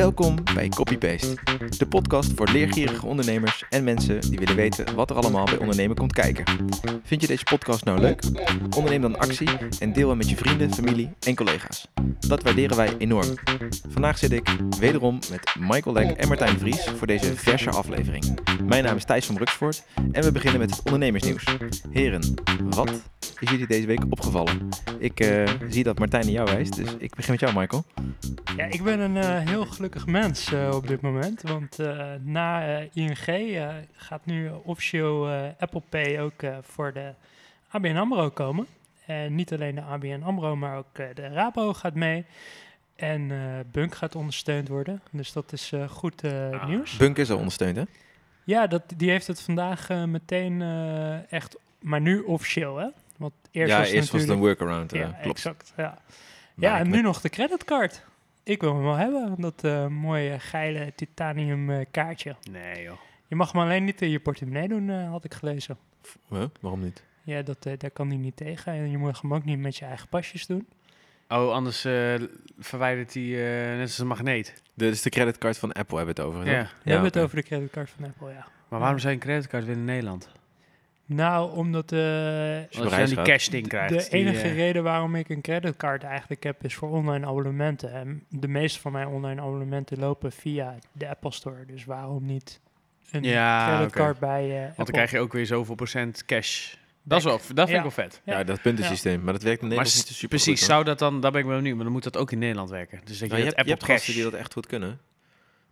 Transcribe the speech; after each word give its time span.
Welkom 0.00 0.36
bij 0.54 0.68
Copypaste, 0.68 1.34
de 1.78 1.86
podcast 1.86 2.32
voor 2.34 2.48
leergierige 2.48 3.06
ondernemers 3.06 3.64
en 3.70 3.84
mensen 3.84 4.20
die 4.20 4.38
willen 4.38 4.56
weten 4.56 4.94
wat 4.94 5.10
er 5.10 5.16
allemaal 5.16 5.44
bij 5.44 5.56
ondernemen 5.56 5.96
komt 5.96 6.12
kijken. 6.12 6.44
Vind 7.02 7.20
je 7.20 7.26
deze 7.26 7.44
podcast 7.44 7.84
nou 7.84 8.00
leuk? 8.00 8.22
Onderneem 8.76 9.00
dan 9.00 9.18
actie 9.18 9.48
en 9.78 9.92
deel 9.92 10.08
hem 10.08 10.16
met 10.16 10.30
je 10.30 10.36
vrienden, 10.36 10.74
familie 10.74 11.10
en 11.26 11.34
collega's. 11.34 11.88
Dat 12.18 12.42
waarderen 12.42 12.76
wij 12.76 12.94
enorm. 12.98 13.34
Vandaag 13.88 14.18
zit 14.18 14.32
ik 14.32 14.56
wederom 14.78 15.18
met 15.30 15.54
Michael 15.58 15.94
Lek 15.94 16.10
en 16.10 16.28
Martijn 16.28 16.58
Vries 16.58 16.84
voor 16.84 17.06
deze 17.06 17.36
verse 17.36 17.70
aflevering. 17.70 18.38
Mijn 18.64 18.84
naam 18.84 18.96
is 18.96 19.04
Thijs 19.04 19.26
van 19.26 19.34
Bruksvoort 19.34 19.82
en 20.12 20.22
we 20.22 20.32
beginnen 20.32 20.60
met 20.60 20.70
het 20.70 20.84
ondernemersnieuws. 20.84 21.44
Heren, 21.90 22.34
wat 22.60 22.90
is 23.40 23.50
jullie 23.50 23.66
deze 23.66 23.86
week 23.86 24.04
opgevallen? 24.10 24.68
Ik 24.98 25.20
eh, 25.20 25.48
zie 25.68 25.84
dat 25.84 25.98
Martijn 25.98 26.24
naar 26.24 26.34
jou 26.34 26.50
wijst, 26.50 26.76
dus 26.76 26.94
ik 26.98 27.14
begin 27.14 27.30
met 27.30 27.40
jou 27.40 27.54
Michael. 27.54 27.84
Ja, 28.56 28.64
ik 28.64 28.82
ben 28.82 29.00
een 29.00 29.16
eh, 29.16 29.48
heel 29.48 29.66
gelukkig 29.66 29.85
mens 30.06 30.52
eh, 30.52 30.70
op 30.74 30.86
dit 30.86 31.00
moment. 31.00 31.42
Want 31.42 31.78
eh, 31.78 32.12
na 32.20 32.78
eh, 32.78 32.88
ING 32.92 33.18
gaat 33.92 34.26
nu 34.26 34.50
officieel 34.62 35.28
Apple 35.58 35.82
Pay 35.88 36.20
ook 36.20 36.42
voor 36.62 36.92
de 36.92 37.12
ABN 37.68 37.96
AMRO 37.96 38.30
komen. 38.30 38.66
En 39.06 39.34
niet 39.34 39.52
alleen 39.52 39.74
de 39.74 39.80
ABN 39.80 40.22
AMRO, 40.22 40.56
maar 40.56 40.76
ook 40.76 40.94
de 41.14 41.28
Rabo 41.28 41.72
gaat 41.74 41.94
mee. 41.94 42.24
En 42.96 43.30
Bunk 43.70 43.94
gaat 43.94 44.14
ondersteund 44.14 44.68
worden. 44.68 45.02
Dus 45.10 45.32
dat 45.32 45.52
is 45.52 45.72
goed 45.88 46.24
Ah. 46.24 46.68
nieuws. 46.68 46.96
Bunk 46.96 47.18
is 47.18 47.30
al 47.30 47.36
ondersteund 47.36 47.76
hè? 47.76 47.82
Ja, 48.44 48.66
dat, 48.66 48.82
die 48.96 49.10
heeft 49.10 49.26
het 49.26 49.40
vandaag 49.40 49.88
meteen 50.06 50.62
echt... 51.30 51.56
Maar 51.80 52.00
nu 52.00 52.20
officieel, 52.20 52.76
hè? 52.76 52.88
Want 53.16 53.32
eerst 53.50 53.70
ja, 53.72 53.78
was 53.78 53.86
het 53.86 53.96
eerst 53.96 54.10
was 54.10 54.20
het 54.20 54.30
een 54.30 54.38
workaround, 54.38 54.90
ja, 54.90 55.06
klopt. 55.06 55.36
exact. 55.36 55.72
Ja, 55.76 55.98
Maar 56.54 56.70
ja 56.70 56.78
en 56.78 56.90
nu 56.90 57.02
nog 57.02 57.20
de 57.20 57.28
creditcard. 57.28 58.02
Ik 58.46 58.60
wil 58.60 58.74
hem 58.74 58.82
wel 58.82 58.94
hebben, 58.94 59.34
dat 59.38 59.64
eh, 59.64 59.86
mooie 59.86 60.38
geile 60.38 60.92
titanium 60.94 61.70
eh, 61.70 61.86
kaartje. 61.90 62.36
Nee 62.50 62.82
joh. 62.82 62.96
Je 63.26 63.36
mag 63.36 63.52
hem 63.52 63.60
alleen 63.60 63.84
niet 63.84 64.02
in 64.02 64.10
je 64.10 64.20
portemonnee 64.20 64.68
doen, 64.68 64.90
eh, 64.90 65.10
had 65.10 65.24
ik 65.24 65.34
gelezen. 65.34 65.78
Huh? 66.28 66.44
Waarom 66.60 66.80
niet? 66.82 67.04
Ja, 67.22 67.42
dat, 67.42 67.66
eh, 67.66 67.72
daar 67.78 67.90
kan 67.90 68.08
hij 68.08 68.16
niet 68.16 68.36
tegen. 68.36 68.72
En 68.72 68.90
je 68.90 68.98
moet 68.98 69.20
hem 69.20 69.34
ook 69.34 69.44
niet 69.44 69.58
met 69.58 69.76
je 69.76 69.84
eigen 69.84 70.08
pasjes 70.08 70.46
doen. 70.46 70.66
Oh, 71.28 71.52
anders 71.52 71.84
eh, 71.84 72.14
verwijdert 72.58 73.14
hij 73.14 73.22
eh, 73.22 73.76
net 73.76 73.82
als 73.82 73.98
een 73.98 74.06
magneet. 74.06 74.62
Dit 74.74 74.92
is 74.92 75.02
de 75.02 75.10
creditcard 75.10 75.58
van 75.58 75.72
Apple 75.72 75.96
hebben 75.96 76.14
we 76.14 76.22
het 76.22 76.30
over. 76.30 76.50
Ja. 76.50 76.62
We 76.82 76.90
hebben 76.90 77.08
het 77.08 77.18
over 77.18 77.36
de 77.36 77.42
creditcard 77.42 77.90
van 77.90 78.04
Apple, 78.04 78.28
ja. 78.30 78.46
Maar 78.68 78.80
waarom 78.80 78.98
zou 78.98 79.12
je 79.12 79.18
een 79.18 79.24
creditcard 79.24 79.64
willen 79.64 79.78
in 79.80 79.86
Nederland? 79.86 80.30
Nou, 81.08 81.56
omdat 81.56 81.92
eh, 81.92 81.98
Als 81.98 82.94
je 82.94 83.00
je 83.00 83.04
die 83.06 83.22
cash 83.22 83.48
ding 83.48 83.68
krijgt. 83.68 83.88
de 83.94 84.10
die, 84.10 84.20
enige 84.20 84.42
eh, 84.48 84.54
reden 84.54 84.82
waarom 84.82 85.14
ik 85.14 85.28
een 85.28 85.40
creditcard 85.40 86.02
eigenlijk 86.02 86.42
heb, 86.42 86.64
is 86.64 86.74
voor 86.74 86.90
online 86.90 87.26
abonnementen. 87.26 87.92
En 87.92 88.24
de 88.28 88.48
meeste 88.48 88.80
van 88.80 88.92
mijn 88.92 89.08
online 89.08 89.40
abonnementen 89.40 89.98
lopen 89.98 90.32
via 90.32 90.74
de 90.92 91.08
Apple 91.08 91.32
Store. 91.32 91.66
Dus 91.66 91.84
waarom 91.84 92.24
niet 92.26 92.60
een 93.10 93.22
Ja, 93.22 93.74
creditcard 93.74 94.18
bij 94.18 94.50
eh 94.56 94.62
Want 94.62 94.76
dan 94.76 94.86
krijg 94.86 95.10
je 95.10 95.18
ook 95.20 95.32
weer 95.32 95.46
zoveel 95.46 95.74
procent 95.74 96.24
cash. 96.24 96.74
Dat, 97.02 97.18
is 97.18 97.24
wel, 97.24 97.36
dat 97.36 97.44
vind 97.46 97.68
Ja. 97.68 97.74
ik 97.76 97.82
wel 97.82 97.90
vet. 97.90 98.20
Ja, 98.24 98.38
Ja. 98.38 98.44
dat 98.44 98.62
puntensysteem. 98.62 99.22
Maar 99.22 99.32
dat 99.32 99.42
werkt 99.42 99.62
in 99.62 99.68
Nederland 99.68 99.94
niet 99.96 100.06
super 100.06 100.28
precies, 100.28 100.58
goed. 100.58 100.68
zou 100.68 100.84
dat 100.84 100.98
dan, 100.98 101.20
daar 101.20 101.30
ben 101.30 101.40
ik 101.40 101.46
wel 101.46 101.56
benieuwd, 101.56 101.74
maar 101.74 101.84
dan 101.84 101.92
moet 101.92 102.02
dat 102.04 102.16
ook 102.16 102.30
in 102.32 102.38
Nederland 102.38 102.70
werken. 102.70 103.00
Dus 103.04 103.18
dat 103.18 103.18
je, 103.18 103.26
Nou, 103.26 103.38
je 103.38 103.44
dat 103.44 103.56
hebt, 103.56 103.66
je 103.68 103.72
Apple 103.72 103.72
hebt 103.72 103.84
Cash... 103.84 103.96
gasten 103.96 104.14
die 104.14 104.22
dat 104.30 104.40
echt 104.40 104.52
goed 104.52 104.66
kunnen. 104.66 105.00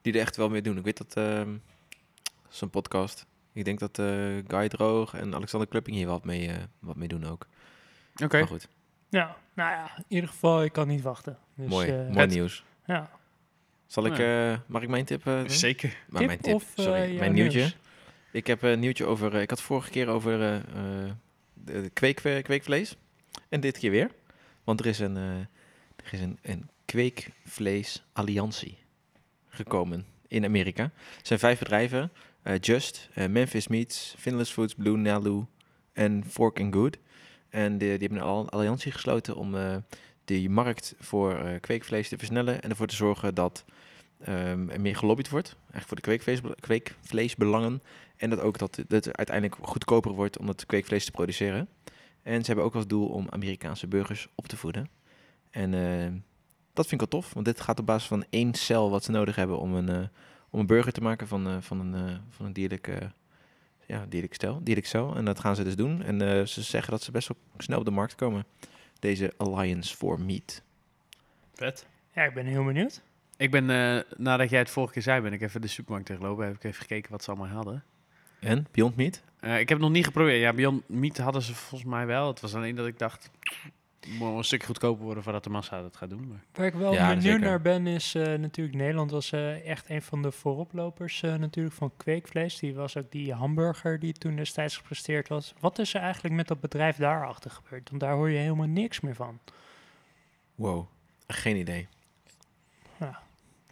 Die 0.02 0.12
er 0.12 0.20
echt 0.20 0.36
wel 0.36 0.48
mee 0.48 0.62
doen. 0.62 0.78
Ik 0.78 0.84
weet 0.84 0.96
dat... 0.98 1.14
ehm 1.16 1.48
Zo'n 2.48 2.70
podcast. 2.70 3.26
Ik 3.54 3.64
denk 3.64 3.78
dat 3.78 3.98
eh, 3.98 4.06
Guy 4.48 4.68
Droog 4.68 5.14
en 5.14 5.34
Alexander 5.34 5.68
Klupping 5.68 5.96
hier 5.96 6.06
wat 6.06 6.24
mee, 6.24 6.48
eh, 6.48 6.54
wat 6.78 6.96
mee 6.96 7.08
doen 7.08 7.24
ook. 7.26 7.46
Oké. 8.22 8.38
Maar 8.38 8.46
goed, 8.46 8.68
Ja, 9.08 9.36
nou 9.54 9.70
ja, 9.70 9.90
in 9.96 10.04
ieder 10.08 10.28
geval, 10.30 10.64
ik 10.64 10.72
kan 10.72 10.88
niet 10.88 11.02
wachten. 11.02 11.38
Dus, 11.54 11.68
mooi, 11.68 11.90
eh, 11.90 12.10
mooi 12.10 12.26
nieuws. 12.26 12.64
Ja. 12.86 13.10
Zal 13.86 14.06
ik, 14.06 14.18
eh, 14.18 14.58
mag 14.66 14.82
ik 14.82 14.88
mijn 14.88 15.04
tip 15.04 15.26
eh? 15.26 15.40
Zeker. 15.46 15.96
Maar 16.08 16.18
Tip 16.18 16.26
mijn 16.26 16.40
tip, 16.40 16.54
of, 16.54 16.72
sorry, 16.74 17.18
mijn 17.18 17.32
nieuwtje. 17.32 17.58
nieuws? 17.58 17.76
Ik 18.32 18.46
heb 18.46 18.62
een 18.62 18.80
nieuwtje 18.80 19.04
over, 19.06 19.34
eh, 19.34 19.40
ik 19.42 19.50
had 19.50 19.62
vorige 19.62 19.90
keer 19.90 20.08
over 20.08 20.40
eh, 20.42 20.56
eh, 20.56 20.62
de, 21.54 21.90
kweek, 21.92 22.16
kweekvlees. 22.42 22.96
En 23.48 23.60
dit 23.60 23.78
keer 23.78 23.90
weer. 23.90 24.10
Want 24.64 24.80
er 24.80 24.86
is 24.86 24.98
een, 24.98 25.16
eh, 25.16 25.38
er 25.96 26.12
is 26.12 26.20
een, 26.20 26.38
een 26.42 26.68
kweekvlees-alliantie 26.84 28.78
gekomen 29.48 30.06
in 30.28 30.44
Amerika. 30.44 30.82
Er 30.82 30.90
zijn 31.22 31.38
vijf 31.38 31.58
bedrijven. 31.58 32.12
Eh, 32.44 32.58
Just, 32.60 33.08
eh, 33.14 33.26
Memphis 33.26 33.68
Meats, 33.68 34.14
Finless 34.18 34.52
Foods, 34.52 34.74
Blue 34.74 34.96
Nalu 34.96 35.44
en 35.92 36.24
Fork 36.28 36.60
and 36.60 36.74
Good. 36.74 36.98
En 37.48 37.78
die, 37.78 37.90
hebben 37.90 38.14
een 38.14 38.20
al- 38.20 38.48
alliantie 38.48 38.92
gesloten 38.92 39.36
om 39.36 39.54
eh 39.54 39.76
die 40.24 40.50
markt 40.50 40.94
voor 40.98 41.58
kweekvlees 41.60 42.08
te 42.08 42.18
versnellen. 42.18 42.62
En 42.62 42.70
ervoor 42.70 42.86
te 42.86 42.94
zorgen 42.94 43.34
dat 43.34 43.64
ehm, 44.20 44.68
er 44.68 44.80
meer 44.80 44.96
gelobbyd 44.96 45.28
wordt. 45.28 45.56
Eigenlijk 45.70 45.86
voor 45.86 45.96
de 45.96 46.02
kweekvlees, 46.02 46.40
kweekvleesbelangen. 46.60 47.82
En 48.16 48.30
dat 48.30 48.40
ook 48.40 48.58
dat, 48.58 48.76
het 48.88 49.16
uiteindelijk 49.16 49.56
goedkoper 49.60 50.12
wordt 50.12 50.38
om 50.38 50.46
dat 50.46 50.66
kweekvlees 50.66 51.04
te 51.04 51.10
produceren. 51.10 51.68
En 52.22 52.40
ze 52.40 52.46
hebben 52.46 52.64
ook 52.64 52.74
als 52.74 52.86
doel 52.86 53.06
om 53.06 53.26
Amerikaanse 53.30 53.86
burgers 53.86 54.28
op 54.34 54.46
te 54.46 54.56
voeden. 54.56 54.88
En 55.50 55.70
dat 56.72 56.86
vind 56.86 57.02
ik 57.02 57.10
wel 57.10 57.20
tof, 57.20 57.34
want 57.34 57.46
dit 57.46 57.60
gaat 57.60 57.78
op 57.78 57.86
basis 57.86 58.08
van 58.08 58.24
één 58.30 58.54
cel 58.54 58.90
wat 58.90 59.04
ze 59.04 59.10
nodig 59.10 59.36
hebben 59.36 59.58
om 59.58 59.74
een, 59.74 60.08
om 60.54 60.60
een 60.60 60.66
burger 60.66 60.92
te 60.92 61.00
maken 61.00 61.28
van, 61.28 61.46
eh, 61.46 61.56
van 61.60 61.80
een, 61.80 62.08
eh, 62.08 62.16
van 62.30 62.46
een 62.46 62.52
dierlijk, 62.52 62.88
eh, 62.88 62.96
ja, 63.86 64.06
dierlijk, 64.08 64.34
stel, 64.34 64.60
dierlijk 64.62 64.86
cel. 64.86 65.16
En 65.16 65.24
dat 65.24 65.40
gaan 65.40 65.56
ze 65.56 65.64
dus 65.64 65.76
doen. 65.76 66.02
En 66.02 66.22
eh, 66.22 66.46
ze 66.46 66.62
zeggen 66.62 66.90
dat 66.90 67.02
ze 67.02 67.10
best 67.10 67.28
wel 67.28 67.36
snel 67.58 67.78
op 67.78 67.84
de 67.84 67.90
markt 67.90 68.14
komen. 68.14 68.44
Deze 68.98 69.32
Alliance 69.36 69.96
for 69.96 70.20
Meat. 70.20 70.62
Vet. 71.54 71.86
ja, 72.14 72.22
ik 72.24 72.34
ben 72.34 72.46
heel 72.46 72.64
benieuwd. 72.64 73.02
Ik 73.36 73.50
ben, 73.50 73.70
eh, 73.70 74.02
nadat 74.16 74.50
jij 74.50 74.58
het 74.58 74.70
vorige 74.70 74.92
keer 74.92 75.02
zei, 75.02 75.20
ben 75.20 75.32
ik 75.32 75.42
even 75.42 75.60
de 75.60 75.66
supermarkt 75.66 76.06
tegenlopen. 76.06 76.46
Heb 76.46 76.54
ik 76.54 76.64
even 76.64 76.80
gekeken 76.80 77.10
wat 77.10 77.24
ze 77.24 77.30
allemaal 77.30 77.48
hadden. 77.48 77.84
En 78.40 78.66
Beyond 78.70 78.96
Meat? 78.96 79.22
Eh, 79.40 79.52
ik 79.52 79.68
heb 79.68 79.78
het 79.78 79.86
nog 79.86 79.90
niet 79.90 80.04
geprobeerd. 80.04 80.40
Ja, 80.40 80.52
Beyond 80.52 80.88
Meat 80.88 81.16
hadden 81.16 81.42
ze 81.42 81.54
volgens 81.54 81.90
mij 81.90 82.06
wel. 82.06 82.28
Het 82.28 82.40
was 82.40 82.54
alleen 82.54 82.74
dat 82.74 82.86
ik 82.86 82.98
dacht, 82.98 83.30
moet 84.08 84.28
wel 84.28 84.38
een 84.38 84.44
stuk 84.44 84.62
goedkoper 84.62 85.04
worden 85.04 85.22
voordat 85.22 85.44
de 85.44 85.50
massa 85.50 85.82
dat 85.82 85.96
gaat 85.96 86.10
doen. 86.10 86.28
Maar... 86.28 86.44
Waar 86.52 86.66
ik 86.66 86.74
wel 86.74 86.92
Ja, 86.92 87.14
benieuwd 87.14 87.40
naar 87.40 87.60
ben, 87.60 87.86
is 87.86 88.14
eh, 88.14 88.34
natuurlijk 88.34 88.76
Nederland 88.76 89.10
was 89.10 89.32
eh, 89.32 89.68
echt 89.68 89.90
een 89.90 90.02
van 90.02 90.22
de 90.22 90.32
vooroplopers 90.32 91.22
eh, 91.22 91.34
natuurlijk 91.34 91.74
van 91.74 91.92
kweekvlees. 91.96 92.58
Die 92.58 92.74
was 92.74 92.96
ook 92.96 93.10
die 93.10 93.32
hamburger 93.32 93.98
die 93.98 94.12
toen 94.12 94.36
destijds 94.36 94.76
gepresteerd 94.76 95.28
was. 95.28 95.54
Wat 95.60 95.78
is 95.78 95.94
er 95.94 96.00
eigenlijk 96.00 96.34
met 96.34 96.48
dat 96.48 96.60
bedrijf 96.60 96.96
daarachter 96.96 97.50
gebeurd? 97.50 97.88
Want 97.88 98.00
daar 98.00 98.14
hoor 98.14 98.30
je 98.30 98.38
helemaal 98.38 98.66
niks 98.66 99.00
meer 99.00 99.14
van. 99.14 99.38
Wow, 100.54 100.86
geen 101.26 101.56
idee. 101.56 101.88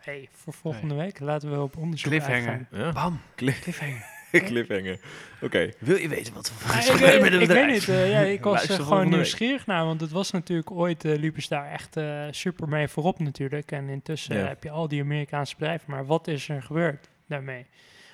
hey, 0.00 0.28
voor 0.32 0.52
volgende 0.52 0.94
week 0.94 1.20
laten 1.20 1.50
we 1.50 1.60
op 1.60 1.76
onderzoek 1.76 2.10
Cliffhanger. 2.10 2.66
Ja? 2.70 2.92
Bam, 2.92 3.20
Cliff- 3.34 3.60
cliffhanger. 3.60 4.20
Cliffhanger. 4.48 4.98
Oké. 5.40 5.70
Wil 5.78 5.96
je 5.96 6.08
weten 6.08 6.34
wat 6.34 6.46
er 6.46 6.72
Ja, 6.72 6.78
is 6.78 6.88
ik, 6.88 7.20
met 7.20 7.32
het 7.32 7.42
ik 7.42 7.48
weet 7.48 7.66
niet, 7.66 7.88
eh, 7.88 8.10
ja, 8.10 8.20
ik 8.20 8.44
was 8.54 8.66
eh, 8.66 8.76
gewoon 8.76 9.08
nieuwsgierig 9.08 9.66
naar, 9.66 9.84
want 9.84 10.00
het 10.00 10.10
was 10.10 10.30
natuurlijk 10.30 10.70
ooit, 10.70 11.02
liepen 11.04 11.42
ze 11.42 11.48
daar 11.48 11.70
echt 11.70 11.96
eh, 11.96 12.24
super 12.30 12.68
mee 12.68 12.88
voorop 12.88 13.18
natuurlijk. 13.18 13.72
En 13.72 13.88
intussen 13.88 14.36
Ja. 14.36 14.46
heb 14.46 14.62
je 14.62 14.70
al 14.70 14.88
die 14.88 15.00
Amerikaanse 15.02 15.54
bedrijven, 15.58 15.90
maar 15.90 16.06
wat 16.06 16.28
is 16.28 16.48
er 16.48 16.62
gebeurd 16.62 17.08
daarmee? 17.26 17.66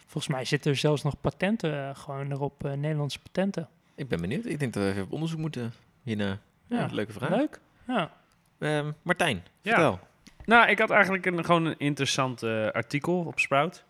Volgens 0.06 0.34
mij 0.34 0.44
zitten 0.44 0.70
er 0.70 0.76
zelfs 0.76 1.02
nog 1.02 1.20
patenten 1.20 1.96
gewoon 1.96 2.32
erop, 2.32 2.64
eh, 2.64 2.72
Nederlandse 2.72 3.18
patenten. 3.18 3.68
Ik 3.94 4.08
ben 4.08 4.20
benieuwd. 4.20 4.44
Ik 4.46 4.58
denk 4.58 4.72
dat 4.72 4.82
we 4.82 4.88
even 4.90 5.02
op 5.02 5.12
onderzoek 5.12 5.38
moeten 5.38 5.72
hierna. 6.02 6.38
Ja, 6.66 6.78
Ja, 6.78 6.88
leuke 6.92 7.12
vraag. 7.12 7.30
Leuk. 7.30 7.60
Ja. 7.86 8.10
Ehm, 8.58 8.90
Martijn, 9.02 9.42
Ja. 9.62 9.72
vertel. 9.74 10.00
Nou, 10.44 10.68
ik 10.68 10.78
had 10.78 10.90
eigenlijk 10.90 11.26
een, 11.26 11.44
gewoon 11.44 11.64
een 11.64 11.78
interessant 11.78 12.42
eh, 12.42 12.66
artikel 12.70 13.18
op 13.18 13.38
Sprout. 13.38 13.84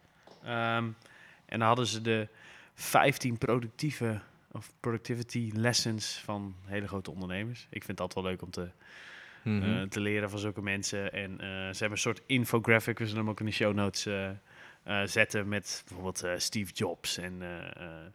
Ehm, 0.44 0.84
en 1.48 1.58
dan 1.58 1.66
hadden 1.68 1.86
ze 1.86 2.00
de 2.00 2.28
15 2.74 3.38
productieve 3.38 4.20
of 4.52 4.72
productivity 4.80 5.50
lessons 5.54 6.20
van 6.24 6.54
hele 6.64 6.88
grote 6.88 7.10
ondernemers. 7.10 7.66
Ik 7.70 7.84
vind 7.84 7.98
dat 7.98 8.14
wel 8.14 8.24
leuk 8.24 8.42
om 8.42 8.50
te, 8.50 8.68
Mhm. 9.42 9.62
eh, 9.62 9.82
te 9.82 10.00
leren 10.00 10.30
van 10.30 10.38
zulke 10.38 10.62
mensen. 10.62 11.12
En 11.12 11.30
eh, 11.32 11.46
ze 11.48 11.78
hebben 11.78 11.90
een 11.90 11.98
soort 11.98 12.22
infographic, 12.26 12.98
we 12.98 13.04
zullen 13.06 13.20
hem 13.20 13.30
ook 13.30 13.40
in 13.40 13.46
de 13.46 13.52
show 13.52 13.74
notes 13.74 14.06
eh, 14.06 14.28
eh, 14.82 15.06
zetten 15.06 15.48
met 15.48 15.82
bijvoorbeeld 15.86 16.22
eh, 16.22 16.32
Steve 16.36 16.72
Jobs 16.72 17.18
en 17.18 17.42
eh, 17.42 17.58
eh, 17.86 18.06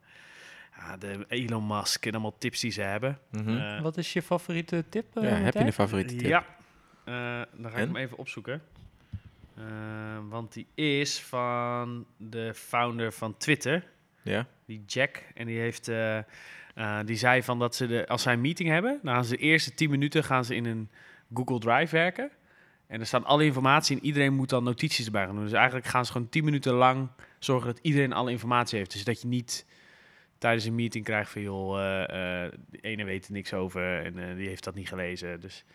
ja, 0.78 0.98
de 0.98 1.26
Elon 1.28 1.68
Musk 1.68 2.06
en 2.06 2.12
allemaal 2.12 2.38
tips 2.38 2.60
die 2.60 2.72
ze 2.72 2.82
hebben. 2.82 3.20
Mhm. 3.32 3.82
Wat 3.82 3.98
is 3.98 4.14
je 4.14 4.22
favoriete 4.22 4.84
tip? 4.90 5.06
ja, 5.14 5.22
heb 5.22 5.54
je 5.54 5.60
een 5.60 5.74
favoriete 5.74 6.16
tip? 6.16 6.28
ja, 6.28 6.46
Eh, 7.06 7.14
dan 7.62 7.72
ga 7.72 7.78
En? 7.78 7.82
ik 7.82 7.88
hem 7.88 7.96
even 7.96 8.18
opzoeken. 8.18 8.62
Eh, 9.58 9.64
want 10.30 10.54
die 10.54 10.68
is 10.76 11.22
van 11.22 12.06
de 12.18 12.54
founder 12.54 13.12
van 13.14 13.38
Twitter, 13.38 13.84
Ja? 14.22 14.48
die 14.66 14.84
Jack. 14.86 15.24
En 15.34 15.46
die 15.46 15.60
heeft, 15.60 15.88
eh, 15.88 16.18
eh, 16.18 17.00
die 17.06 17.16
zei 17.16 17.44
van 17.44 17.60
dat 17.60 17.76
ze 17.76 17.88
de, 17.88 18.08
als 18.08 18.22
zij 18.22 18.34
een 18.34 18.42
meeting 18.42 18.70
hebben, 18.70 19.00
dan 19.04 19.14
gaan 19.14 19.26
ze 19.26 19.36
de 19.36 19.42
eerste 19.42 19.74
10 19.74 19.90
minuten 19.90 20.24
gaan 20.24 20.46
ze 20.46 20.56
in 20.56 20.66
een 20.66 20.90
Google 21.34 21.60
Drive 21.60 21.96
werken. 21.96 22.32
En 22.88 23.00
er 23.00 23.06
staat 23.06 23.24
alle 23.24 23.46
informatie 23.46 23.98
en 23.98 24.06
iedereen 24.06 24.34
moet 24.34 24.50
dan 24.50 24.64
notities 24.64 25.06
erbij 25.06 25.26
gaan 25.26 25.36
doen. 25.36 25.44
Dus 25.44 25.54
eigenlijk 25.54 25.86
gaan 25.86 26.06
ze 26.06 26.12
gewoon 26.12 26.30
10 26.30 26.44
minuten 26.44 26.74
lang 26.74 27.10
zorgen 27.40 27.68
dat 27.68 27.80
iedereen 27.82 28.14
alle 28.14 28.32
informatie 28.32 28.78
heeft. 28.78 28.92
Dus 28.92 29.04
dat 29.04 29.22
je 29.22 29.28
niet 29.28 29.66
tijdens 30.38 30.66
een 30.66 30.76
meeting 30.76 31.04
krijgt 31.06 31.32
van 31.32 31.42
joh, 31.42 31.76
de 32.70 32.78
ene 32.82 33.04
weet 33.04 33.26
er 33.26 33.32
niks 33.32 33.54
over 33.54 34.04
en 34.04 34.36
die 34.36 34.48
heeft 34.48 34.64
dat 34.64 34.76
niet 34.76 34.88
gelezen. 34.88 35.40
Dus 35.40 35.66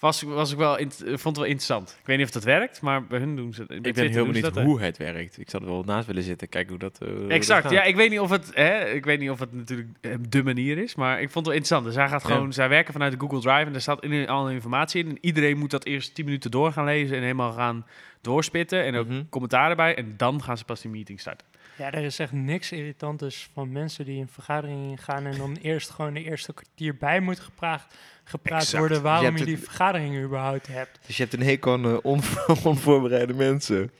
was, 0.00 0.22
was 0.22 0.52
ik 0.52 0.58
wel 0.58 0.78
eh, 0.78 0.86
vond 1.04 1.22
het 1.24 1.36
wel 1.36 1.44
interessant. 1.44 1.96
Ik 2.00 2.06
weet 2.06 2.16
niet 2.16 2.26
of 2.26 2.32
dat 2.32 2.44
werkt, 2.44 2.80
maar 2.80 3.04
bij 3.06 3.18
hun 3.18 3.36
doen 3.36 3.54
ze 3.54 3.62
Ik 3.62 3.68
Twitter 3.68 3.92
ben 3.92 4.12
heel 4.12 4.26
benieuwd 4.26 4.56
hoe 4.58 4.80
het 4.80 4.96
werkt. 4.96 5.38
Ik 5.38 5.50
zou 5.50 5.62
er 5.64 5.68
wel 5.70 5.82
naast 5.82 6.06
willen 6.06 6.22
zitten, 6.22 6.48
kijken 6.48 6.70
hoe 6.70 6.78
dat, 6.78 6.98
eh, 7.02 7.08
hoe 7.08 7.20
dat 7.20 7.30
Exact. 7.30 7.70
Ja, 7.70 7.82
ik 7.82 7.96
weet 7.96 8.10
niet 8.10 8.20
of 8.20 8.30
het, 8.30 8.50
hè, 8.54 8.84
ik 8.88 9.04
weet 9.04 9.18
niet 9.20 9.30
of 9.30 9.38
het 9.38 9.52
natuurlijk 9.52 9.88
eh, 10.00 10.14
de 10.28 10.42
manier 10.42 10.78
is, 10.78 10.94
maar 10.94 11.12
ik 11.20 11.30
vond 11.30 11.34
het 11.34 11.44
wel 11.46 11.54
interessant. 11.54 11.84
Dus 11.84 11.94
hij 11.94 12.08
gaat 12.08 12.22
Ja. 12.28 12.34
gewoon, 12.34 12.52
zij 12.52 12.68
werken 12.68 12.92
vanuit 12.92 13.12
de 13.12 13.18
Google 13.20 13.40
Drive 13.40 13.64
en 13.66 13.72
daar 13.72 13.80
staat 13.80 14.02
in, 14.04 14.28
alle 14.28 14.52
informatie 14.52 15.04
in. 15.04 15.08
En 15.10 15.18
iedereen 15.20 15.58
moet 15.58 15.70
dat 15.70 15.84
eerst 15.84 16.14
10 16.14 16.24
minuten 16.24 16.50
door 16.50 16.72
gaan 16.72 16.84
lezen 16.84 17.16
en 17.16 17.22
helemaal 17.22 17.52
gaan 17.52 17.86
doorspitten 18.20 18.84
en 18.84 18.94
ook 18.94 19.06
Mhm. 19.08 19.22
commentaar 19.30 19.70
erbij. 19.70 19.96
En 19.96 20.14
dan 20.16 20.42
gaan 20.42 20.58
ze 20.58 20.64
pas 20.64 20.80
die 20.80 20.90
meeting 20.90 21.20
starten. 21.20 21.46
Ja, 21.80 21.90
er 21.92 22.04
is 22.04 22.18
echt 22.18 22.32
niks 22.32 22.72
irritantes 22.72 23.48
van 23.52 23.72
mensen 23.72 24.04
die 24.04 24.18
in 24.18 24.28
vergaderingen 24.28 24.98
gaan 24.98 25.26
en 25.26 25.38
dan 25.38 25.56
eerst 25.62 25.90
gewoon 25.90 26.14
de 26.14 26.22
eerste 26.24 26.52
kwartier 26.52 26.96
bij 26.96 27.20
moet 27.20 27.40
gepraat, 27.40 27.86
gepraat 28.24 28.60
Exact. 28.60 28.78
worden 28.78 29.02
waarom 29.02 29.36
je 29.36 29.44
die 29.44 29.58
vergaderingen 29.58 30.22
überhaupt 30.22 30.66
hebt. 30.66 30.98
Dus 31.06 31.16
je 31.16 31.22
hebt 31.22 31.34
een 31.34 31.42
hekel 31.46 31.72
aan 31.72 31.84
eh, 31.84 31.96
on- 32.02 32.22
onvoorbereide 32.64 33.34
mensen. 33.34 33.90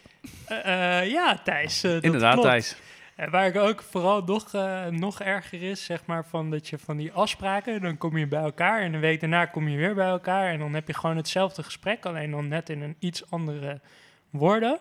Eh, 0.44 0.98
eh, 0.98 1.10
ja, 1.10 1.38
Thijs. 1.44 1.84
Inderdaad, 1.84 2.32
klopt. 2.32 2.48
Thijs. 2.48 2.76
En 3.16 3.30
waar 3.30 3.46
ik 3.46 3.56
ook 3.56 3.82
vooral 3.82 4.22
nog, 4.22 4.54
eh, 4.54 4.86
nog 4.86 5.20
erger 5.20 5.62
is, 5.62 5.84
zeg 5.84 6.06
maar, 6.06 6.24
van 6.26 6.50
dat 6.50 6.68
je 6.68 6.78
van 6.78 6.96
die 6.96 7.12
afspraken, 7.12 7.80
dan 7.80 7.98
kom 7.98 8.16
je 8.16 8.26
bij 8.26 8.42
elkaar 8.42 8.80
en 8.80 8.94
een 8.94 9.00
week 9.00 9.20
daarna 9.20 9.46
kom 9.46 9.68
je 9.68 9.76
weer 9.76 9.94
bij 9.94 10.08
elkaar 10.08 10.52
en 10.52 10.58
dan 10.58 10.74
heb 10.74 10.86
je 10.86 10.94
gewoon 10.94 11.16
hetzelfde 11.16 11.62
gesprek, 11.62 12.06
alleen 12.06 12.30
dan 12.30 12.48
net 12.48 12.68
in 12.68 12.82
een 12.82 12.96
iets 12.98 13.30
andere 13.30 13.80
woorden. 14.30 14.78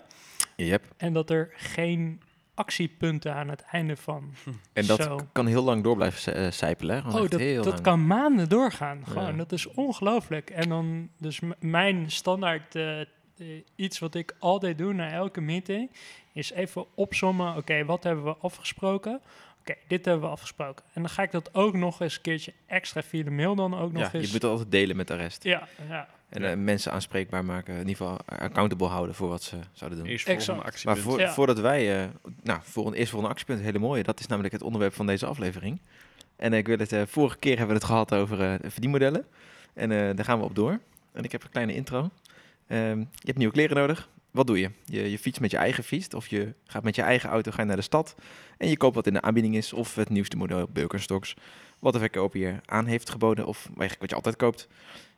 Yep. 0.56 0.84
En 0.98 1.14
dat 1.14 1.30
er 1.30 1.50
geen 1.56 2.22
actiepunten 2.60 3.34
aan 3.36 3.50
het 3.50 3.62
einde 3.62 3.96
van. 3.96 4.34
En 4.74 4.86
dat 4.86 5.26
kan 5.32 5.46
heel 5.48 5.64
lang 5.64 5.84
door 5.84 5.96
blijven 5.96 6.36
eh, 6.36 6.52
sijpelen. 6.52 6.96
hè? 7.04 7.08
Oh, 7.10 7.30
dat, 7.30 7.40
heel 7.40 7.64
dat 7.64 7.72
lang. 7.74 7.82
kan 7.84 8.08
maanden 8.08 8.50
doorgaan. 8.50 9.04
Gewoon, 9.08 9.26
Ja. 9.32 9.32
dat 9.38 9.52
is 9.52 9.68
ongelooflijk. 9.68 10.50
En 10.50 10.70
dan, 10.70 11.10
dus 11.18 11.40
mijn 11.60 12.12
standaard 12.12 12.76
eh, 12.76 13.02
eh, 13.02 13.06
iets 13.76 14.00
wat 14.00 14.16
ik 14.16 14.36
altijd 14.40 14.78
doe 14.78 14.94
na 14.94 15.10
elke 15.12 15.42
meeting, 15.42 15.92
is 16.34 16.52
even 16.52 16.86
opsommen. 16.96 17.56
Oké, 17.56 17.86
wat 17.86 18.04
hebben 18.04 18.24
we 18.24 18.36
afgesproken? 18.42 19.22
Oké, 19.60 19.74
dit 19.88 20.06
hebben 20.06 20.24
we 20.24 20.32
afgesproken. 20.32 20.86
En 20.94 21.02
dan 21.02 21.12
ga 21.12 21.24
ik 21.24 21.32
dat 21.32 21.54
ook 21.56 21.74
nog 21.74 22.02
eens 22.02 22.16
een 22.16 22.22
keertje 22.22 22.54
extra 22.66 23.02
via 23.04 23.24
de 23.24 23.32
mail 23.32 23.56
dan 23.56 23.74
ook 23.80 23.92
nog 23.92 24.02
Ja, 24.02 24.10
je 24.12 24.18
eens. 24.18 24.32
moet 24.32 24.42
het 24.42 24.52
altijd 24.52 24.72
delen 24.72 24.96
met 24.96 25.08
de 25.08 25.16
rest. 25.16 25.44
Ja, 25.44 25.68
ja. 25.90 26.08
En 26.30 26.44
eh, 26.44 26.58
mensen 26.58 26.92
aanspreekbaar 26.92 27.46
maken, 27.46 27.74
in 27.74 27.80
ieder 27.80 27.96
geval 27.96 28.18
accountable 28.26 28.88
houden 28.88 29.16
voor 29.16 29.30
wat 29.30 29.44
ze 29.44 29.56
zouden 29.72 30.00
doen. 30.00 30.08
Eerst 30.08 30.28
Exact. 30.28 30.46
volgende 30.46 30.70
actie. 30.72 30.88
Maar 30.88 30.98
voor, 30.98 31.20
Ja. 31.20 31.34
voordat 31.34 31.60
wij, 31.60 32.02
eh, 32.04 32.08
nou, 32.44 32.60
voor 32.64 32.88
een 32.88 32.94
eerst 32.94 33.10
volgende 33.10 33.34
actiepunt, 33.34 33.60
een 33.60 33.66
hele 33.66 33.80
mooie. 33.80 34.04
Dat 34.04 34.20
is 34.20 34.28
namelijk 34.28 34.54
het 34.54 34.64
onderwerp 34.64 34.94
van 34.94 35.06
deze 35.06 35.26
aflevering. 35.26 35.80
En 36.36 36.54
ik 36.54 36.68
wil 36.68 36.78
het, 36.78 36.92
eh, 36.92 37.02
vorige 37.08 37.38
keer 37.38 37.58
hebben 37.58 37.76
we 37.76 37.82
het 37.82 37.92
gehad 37.92 38.14
over 38.14 38.42
eh, 38.42 38.70
verdienmodellen. 38.70 39.26
En 39.74 39.92
eh, 39.92 40.16
daar 40.16 40.26
gaan 40.26 40.40
we 40.40 40.46
op 40.46 40.56
door. 40.56 40.80
En 41.12 41.24
ik 41.24 41.32
heb 41.32 41.44
een 41.44 41.50
kleine 41.50 41.74
intro. 41.76 42.10
Ehm, 42.68 43.00
je 43.00 43.06
hebt 43.26 43.38
nieuwe 43.38 43.54
kleren 43.54 43.78
nodig. 43.78 44.10
Wat 44.32 44.48
doe 44.48 44.60
je? 44.60 44.70
je? 44.86 45.12
Je 45.12 45.20
fietst 45.20 45.42
met 45.42 45.52
je 45.52 45.58
eigen 45.58 45.84
fiets 45.84 46.14
of 46.14 46.28
je 46.28 46.54
gaat 46.66 46.84
met 46.84 46.96
je 46.96 47.02
eigen 47.02 47.30
auto 47.30 47.52
ga 47.52 47.62
je 47.62 47.68
naar 47.68 47.76
de 47.76 47.82
stad. 47.82 48.16
En 48.58 48.70
je 48.70 48.78
koopt 48.78 48.96
wat 48.96 49.08
in 49.08 49.14
de 49.14 49.22
aanbieding 49.22 49.56
is 49.56 49.74
of 49.74 49.96
het 49.96 50.10
nieuwste 50.10 50.38
model 50.38 50.68
Birkenstocks. 50.74 51.36
Wat 51.80 51.94
de 51.94 52.00
verkoper 52.00 52.40
je 52.40 52.56
aan 52.66 52.86
heeft 52.86 53.10
geboden 53.10 53.46
of 53.46 53.66
eigenlijk 53.66 54.00
wat 54.00 54.10
je 54.10 54.16
altijd 54.16 54.36
koopt. 54.36 54.68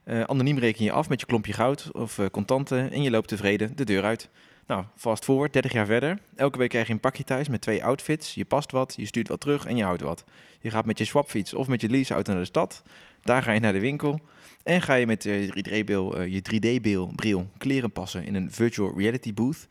Eh, 0.03 0.21
anoniem 0.21 0.57
reken 0.57 0.83
je 0.83 0.91
af 0.91 1.09
met 1.09 1.19
je 1.19 1.25
klompje 1.25 1.53
goud 1.53 1.91
of 1.91 2.19
eh, 2.19 2.25
contanten 2.31 2.91
en 2.91 3.01
je 3.01 3.11
loopt 3.11 3.27
tevreden 3.27 3.75
de 3.75 3.85
deur 3.85 4.03
uit. 4.03 4.29
Nou, 4.67 4.83
fast 4.95 5.25
forward, 5.25 5.53
30 5.53 5.71
jaar 5.71 5.85
verder. 5.85 6.19
Elke 6.35 6.57
week 6.57 6.69
krijg 6.69 6.87
je 6.87 6.93
een 6.93 6.99
pakje 6.99 7.23
thuis 7.23 7.47
met 7.47 7.61
twee 7.61 7.83
outfits. 7.83 8.33
Je 8.33 8.45
past 8.45 8.71
wat, 8.71 8.93
je 8.97 9.05
stuurt 9.05 9.27
wat 9.27 9.39
terug 9.39 9.65
en 9.65 9.77
je 9.77 9.83
houdt 9.83 10.01
wat. 10.01 10.23
Je 10.59 10.69
gaat 10.69 10.85
met 10.85 10.97
je 10.97 11.05
swapfiets 11.05 11.53
of 11.53 11.67
met 11.67 11.81
je 11.81 11.89
leaseauto 11.89 12.31
naar 12.31 12.41
de 12.41 12.47
stad. 12.47 12.83
Daar 13.21 13.43
ga 13.43 13.51
je 13.51 13.59
naar 13.59 13.73
de 13.73 13.79
winkel. 13.79 14.19
En 14.63 14.81
ga 14.81 14.93
je 14.93 15.05
met 15.05 15.25
eh, 15.25 15.45
je 15.45 15.63
3D-bril, 15.69 16.17
eh, 16.17 16.27
je 16.27 16.41
3D-bril 16.41 17.11
bril 17.15 17.49
kleren 17.57 17.91
passen 17.91 18.25
in 18.25 18.35
een 18.35 18.51
virtual 18.51 18.97
reality 18.97 19.33
booth. 19.33 19.67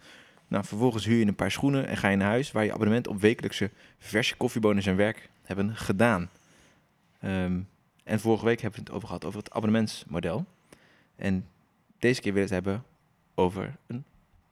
Nou, 0.48 0.64
vervolgens 0.64 1.04
huur 1.04 1.18
je 1.18 1.26
een 1.26 1.34
paar 1.34 1.50
schoenen 1.50 1.86
en 1.86 1.96
ga 1.96 2.08
je 2.08 2.16
naar 2.16 2.28
huis 2.28 2.52
waar 2.52 2.64
je 2.64 2.72
abonnement 2.72 3.08
op 3.08 3.20
wekelijkse 3.20 3.70
verse 3.98 4.36
koffiebonus 4.36 4.86
en 4.86 4.96
werk 4.96 5.28
hebben 5.42 5.76
gedaan. 5.76 6.30
Ehm, 7.20 7.60
en 8.04 8.20
vorige 8.20 8.44
week 8.44 8.60
hebben 8.60 8.80
we 8.80 8.86
het 8.86 8.94
over 8.94 9.08
gehad 9.08 9.24
over 9.24 9.38
het 9.38 9.50
abonnementsmodel. 9.50 10.44
En 11.16 11.46
deze 11.98 12.20
keer 12.20 12.32
wil 12.32 12.42
ik 12.42 12.48
het 12.50 12.64
hebben 12.64 12.84
over 13.34 13.76
een 13.86 14.04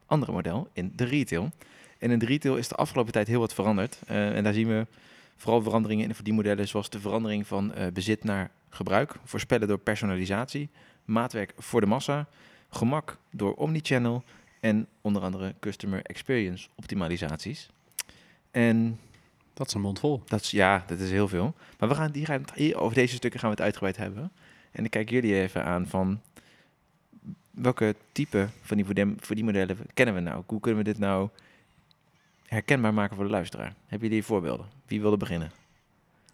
andere 0.07 0.33
model 0.33 0.69
in 0.73 0.93
de 0.97 1.05
retail. 1.05 1.51
En 1.99 2.11
in 2.11 2.19
de 2.19 2.27
retail 2.27 2.57
is 2.57 2.69
de 2.69 2.75
afgelopen 2.75 3.13
tijd 3.13 3.27
heel 3.27 3.41
wat 3.41 3.55
veranderd. 3.55 4.01
Eh, 4.07 4.37
en 4.37 4.45
daar 4.45 4.53
zien 4.53 4.69
we 4.69 4.87
vooral 5.37 5.63
veranderingen 5.63 6.03
in 6.03 6.09
de 6.09 6.15
verdienmodellen, 6.15 6.69
zoals 6.69 6.91
de 6.91 7.01
verandering 7.01 7.47
van 7.47 7.75
eh, 7.75 7.87
bezit 7.93 8.25
naar 8.25 8.51
gebruik, 8.71 9.15
voorspellen 9.25 9.69
door 9.69 9.79
personalisatie, 9.79 10.69
maatwerk 11.05 11.53
voor 11.57 11.81
de 11.81 11.87
massa, 11.87 12.27
gemak 12.71 13.19
door 13.31 13.55
omnichannel 13.55 14.25
en 14.61 14.87
onder 15.01 15.23
andere 15.23 15.55
customer 15.61 16.03
experience 16.03 16.69
optimalisaties. 16.75 17.71
En 18.51 18.99
Dat 19.59 19.67
is 19.67 19.75
een 19.75 19.81
mond 19.81 19.99
vol. 19.99 20.23
dat 20.27 20.41
is, 20.41 20.51
ja, 20.51 20.85
dat 20.87 20.99
is 20.99 21.11
heel 21.11 21.29
veel. 21.29 21.55
Maar 21.79 21.89
we 21.89 21.95
gaan, 21.95 22.11
die 22.11 22.25
gaan, 22.25 22.45
hier, 22.55 22.77
over 22.77 22.95
deze 22.95 23.15
stukken 23.15 23.41
gaan 23.41 23.49
we 23.49 23.55
het 23.55 23.65
uitgebreid 23.65 23.97
hebben. 23.97 24.33
En 24.71 24.85
ik 24.85 24.91
kijk 24.91 25.11
jullie 25.11 25.35
even 25.35 25.65
aan 25.65 25.87
van 25.87 26.21
welke 27.51 27.95
type 28.13 28.49
van 28.63 28.77
die 28.77 28.87
verdien- 28.87 29.17
verdienmodellen 29.21 29.79
kennen 29.95 30.15
we 30.15 30.21
nou? 30.21 30.43
Hoe 30.47 30.61
kunnen 30.61 30.85
we 30.85 30.91
dit 30.91 30.99
nou 30.99 31.29
herkenbaar 32.47 32.95
maken 32.95 33.17
voor 33.17 33.25
de 33.25 33.31
luisteraar? 33.31 33.75
Hebben 33.87 34.09
jullie 34.09 34.25
voorbeelden? 34.25 34.67
Wie 34.87 35.01
wilde 35.01 35.17
beginnen? 35.17 35.51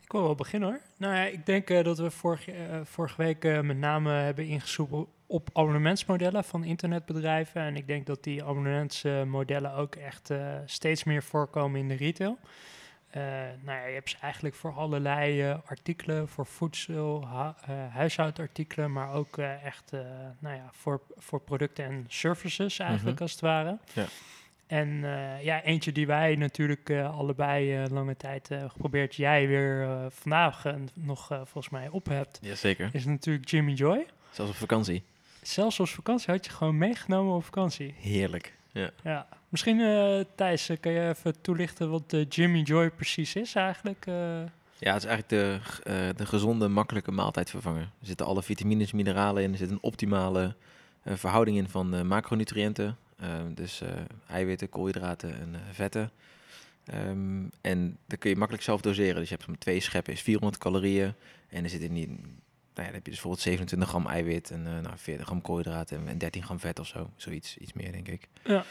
Ik 0.03 0.13
wil 0.13 0.23
wel 0.23 0.35
beginnen 0.35 0.69
hoor. 0.69 0.81
Nou 0.97 1.15
ja, 1.15 1.23
ik 1.25 1.47
denk 1.47 1.71
eh, 1.71 1.85
dat 1.85 1.99
we 1.99 2.11
vorige, 2.11 2.53
eh, 2.53 2.81
vorige 2.85 3.23
week 3.23 3.45
eh, 3.45 3.61
met 3.61 3.79
name 3.79 4.11
hebben 4.11 4.47
ingezoomd 4.47 5.07
op 5.27 5.51
abonnementsmodellen 5.53 6.45
van 6.45 6.65
internetbedrijven. 6.65 7.61
En 7.61 7.77
ik 7.77 7.87
denk 7.87 8.07
dat 8.07 8.23
die 8.25 8.45
abonnementsmodellen 8.45 9.75
ook 9.75 9.95
echt 9.95 10.31
eh, 10.31 10.55
steeds 10.65 11.05
meer 11.05 11.23
voorkomen 11.23 11.81
in 11.81 11.89
de 11.89 11.95
retail. 11.95 12.39
Eh, 13.15 13.23
nou 13.63 13.79
ja, 13.79 13.87
je 13.87 13.95
hebt 13.95 14.11
ze 14.11 14.17
eigenlijk 14.21 14.55
voor 14.55 14.73
allerlei 14.73 15.43
eh, 15.43 15.57
artikelen, 15.67 16.29
voor 16.29 16.47
voedsel, 16.47 17.23
eh, 17.23 17.49
huishoudartikelen, 17.91 18.93
maar 18.93 19.13
ook 19.13 19.39
echt 19.39 19.91
nou 20.39 20.57
ja, 20.57 20.69
voor, 20.73 21.01
voor 21.17 21.41
producten 21.41 21.85
en 21.85 22.05
services 22.09 22.79
eigenlijk 22.79 23.15
Mhm. 23.15 23.23
als 23.23 23.33
het 23.33 23.41
ware. 23.41 23.79
Ja. 23.93 24.05
En 24.67 24.89
ja, 25.43 25.63
eentje 25.63 25.93
die 25.93 26.07
wij 26.07 26.35
natuurlijk 26.37 26.91
allebei 26.91 27.89
lange 27.89 28.17
tijd 28.17 28.49
geprobeerd, 28.69 29.15
jij 29.15 29.47
weer 29.49 29.89
vandaag 30.11 30.65
nog 30.95 31.27
volgens 31.27 31.69
mij 31.69 31.89
op 31.89 32.07
hebt, 32.07 32.39
Jazeker. 32.43 32.89
is 32.93 33.05
natuurlijk 33.05 33.49
Jimmy 33.49 33.73
Joy. 33.73 34.07
Zelfs 34.31 34.51
op 34.51 34.57
vakantie. 34.57 35.03
Zelfs 35.43 35.81
als 35.81 35.93
vakantie 35.93 36.33
had 36.33 36.45
je 36.45 36.51
gewoon 36.51 36.79
meegenomen 36.79 37.35
op 37.35 37.45
vakantie. 37.45 37.95
Heerlijk. 37.99 38.53
Ja. 38.75 38.91
Ja. 39.03 39.27
Misschien 39.49 39.81
eh, 39.81 40.21
Thijs, 40.35 40.69
eh, 40.69 40.77
kan 40.81 40.93
je 40.93 41.09
even 41.09 41.41
toelichten 41.41 41.91
wat 41.91 42.11
de 42.11 42.27
Jimmy 42.29 42.61
Joy 42.61 42.91
precies 42.91 43.35
is 43.35 43.55
eigenlijk? 43.55 44.07
eh? 44.07 44.15
Ja, 44.79 44.93
het 44.93 45.03
is 45.03 45.09
eigenlijk 45.09 45.29
de, 45.29 45.59
eh, 45.83 46.09
de 46.17 46.27
gezonde, 46.27 46.69
makkelijke 46.69 47.11
maaltijdvervanger. 47.11 47.83
Er 47.83 48.07
zitten 48.07 48.27
alle 48.27 48.43
vitamines, 48.43 48.93
mineralen 48.93 49.43
in. 49.43 49.53
Er 49.53 49.59
zit 49.59 49.71
een 49.71 49.83
optimale 49.83 50.55
eh, 51.03 51.15
verhouding 51.15 51.57
in 51.57 51.69
van 51.69 51.95
eh, 51.95 52.03
macronutriënten. 52.03 52.97
Eh, 53.17 53.29
dus 53.55 53.81
eh, 53.81 53.89
eiwitten, 54.29 54.69
koolhydraten 54.69 55.41
en 55.41 55.55
eh, 55.55 55.61
vetten. 55.73 56.11
Ehm, 56.85 57.43
en 57.61 57.99
dat 58.07 58.19
kun 58.19 58.31
je 58.31 58.37
makkelijk 58.37 58.65
zelf 58.65 58.81
doseren. 58.81 59.15
Dus 59.15 59.29
je 59.29 59.37
hebt 59.39 59.61
twee 59.61 59.81
scheppen 59.81 60.13
is 60.13 60.23
400 60.23 60.59
calorieën. 60.63 61.15
En 61.49 61.65
er 61.65 61.71
zit 61.71 61.81
in 61.83 61.95
die, 61.95 62.21
nou 62.75 62.87
ja, 62.87 62.93
dan 62.93 62.95
heb 62.95 63.05
je 63.05 63.11
dus 63.11 63.21
bijvoorbeeld 63.21 63.43
27 63.43 63.89
gram 63.89 64.07
eiwit 64.07 64.51
en 64.51 64.67
eh, 64.67 64.73
nou, 64.73 64.97
40 64.97 65.27
gram 65.27 65.43
koolhydraten 65.43 65.99
en, 65.99 66.09
en 66.09 66.19
13 66.19 66.43
gram 66.43 66.61
vet 66.61 66.79
of 66.79 66.87
zo. 66.87 67.11
Zoiets, 67.17 67.57
iets 67.57 67.73
meer 67.73 67.93
denk 67.93 68.09
ik. 68.09 68.29
Ja. 68.45 68.65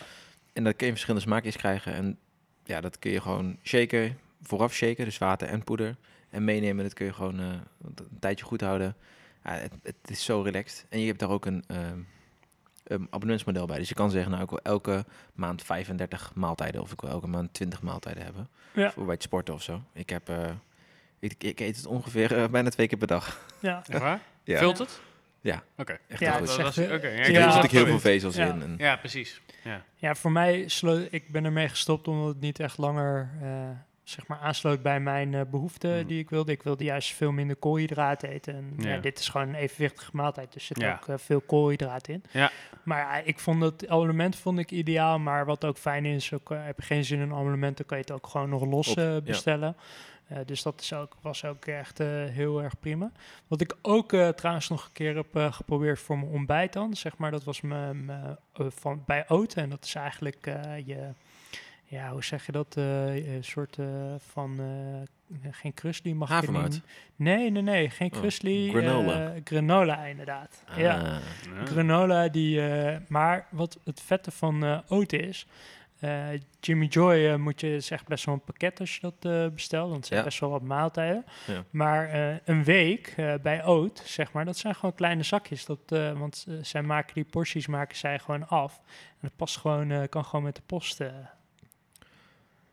En 0.53 0.63
dat 0.63 0.75
kun 0.75 0.86
je 0.86 0.86
in 0.86 0.91
verschillende 0.91 1.25
smaakjes 1.27 1.57
krijgen. 1.57 1.93
En 1.93 2.17
ja, 2.65 2.81
dat 2.81 3.00
kun 3.00 3.12
je 3.12 3.22
gewoon 3.22 3.57
shaken, 3.63 4.17
vooraf 4.41 4.74
shaken, 4.74 5.05
dus 5.05 5.17
water 5.17 5.48
en 5.48 5.63
poeder. 5.63 5.95
En 6.29 6.43
meenemen, 6.43 6.83
dat 6.83 6.93
kun 6.93 7.05
je 7.05 7.13
gewoon 7.13 7.39
eh, 7.39 7.45
een 7.86 8.19
tijdje 8.19 8.45
goed 8.45 8.62
houden. 8.62 8.95
Ja, 9.43 9.51
het, 9.51 9.74
het 9.83 10.10
is 10.10 10.24
zo 10.24 10.41
relaxed. 10.41 10.86
En 10.89 11.00
je 11.00 11.07
hebt 11.07 11.19
daar 11.19 11.29
ook 11.29 11.45
een, 11.45 11.63
ehm, 11.67 12.00
een 12.83 13.07
abonnementsmodel 13.10 13.65
bij. 13.65 13.77
Dus 13.77 13.89
je 13.89 13.95
kan 13.95 14.12
zeggen, 14.12 14.31
nou, 14.31 14.43
ik 14.43 14.50
wil 14.50 14.60
elke 14.60 15.05
maand 15.33 15.63
35 15.63 16.31
maaltijden 16.36 16.81
of 16.81 16.91
ik 16.91 17.01
wil 17.01 17.10
elke 17.10 17.27
maand 17.27 17.53
20 17.53 17.81
maaltijden 17.81 18.24
hebben. 18.24 18.50
Ja. 18.74 18.91
Voor 18.91 19.03
bij 19.03 19.13
het 19.13 19.24
sporten 19.24 19.53
of 19.53 19.62
zo. 19.62 19.81
Ik 19.93 20.10
heb, 20.10 20.29
eh, 20.29 20.51
ik, 21.24 21.44
ik 21.44 21.60
eet 21.60 21.75
het 21.75 21.86
ongeveer 21.86 22.38
eh, 22.38 22.48
bijna 22.50 22.70
twee 22.70 22.88
keer 22.88 22.98
per 22.98 23.08
dag. 23.08 23.46
Ja. 23.60 23.84
Echt 23.88 24.00
waar? 24.01 24.20
Ja. 24.44 24.58
Vult 24.58 24.77
het? 24.77 25.00
Ja. 25.42 25.63
Oké. 25.77 25.98
Echt 26.08 26.20
Ja, 26.20 26.32
goed. 26.32 26.48
echt, 26.48 26.58
was- 26.58 26.77
oké, 26.77 26.92
ja, 26.92 26.98
ik 26.98 27.25
Ja. 27.25 27.25
het 27.25 27.34
natuurlijk 27.34 27.72
heel 27.72 27.86
veel 27.86 28.00
vezels 28.00 28.36
Ja. 28.36 28.48
in. 28.53 28.62
En, 28.62 28.75
Ja, 28.77 28.96
precies. 28.96 29.42
Ja. 29.63 29.84
Ja, 29.96 30.15
voor 30.15 30.32
mij 30.32 30.68
ik 31.10 31.32
ben 31.32 31.46
ermee 31.46 31.70
gestopt 31.70 32.08
omdat 32.08 32.27
het 32.27 32.39
niet 32.39 32.60
echt 32.60 32.77
langer 32.77 33.30
eh, 33.42 33.50
zeg 34.03 34.27
maar 34.27 34.38
aansloot 34.39 34.82
bij 34.82 35.00
mijn 35.00 35.34
eh, 35.34 35.42
behoeften 35.51 35.98
Hmm. 35.98 36.08
die 36.08 36.20
ik 36.20 36.30
wilde. 36.30 36.51
Ik 36.51 36.63
wilde 36.63 36.84
juist 36.84 37.13
veel 37.13 37.32
minder 37.32 37.56
koolhydraten 37.56 38.30
eten. 38.30 38.53
En 38.56 38.74
ja. 38.77 38.89
Ja. 38.94 39.00
dit 39.00 39.20
is 39.20 39.30
gewoon 39.30 39.48
een 39.48 39.56
evenwichtige 39.56 40.10
maaltijd, 40.13 40.53
dus 40.53 40.70
er 40.70 40.75
zit 40.75 40.86
Ja. 40.86 41.00
ook 41.10 41.20
veel 41.20 41.42
koolhydraten 41.42 42.13
in. 42.13 42.24
Ja. 42.32 42.51
Maar 42.84 43.00
ja, 43.00 43.18
ik 43.18 43.39
vond 43.39 43.62
het 43.63 43.88
abonnement 43.88 44.36
vond 44.36 44.60
ik 44.60 44.72
ideaal, 44.72 45.20
maar 45.20 45.46
wat 45.46 45.65
ook 45.65 45.77
fijn 45.77 46.06
is, 46.06 46.34
ook, 46.34 46.50
heb 46.50 46.77
je 46.80 46.86
geen 46.86 47.06
zin 47.06 47.18
in 47.20 47.24
een 47.24 47.32
abonnement, 47.36 47.77
dan 47.77 47.86
kan 47.86 47.98
je 47.98 48.03
het 48.03 48.13
ook 48.13 48.27
gewoon 48.27 48.50
nog 48.50 48.65
los 48.65 48.88
Op, 48.88 48.96
eh, 50.27 50.38
dus 50.46 50.62
dat 50.63 50.82
is 50.82 50.94
ook, 50.94 51.15
was 51.22 51.46
ook 51.46 51.65
echt 51.65 52.00
eh, 52.00 52.08
heel 52.08 52.62
erg 52.63 52.80
prima. 52.80 53.12
Wat 53.48 53.62
ik 53.62 53.75
ook 53.82 54.13
eh, 54.13 54.30
trouwens 54.30 54.70
nog 54.70 54.86
een 54.86 54.92
keer 54.94 55.15
heb 55.15 55.36
eh, 55.36 55.53
geprobeerd 55.53 56.00
voor 56.00 56.18
mijn 56.20 56.32
ontbijt 56.32 56.74
dan, 56.74 56.94
zeg 56.96 57.18
maar, 57.18 57.32
dat 57.32 57.44
was 57.44 57.62
mijn, 57.62 58.06
mijn, 58.06 58.38
eh, 58.53 58.65
van, 58.70 59.03
bij 59.06 59.25
Oat. 59.30 59.53
En 59.53 59.70
dat 59.70 59.84
is 59.86 59.96
eigenlijk 59.96 60.48
eh, 60.48 60.88
je, 60.88 61.08
ja, 61.86 62.12
hoe 62.12 62.24
zeg 62.24 62.46
je 62.46 62.51
dat, 62.51 62.77
eh, 62.77 63.36
een 63.36 63.44
soort 63.44 63.77
eh, 63.80 63.86
van, 64.18 64.60
eh, 64.60 65.50
geen 65.51 65.74
crustly 65.74 66.12
mag 66.12 66.27
ik 66.30 66.34
Havermout. 66.36 66.70
niet- 66.70 66.84
Nee, 67.15 67.50
nee, 67.51 67.62
nee, 67.62 67.89
geen 67.89 68.12
Oh, 68.13 68.20
crustly. 68.20 68.70
granola. 68.70 69.34
eh, 69.34 69.42
granola 69.44 70.03
inderdaad, 70.06 70.63
ja. 70.77 70.96
Ah, 70.98 71.01
Ja. 71.03 71.65
Granola, 71.65 72.27
die, 72.27 72.68
eh, 72.70 72.98
maar 73.08 73.48
wat 73.51 73.77
het 73.84 74.01
vette 74.01 74.32
van 74.32 74.63
eh 74.63 74.80
oat 74.89 75.13
is, 75.13 75.48
eh, 76.03 76.39
Jimmy 76.60 76.86
Joy 76.86 77.25
eh, 77.25 77.36
moet 77.36 77.62
je 77.62 77.79
zeg 77.79 78.03
best 78.05 78.25
wel 78.25 78.33
een 78.36 78.43
pakket 78.43 78.79
als 78.79 78.95
je 78.95 79.01
dat 79.01 79.13
eh, 79.33 79.48
bestelt, 79.48 79.86
want 79.86 79.95
het 79.95 80.05
zijn 80.05 80.19
Ja. 80.19 80.25
best 80.25 80.39
wel 80.39 80.50
wat 80.50 80.62
maaltijden. 80.62 81.25
Ja. 81.48 81.63
Maar 81.69 82.13
een 82.45 82.63
week 82.63 83.15
bij 83.41 83.65
oat, 83.65 84.01
zeg 84.05 84.31
maar, 84.31 84.45
dat 84.45 84.57
zijn 84.57 84.75
gewoon 84.75 84.95
kleine 84.95 85.24
zakjes. 85.24 85.65
Dat, 85.65 85.79
want 86.17 86.48
zij 86.62 86.81
maken 86.81 87.13
die 87.13 87.24
porties 87.24 87.67
maken 87.67 87.98
zij 87.98 88.19
gewoon 88.19 88.48
af. 88.48 88.81
En 89.10 89.17
dat 89.22 89.36
past 89.36 89.57
gewoon, 89.57 90.10
kan 90.10 90.25
gewoon 90.25 90.45
met 90.45 90.55
de 90.55 90.62
post. 90.65 91.00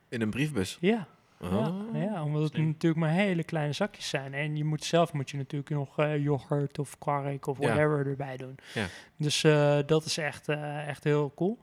in 0.08 0.20
een 0.22 0.30
briefbus. 0.30 0.76
ja. 0.80 1.06
Oh. 1.42 1.50
Ja, 1.92 2.00
ja, 2.00 2.24
omdat 2.24 2.42
het 2.42 2.52
Slim. 2.52 2.66
natuurlijk 2.66 3.00
maar 3.00 3.10
hele 3.10 3.44
kleine 3.44 3.72
zakjes 3.72 4.08
zijn. 4.08 4.34
En 4.34 4.56
je 4.56 4.64
moet 4.64 4.84
zelf 4.84 5.12
moet 5.12 5.30
je 5.30 5.36
natuurlijk 5.36 5.70
nog 5.70 5.96
yoghurt 6.18 6.78
of 6.78 6.98
kwark 6.98 7.46
of 7.46 7.58
Ja. 7.58 7.66
whatever 7.66 8.06
erbij 8.06 8.36
doen. 8.36 8.58
Ja. 8.74 8.86
Dus 9.16 9.40
dat 9.86 10.04
is 10.04 10.18
echt, 10.18 10.48
echt 10.86 11.04
heel 11.04 11.32
cool. 11.34 11.58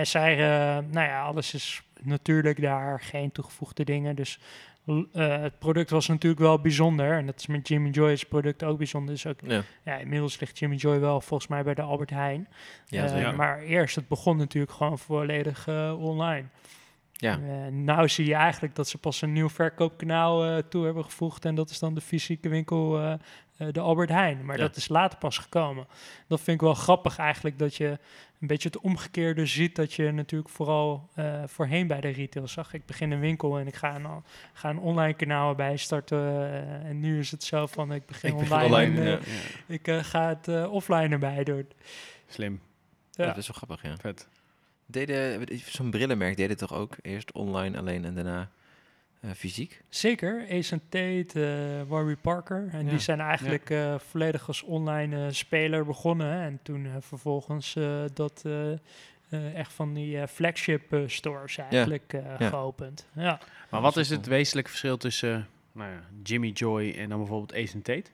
En 0.00 0.06
zij, 0.06 0.32
eh, 0.32 0.84
nou 0.90 1.08
ja, 1.08 1.22
alles 1.22 1.54
is 1.54 1.82
natuurlijk 2.02 2.60
daar, 2.60 3.00
geen 3.00 3.32
toegevoegde 3.32 3.84
dingen. 3.84 4.16
Dus 4.16 4.38
eh, 4.86 5.40
het 5.40 5.58
product 5.58 5.90
was 5.90 6.06
natuurlijk 6.08 6.40
wel 6.40 6.60
bijzonder. 6.60 7.12
En 7.12 7.26
dat 7.26 7.38
is 7.38 7.46
met 7.46 7.68
Jimmy 7.68 7.90
Joy's 7.90 8.24
product 8.24 8.64
ook 8.64 8.78
bijzonder. 8.78 9.14
Dus 9.14 9.26
ook, 9.26 9.40
Ja. 9.46 9.62
ja, 9.84 9.96
inmiddels 9.96 10.40
ligt 10.40 10.58
Jimmy 10.58 10.76
Joy 10.76 11.00
wel 11.00 11.20
volgens 11.20 11.48
mij 11.48 11.62
bij 11.62 11.74
de 11.74 11.82
Albert 11.82 12.10
Heijn. 12.10 12.48
Ja, 12.86 13.04
Eh. 13.04 13.36
Maar 13.36 13.60
eerst, 13.60 13.96
het 13.96 14.08
begon 14.08 14.36
natuurlijk 14.36 14.72
gewoon 14.72 14.98
volledig 14.98 15.68
online. 15.98 16.46
Ja. 17.12 17.36
Nou 17.70 18.08
zie 18.08 18.26
je 18.26 18.34
eigenlijk 18.34 18.74
dat 18.74 18.88
ze 18.88 18.98
pas 18.98 19.22
een 19.22 19.32
nieuw 19.32 19.48
verkoopkanaal 19.48 20.62
toe 20.68 20.84
hebben 20.84 21.04
gevoegd. 21.04 21.44
En 21.44 21.54
dat 21.54 21.70
is 21.70 21.78
dan 21.78 21.94
de 21.94 22.00
fysieke 22.00 22.48
winkel, 22.48 23.18
de 23.72 23.80
Albert 23.80 24.08
Heijn. 24.08 24.44
Maar 24.44 24.56
Ja. 24.56 24.62
dat 24.62 24.76
is 24.76 24.88
later 24.88 25.18
pas 25.18 25.38
gekomen. 25.38 25.86
Dat 26.26 26.40
vind 26.40 26.56
ik 26.56 26.62
wel 26.66 26.74
grappig 26.74 27.18
eigenlijk, 27.18 27.58
dat 27.58 27.76
je 27.76 27.98
een 28.40 28.46
beetje 28.46 28.68
het 28.68 28.78
omgekeerde 28.80 29.46
ziet. 29.46 29.76
Dat 29.76 29.92
je 29.92 30.10
natuurlijk 30.12 30.50
vooral 30.50 31.08
eh, 31.14 31.42
voorheen 31.46 31.86
bij 31.86 32.00
de 32.00 32.08
retail 32.08 32.48
zag. 32.48 32.72
Ik 32.74 32.86
begin 32.86 33.10
een 33.10 33.20
winkel 33.20 33.58
en 33.58 33.66
ik 33.66 33.74
ga 33.74 33.94
een, 33.94 34.06
ga 34.52 34.70
een 34.70 34.78
online 34.78 35.14
kanaal 35.14 35.48
erbij 35.50 35.76
starten. 35.76 36.18
eh, 36.18 36.84
en 36.88 37.00
nu 37.00 37.18
is 37.18 37.30
het 37.30 37.44
zo 37.44 37.66
van, 37.66 37.92
ik 37.92 38.06
begin 38.06 38.30
Ik 38.30 38.36
begin 38.38 38.52
online, 38.52 38.74
online, 38.74 39.10
en, 39.10 39.18
eh, 39.20 39.26
ja. 39.26 39.74
Ik 39.74 39.88
eh, 39.88 40.04
ga 40.04 40.28
het 40.28 40.48
eh, 40.48 40.72
offline 40.72 41.08
erbij 41.08 41.44
doen. 41.44 41.66
Slim. 42.28 42.60
Ja. 43.12 43.26
Dat 43.26 43.36
is 43.36 43.46
wel 43.48 43.56
grappig, 43.56 43.82
ja. 43.90 43.96
Vet. 43.96 44.28
Deden, 44.86 45.46
zo'n 45.64 45.90
brillenmerk 45.90 46.36
deden 46.36 46.56
toch 46.56 46.74
ook 46.74 46.96
eerst 47.02 47.32
online 47.32 47.78
alleen 47.78 48.04
en 48.04 48.14
daarna 48.14 48.40
eh, 48.40 48.46
fysiek? 49.34 49.82
Zeker, 49.88 50.46
Ace 50.50 50.80
Tate, 50.88 51.32
eh 51.80 51.88
Warby 51.88 52.16
Parker. 52.16 52.68
En 52.72 52.84
Ja. 52.84 52.90
die 52.90 52.98
zijn 52.98 53.20
eigenlijk 53.20 53.70
eh, 53.70 53.94
volledig 53.98 54.46
als 54.46 54.62
online 54.62 55.26
eh, 55.26 55.32
speler 55.32 55.84
begonnen. 55.84 56.26
hè. 56.32 56.44
En 56.44 56.58
toen 56.62 56.84
eh, 56.86 56.92
vervolgens 57.00 57.76
eh, 57.76 58.02
dat 58.14 58.42
eh, 58.46 58.72
eh, 58.72 58.78
echt 59.54 59.72
van 59.72 59.94
die 59.94 60.20
eh, 60.20 60.26
flagship 60.26 60.92
eh, 60.92 61.00
stores 61.06 61.56
eigenlijk 61.58 62.12
eh, 62.12 62.22
Ja. 62.38 62.48
geopend. 62.48 63.06
Ja. 63.12 63.38
Maar 63.70 63.80
wat 63.80 63.96
is 63.96 64.10
het 64.10 64.26
wezenlijke 64.26 64.70
verschil 64.70 64.96
tussen 64.96 65.34
eh, 65.34 65.42
nou 65.72 65.90
ja, 65.90 66.00
Jimmy 66.22 66.48
Joy 66.48 66.90
en 66.98 67.08
dan 67.08 67.18
bijvoorbeeld 67.18 67.54
Ace 67.54 67.74
and 67.74 67.84
Tate? 67.84 68.10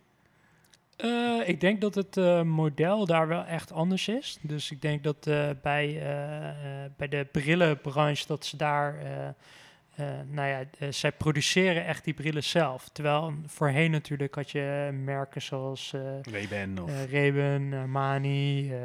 Eh, 0.97 1.49
ik 1.49 1.61
denk 1.61 1.81
dat 1.81 1.95
het 1.95 2.17
eh, 2.17 2.43
model 2.43 3.07
daar 3.07 3.29
wel 3.29 3.45
echt 3.45 3.73
anders 3.73 4.09
is. 4.09 4.39
Dus 4.41 4.71
ik 4.71 4.83
denk 4.83 5.03
dat 5.05 5.27
eh, 5.27 5.49
bij, 5.63 5.87
eh, 6.01 6.49
eh, 6.85 6.91
bij 6.97 7.09
de 7.09 7.27
brillenbranche 7.33 8.25
dat 8.27 8.45
ze 8.45 8.57
daar... 8.57 8.95
eh, 9.97 10.21
eh, 10.21 10.27
nou 10.29 10.49
ja, 10.49 10.65
eh, 10.79 10.89
zij 10.93 11.13
produceren 11.13 11.85
echt 11.87 12.05
die 12.05 12.15
brillen 12.15 12.45
zelf. 12.45 12.89
Terwijl 12.89 13.35
voorheen 13.47 13.91
natuurlijk 13.91 14.35
had 14.35 14.51
je 14.51 14.91
merken 15.05 15.43
zoals 15.43 15.93
eh 15.93 16.01
Ray-Ban 16.33 16.79
of... 16.85 16.91
eh 17.13 17.81
Armani, 17.81 18.73
eh 18.73 18.79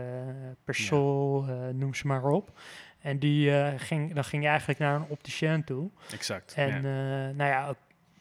Persol, 0.64 1.46
eh, 1.48 1.68
noem 1.74 1.94
ze 1.94 2.08
maar 2.08 2.24
op. 2.24 2.60
En 3.00 3.20
die, 3.20 3.52
eh, 3.58 3.74
ging, 3.80 4.14
dan 4.14 4.24
ging 4.24 4.44
je 4.44 4.50
eigenlijk 4.50 4.80
naar 4.80 4.96
een 4.96 5.06
opticien 5.08 5.64
toe. 5.64 5.90
exact. 6.14 6.54
En 6.54 6.68
ja. 6.70 6.76
eh, 7.30 7.36
nou 7.36 7.50
ja, 7.50 7.76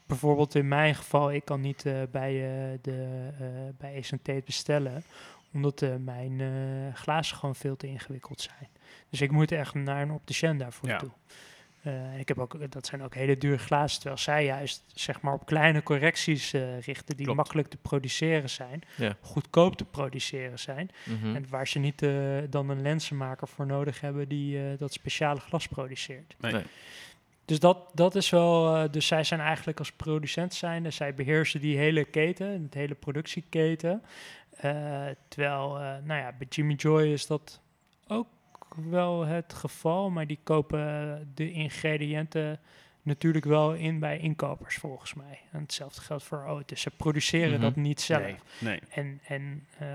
bijvoorbeeld 0.06 0.54
in 0.54 0.68
mijn 0.68 0.94
geval, 0.94 1.32
ik 1.32 1.44
kan 1.44 1.60
niet 1.60 1.86
eh, 1.86 1.94
bij, 2.10 2.32
eh, 2.32 2.78
de, 2.82 3.28
eh 3.40 3.46
bij 3.78 3.96
Ace 3.98 4.22
Tate 4.22 4.42
bestellen, 4.44 5.02
omdat 5.52 5.82
eh, 5.82 5.90
mijn 5.98 6.40
eh, 6.40 6.94
glazen 6.94 7.36
gewoon 7.36 7.54
veel 7.54 7.76
te 7.76 7.86
ingewikkeld 7.86 8.40
zijn. 8.40 8.68
Dus 9.10 9.20
ik 9.20 9.30
moet 9.30 9.52
echt 9.52 9.74
naar 9.74 10.02
een 10.02 10.10
opticien 10.10 10.58
daarvoor 10.58 10.88
Ja. 10.88 10.98
toe. 10.98 11.10
Eh, 11.82 12.18
ik 12.18 12.28
heb 12.28 12.38
ook, 12.38 12.72
dat 12.72 12.86
zijn 12.86 13.02
ook 13.02 13.14
hele 13.14 13.38
dure 13.38 13.58
glazen, 13.58 13.96
terwijl 14.00 14.20
zij 14.20 14.44
juist 14.44 14.82
zeg 14.94 15.20
maar 15.20 15.34
op 15.34 15.46
kleine 15.46 15.82
correcties 15.82 16.52
eh, 16.52 16.80
richten 16.80 17.16
die 17.16 17.24
Klopt. 17.24 17.38
makkelijk 17.40 17.68
te 17.68 17.76
produceren 17.76 18.50
zijn, 18.50 18.82
Ja. 18.96 19.16
goedkoop 19.20 19.76
te 19.76 19.84
produceren 19.84 20.58
zijn. 20.58 20.90
Mhm. 21.04 21.34
En 21.36 21.46
waar 21.48 21.68
ze 21.68 21.78
niet 21.78 22.02
eh, 22.02 22.10
dan 22.50 22.68
een 22.68 22.82
lenzenmaker 22.82 23.48
voor 23.48 23.66
nodig 23.66 24.00
hebben 24.00 24.28
die 24.28 24.58
eh, 24.58 24.78
dat 24.78 24.92
speciale 24.92 25.40
glas 25.40 25.68
produceert. 25.68 26.34
Nee. 26.38 26.52
Nee. 26.52 26.62
Dus 27.44 27.58
dat, 27.60 27.78
dat 27.94 28.14
is 28.14 28.30
wel. 28.30 28.76
eh, 28.76 28.90
dus 28.90 29.06
zij 29.06 29.24
zijn 29.24 29.40
eigenlijk 29.40 29.78
als 29.78 29.92
producent 29.92 30.54
zijnde, 30.54 30.90
zij 30.90 31.14
beheersen 31.14 31.60
die 31.60 31.76
hele 31.78 32.04
keten, 32.04 32.62
het 32.62 32.74
hele 32.74 32.94
productieketen. 32.94 34.02
Eh, 34.56 35.06
terwijl, 35.28 35.78
eh, 35.78 35.82
nou 36.04 36.20
ja, 36.20 36.34
bij 36.38 36.46
Jimmy 36.50 36.74
Joy 36.74 37.02
is 37.06 37.26
dat 37.26 37.60
ook 38.08 38.26
wel 38.74 39.26
het 39.26 39.52
geval, 39.54 40.10
maar 40.10 40.26
die 40.26 40.38
kopen 40.42 41.30
de 41.34 41.52
ingrediënten 41.52 42.60
natuurlijk 43.02 43.44
wel 43.44 43.74
in 43.74 43.98
bij 43.98 44.18
inkopers 44.18 44.76
volgens 44.76 45.14
mij. 45.14 45.38
En 45.52 45.60
hetzelfde 45.60 46.00
geldt 46.00 46.24
voor. 46.24 46.62
Dus 46.66 46.80
ze 46.80 46.90
produceren 46.90 47.52
Mhm. 47.52 47.60
dat 47.60 47.76
niet 47.76 48.00
zelf. 48.00 48.22
Nee, 48.22 48.36
nee. 48.58 48.80
En, 48.90 49.20
en 49.26 49.66
eh, 49.78 49.86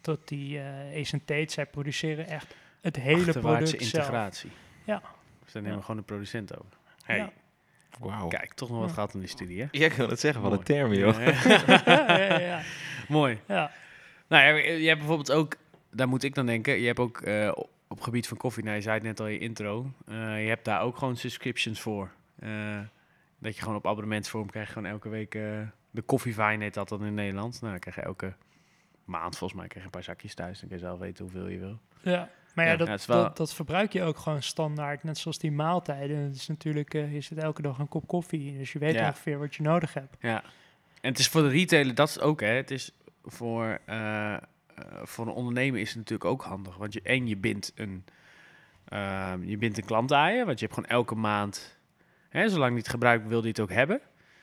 tot 0.00 0.28
die 0.28 0.60
eh 0.60 1.02
Tate, 1.24 1.44
zij 1.52 1.66
produceren 1.66 2.26
echt 2.26 2.54
het 2.80 2.96
hele 2.96 3.32
product 3.32 3.68
zelf. 3.68 3.82
integratie. 3.82 4.50
Ja. 4.84 5.02
Dus 5.44 5.52
daar 5.52 5.62
nemen 5.62 5.70
we 5.70 5.76
Ja. 5.76 5.80
gewoon 5.80 5.96
de 5.96 6.06
producent 6.06 6.58
over. 6.58 6.72
Hey, 7.04 7.16
Ja. 7.16 7.32
Wauw. 7.98 8.28
kijk, 8.28 8.52
toch 8.54 8.68
nog 8.68 8.78
wat 8.78 8.88
Ja. 8.88 8.94
gehad 8.94 9.14
in 9.14 9.20
die 9.20 9.28
studie, 9.28 9.60
hè? 9.60 9.66
Ja, 9.70 9.84
ik 9.86 9.92
wil 9.92 10.08
het 10.08 10.20
zeggen, 10.20 10.42
wat 10.42 10.52
een 10.52 10.62
term, 10.62 10.92
joh. 10.92 11.14
Ja, 11.20 11.30
ja. 11.48 11.82
ja, 12.06 12.18
ja, 12.18 12.38
ja. 12.40 12.60
Mooi. 13.08 13.38
ja. 13.48 13.70
Nou 14.28 14.44
ja, 14.44 14.54
je 14.72 14.86
hebt 14.86 14.98
bijvoorbeeld 14.98 15.32
ook, 15.32 15.56
daar 15.90 16.08
moet 16.08 16.22
ik 16.22 16.34
dan 16.34 16.46
denken, 16.46 16.80
je 16.80 16.86
hebt 16.86 16.98
ook 16.98 17.20
eh, 17.20 17.52
op 17.92 18.00
gebied 18.00 18.28
van 18.28 18.36
koffie, 18.36 18.64
nou 18.64 18.76
je 18.76 18.82
zei 18.82 18.94
het 18.94 19.02
net 19.04 19.20
al 19.20 19.26
in 19.26 19.32
je 19.32 19.38
intro, 19.38 19.92
eh, 20.06 20.42
je 20.42 20.48
hebt 20.48 20.64
daar 20.64 20.80
ook 20.82 20.96
gewoon 20.96 21.16
subscriptions 21.16 21.80
voor. 21.80 22.10
Eh, 22.38 22.78
dat 23.38 23.54
je 23.56 23.60
gewoon 23.62 23.76
op 23.76 23.86
abonnementsvorm 23.86 24.50
krijg 24.50 24.66
je 24.66 24.72
gewoon 24.72 24.90
elke 24.90 25.08
week 25.08 25.34
eh, 25.34 25.42
de 25.90 26.02
koffievine 26.02 26.62
heet 26.62 26.74
dat 26.74 26.88
dan 26.88 27.04
in 27.04 27.14
Nederland. 27.14 27.52
Nou, 27.60 27.70
dan 27.72 27.80
krijg 27.80 27.96
je 27.96 28.02
elke 28.02 28.32
maand 29.04 29.36
volgens 29.36 29.60
mij 29.60 29.68
krijg 29.68 29.80
je 29.80 29.90
een 29.90 29.90
paar 30.00 30.02
zakjes 30.14 30.34
thuis, 30.34 30.60
dan 30.60 30.68
kun 30.68 30.78
je 30.78 30.84
zelf 30.84 30.98
weten 30.98 31.24
hoeveel 31.24 31.48
je 31.48 31.58
wil. 31.58 31.78
Ja, 32.02 32.28
maar 32.54 32.64
ja, 32.64 32.70
Ja, 32.70 32.76
dat, 32.76 33.06
wel- 33.06 33.22
dat, 33.22 33.36
dat 33.36 33.54
verbruik 33.54 33.92
je 33.92 34.02
ook 34.02 34.18
gewoon 34.18 34.42
standaard. 34.42 35.02
Net 35.04 35.18
zoals 35.18 35.38
die 35.38 35.52
maaltijden. 35.52 36.16
Het 36.16 36.34
is 36.34 36.46
natuurlijk, 36.48 36.92
je 36.92 37.20
zit 37.20 37.38
elke 37.38 37.62
dag 37.62 37.78
een 37.78 37.88
kop 37.88 38.06
koffie. 38.06 38.58
Dus 38.58 38.72
je 38.72 38.78
weet 38.78 38.94
Ja. 38.94 39.06
ongeveer 39.06 39.38
wat 39.38 39.54
je 39.54 39.62
nodig 39.62 39.94
hebt. 39.94 40.16
Ja, 40.20 40.42
en 41.00 41.10
het 41.10 41.18
is 41.18 41.28
voor 41.28 41.42
de 41.42 41.48
retailer, 41.48 41.94
dat 41.94 42.08
is 42.08 42.20
ook 42.20 42.40
hè, 42.40 42.46
het 42.46 42.70
is 42.70 42.92
voor, 43.24 43.80
voor 45.02 45.26
een 45.26 45.32
ondernemer 45.32 45.80
is 45.80 45.88
het 45.88 45.96
natuurlijk 45.96 46.30
ook 46.30 46.42
handig. 46.42 46.76
Want 46.76 46.92
je, 46.92 47.02
en 47.02 47.26
je 47.26 47.36
bindt 47.36 47.72
een, 47.74 48.04
ehm, 48.88 49.42
je 49.44 49.56
bindt 49.56 49.78
een 49.78 49.84
klant 49.84 50.12
aan 50.12 50.34
je, 50.34 50.44
want 50.44 50.58
je 50.60 50.64
hebt 50.66 50.78
gewoon 50.78 50.90
elke 50.98 51.14
maand, 51.14 51.78
hè, 52.28 52.48
zolang 52.48 52.70
die 52.70 52.78
het 52.78 52.88
gebruikt, 52.88 53.26
wil 53.28 53.40
die 53.40 53.50
het 53.50 53.60
ook 53.60 53.70
hebben. 53.72 54.00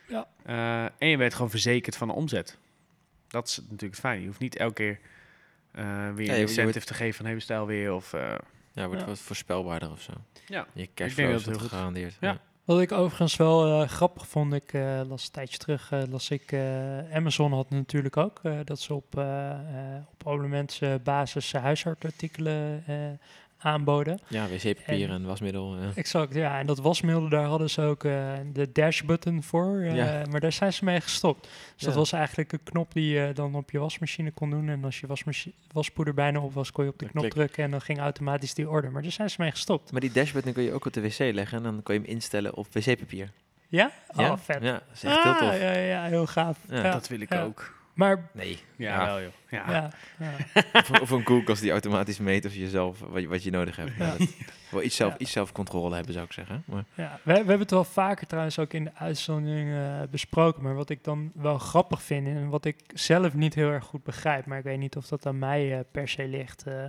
Ja. 0.07 0.27
Eh, 0.43 0.83
en 0.97 1.07
je 1.07 1.17
bent 1.17 1.33
gewoon 1.33 1.49
verzekerd 1.49 1.97
van 1.97 2.07
de 2.07 2.13
omzet. 2.13 2.57
Dat 3.27 3.47
is 3.47 3.61
natuurlijk 3.69 3.99
fijn. 3.99 4.19
Je 4.21 4.27
hoeft 4.27 4.39
niet 4.39 4.55
elke 4.55 4.73
keer 4.73 4.99
eh, 5.71 5.83
weer 6.13 6.25
je- 6.25 6.31
een 6.31 6.37
incentive 6.39 6.63
wordt- 6.71 6.87
te 6.87 6.93
geven 6.93 7.15
van 7.15 7.25
hey, 7.25 7.33
bestel 7.35 7.65
weer. 7.65 7.93
Of, 7.93 8.13
eh, 8.13 8.35
Ja, 8.71 8.87
wordt 8.87 9.01
Ja. 9.01 9.07
wat 9.07 9.19
voorspelbaarder 9.19 9.91
of 9.91 10.01
zo. 10.01 10.11
Ja, 10.47 10.67
Je 10.73 10.89
cashflow 10.93 11.31
dat 11.31 11.47
is 11.47 11.57
gegarandeerd. 11.61 12.17
Ja. 12.19 12.41
Wat 12.67 12.81
ik 12.81 12.91
overigens 12.91 13.35
wel 13.35 13.81
eh, 13.81 13.89
grappig 13.89 14.27
vond, 14.27 14.53
ik 14.53 14.73
eh, 14.73 15.01
las 15.07 15.23
een 15.25 15.31
tijdje 15.31 15.57
terug, 15.57 15.91
eh, 15.91 16.01
las 16.09 16.29
ik, 16.29 16.53
Amazon 17.13 17.53
had 17.53 17.69
natuurlijk 17.69 18.17
ook, 18.17 18.41
dat 18.63 18.79
ze 18.79 18.93
op, 18.93 19.17
op 20.11 20.27
abonnementsbasis 20.27 21.53
huisartartikelen 21.53 22.83
eh, 22.87 22.95
aanboden. 23.59 24.19
Ja, 24.27 24.47
wc-papier 24.47 25.07
En- 25.09 25.13
en, 25.15 25.25
wasmiddel. 25.25 25.75
Exact, 25.95 26.33
ja. 26.33 26.59
En 26.59 26.65
dat 26.65 26.77
wasmiddel, 26.79 27.29
daar 27.29 27.45
hadden 27.45 27.69
ze 27.69 27.81
ook 27.81 28.03
eh, 28.03 28.33
de 28.53 28.71
dash-button 28.71 29.43
voor. 29.43 29.79
eh, 29.79 29.95
Ja. 29.95 30.23
Maar 30.31 30.39
daar 30.39 30.51
zijn 30.51 30.73
ze 30.73 30.83
mee 30.85 31.01
gestopt. 31.01 31.47
Dus 31.75 31.83
dat 31.85 31.93
was 31.95 32.11
eigenlijk 32.11 32.51
een 32.51 32.63
knop 32.63 32.93
die 32.93 33.09
je 33.13 33.31
dan 33.33 33.55
op 33.55 33.71
je 33.71 33.79
wasmachine 33.79 34.31
kon 34.31 34.49
doen. 34.49 34.69
En 34.69 34.83
als 34.83 34.99
je 34.99 35.07
waspoeder 35.73 36.13
bijna 36.13 36.39
op 36.39 36.53
was, 36.53 36.71
kon 36.71 36.83
je 36.83 36.89
op 36.89 36.97
de 36.99 37.03
Dan 37.05 37.13
knop 37.13 37.23
klik. 37.23 37.33
drukken. 37.35 37.63
En 37.63 37.71
dan 37.71 37.81
ging 37.81 37.99
automatisch 37.99 38.53
die 38.53 38.69
order. 38.69 38.91
Maar 38.91 39.01
daar 39.01 39.11
zijn 39.11 39.29
ze 39.29 39.35
mee 39.41 39.51
gestopt. 39.51 39.91
Maar 39.91 40.01
die 40.01 40.11
dashbutton 40.11 40.53
kun 40.53 40.63
je 40.63 40.73
ook 40.73 40.85
op 40.85 40.93
de 40.93 41.01
wc 41.01 41.17
leggen 41.19 41.57
en 41.57 41.63
dan 41.63 41.83
kun 41.83 41.93
je 41.93 41.99
hem 41.99 42.09
instellen 42.09 42.55
op 42.55 42.67
wc-papier. 42.73 43.31
Ja? 43.69 43.91
Oh, 44.07 44.17
ja? 44.17 44.37
vet. 44.37 44.63
Ja, 44.63 44.71
dat 44.71 44.81
is 44.93 45.03
echt 45.03 45.23
heel 45.23 45.31
Ah, 45.33 45.39
tof. 45.39 45.59
Ja, 45.59 45.71
ja, 45.71 46.03
heel 46.05 46.25
gaaf. 46.27 46.57
Ja, 46.69 46.75
Ja, 46.83 46.91
Dat 46.91 47.07
wil 47.07 47.21
ik 47.21 47.33
ja. 47.33 47.43
ook. 47.43 47.75
Maar, 47.97 48.29
Nee. 48.33 48.59
Ja, 48.75 48.99
Ja. 48.99 49.05
wel 49.05 49.21
joh. 49.21 49.31
Ja. 49.49 49.71
ja, 49.71 49.89
ja. 50.19 50.31
Of, 50.81 51.01
of 51.01 51.09
een 51.09 51.23
koelkast 51.23 51.61
die 51.61 51.71
automatisch 51.71 52.19
meet 52.19 52.45
of 52.45 52.53
je 52.53 52.69
zelf 52.69 52.99
wat, 52.99 53.21
je- 53.21 53.27
wat 53.27 53.43
je 53.43 53.51
nodig 53.51 53.75
hebt. 53.75 53.91
Ja. 53.97 54.15
Dat- 54.17 54.27
wel 54.69 54.83
iets, 54.83 54.95
zelf, 54.95 55.11
Ja. 55.11 55.17
iets 55.19 55.31
zelfcontrole 55.31 55.95
hebben, 55.95 56.13
zou 56.13 56.25
ik 56.25 56.31
zeggen. 56.33 56.63
Maar, 56.65 56.83
Ja, 56.93 57.19
we, 57.23 57.31
we 57.31 57.37
hebben 57.37 57.59
het 57.59 57.71
wel 57.71 57.83
vaker 57.83 58.27
trouwens 58.27 58.59
ook 58.59 58.73
in 58.73 58.83
de 58.83 58.91
uitzending 58.95 59.73
eh, 59.73 60.01
besproken. 60.11 60.63
Maar 60.63 60.75
wat 60.75 60.89
ik 60.89 61.03
dan 61.03 61.31
wel 61.35 61.57
grappig 61.57 62.01
vind 62.01 62.27
en 62.27 62.49
wat 62.49 62.65
ik 62.65 62.75
zelf 62.93 63.33
niet 63.33 63.53
heel 63.55 63.69
erg 63.69 63.85
goed 63.85 64.03
begrijp, 64.03 64.45
maar 64.45 64.57
ik 64.57 64.63
weet 64.63 64.77
niet 64.79 64.95
of 64.95 65.07
dat 65.07 65.25
aan 65.25 65.39
mij 65.39 65.73
eh, 65.77 65.79
per 65.91 66.07
se 66.07 66.27
ligt. 66.27 66.63
eh, 66.67 66.83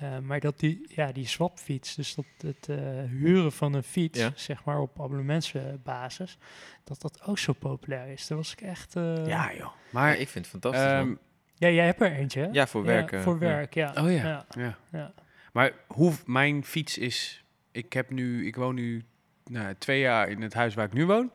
eh, 0.00 0.18
maar 0.18 0.40
dat 0.40 0.58
die, 0.58 0.84
ja, 0.88 1.12
die 1.12 1.26
swapfiets, 1.26 1.94
dus 1.94 2.14
dat 2.14 2.24
het 2.38 2.68
eh, 2.68 2.76
huren 3.04 3.52
van 3.52 3.72
een 3.74 3.82
fiets, 3.82 4.18
Ja. 4.18 4.32
zeg 4.34 4.64
maar 4.64 4.78
op 4.80 5.00
abonnementsbasis, 5.00 6.38
dat 6.84 7.00
dat 7.00 7.22
ook 7.22 7.38
zo 7.38 7.52
populair 7.52 8.08
is. 8.08 8.26
Daar 8.26 8.38
was 8.38 8.52
ik 8.52 8.60
echt... 8.60 8.96
eh, 8.96 9.26
Ja, 9.26 9.54
joh. 9.54 9.72
maar 9.90 10.16
ik 10.16 10.28
vind 10.28 10.44
het 10.50 10.60
fantastisch. 10.60 10.90
ehm, 10.90 11.14
ja, 11.54 11.68
jij 11.70 11.86
hebt 11.86 12.00
er 12.00 12.12
eentje, 12.12 12.40
hè? 12.40 12.48
ja, 12.52 12.66
voor 12.66 12.84
werk. 12.84 13.12
eh, 13.12 13.20
voor 13.20 13.32
ja. 13.34 13.38
werk, 13.40 13.74
ja. 13.74 13.88
Oh 13.96 14.10
ja. 14.12 14.22
ja. 14.22 14.46
ja. 14.56 14.78
ja. 14.92 15.12
Maar 15.52 15.72
hoe 15.86 16.12
mijn 16.26 16.64
fiets 16.64 16.98
is... 16.98 17.44
Ik 17.72 17.92
heb 17.92 18.10
nu... 18.10 18.46
Ik 18.46 18.56
woon 18.56 18.74
nu 18.74 19.04
nou, 19.44 19.74
twee 19.78 20.00
jaar 20.00 20.28
in 20.28 20.42
het 20.42 20.54
huis 20.54 20.74
waar 20.74 20.86
ik 20.86 20.92
nu 20.92 21.06
woon. 21.06 21.32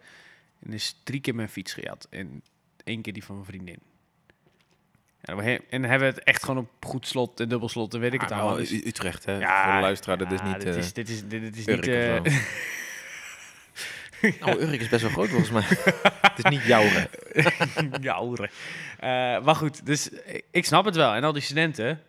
En 0.59 0.73
is 0.73 0.99
drie 1.03 1.21
keer 1.21 1.35
mijn 1.35 1.49
fiets 1.49 1.73
gejat. 1.73 2.07
En 2.09 2.43
één 2.83 3.01
keer 3.01 3.13
die 3.13 3.23
van 3.23 3.35
mijn 3.35 3.47
vriendin. 3.47 3.79
Ja, 5.25 5.35
en 5.37 5.59
dan 5.69 5.83
hebben 5.89 6.07
we 6.09 6.15
het 6.15 6.23
echt 6.23 6.43
gewoon 6.43 6.57
op 6.79 6.85
goed 6.85 7.07
slot 7.07 7.39
en 7.39 7.49
dubbel 7.49 7.69
slot 7.69 7.93
en 7.93 7.99
weet 7.99 8.13
ik 8.13 8.21
het 8.21 8.31
Ah, 8.31 8.37
allemaal. 8.37 8.57
nou, 8.57 8.69
Dus- 8.69 8.85
Utrecht, 8.85 9.25
hè? 9.25 9.37
Ja, 9.37 9.63
voor 9.63 9.73
de 9.73 9.79
luisteraar, 9.81 10.17
dat 10.17 10.31
is 10.31 10.41
niet... 10.41 10.53
Dit 10.61 10.65
eh, 10.75 10.77
is, 10.77 10.93
dit 10.93 11.09
is, 11.09 11.27
dit, 11.27 11.57
is 11.57 11.67
Urk 11.67 11.85
niet... 11.85 11.95
eh, 11.95 12.33
zo. 12.33 12.39
Oh, 14.41 14.61
Urk 14.61 14.81
is 14.81 14.89
best 14.89 15.01
wel 15.01 15.11
groot 15.11 15.29
volgens 15.29 15.49
mij. 15.51 15.61
het 16.21 16.37
is 16.37 16.43
niet 16.43 16.63
jouw. 16.63 16.83
hè? 16.83 17.03
ja, 18.01 18.19
oren. 18.19 18.49
Eh, 18.99 19.09
maar 19.45 19.55
goed, 19.55 19.85
dus 19.85 20.09
ik- 20.51 20.65
snap 20.65 20.85
het 20.85 20.95
wel. 20.95 21.13
En 21.13 21.23
al 21.23 21.33
die 21.33 21.41
studenten, 21.41 22.01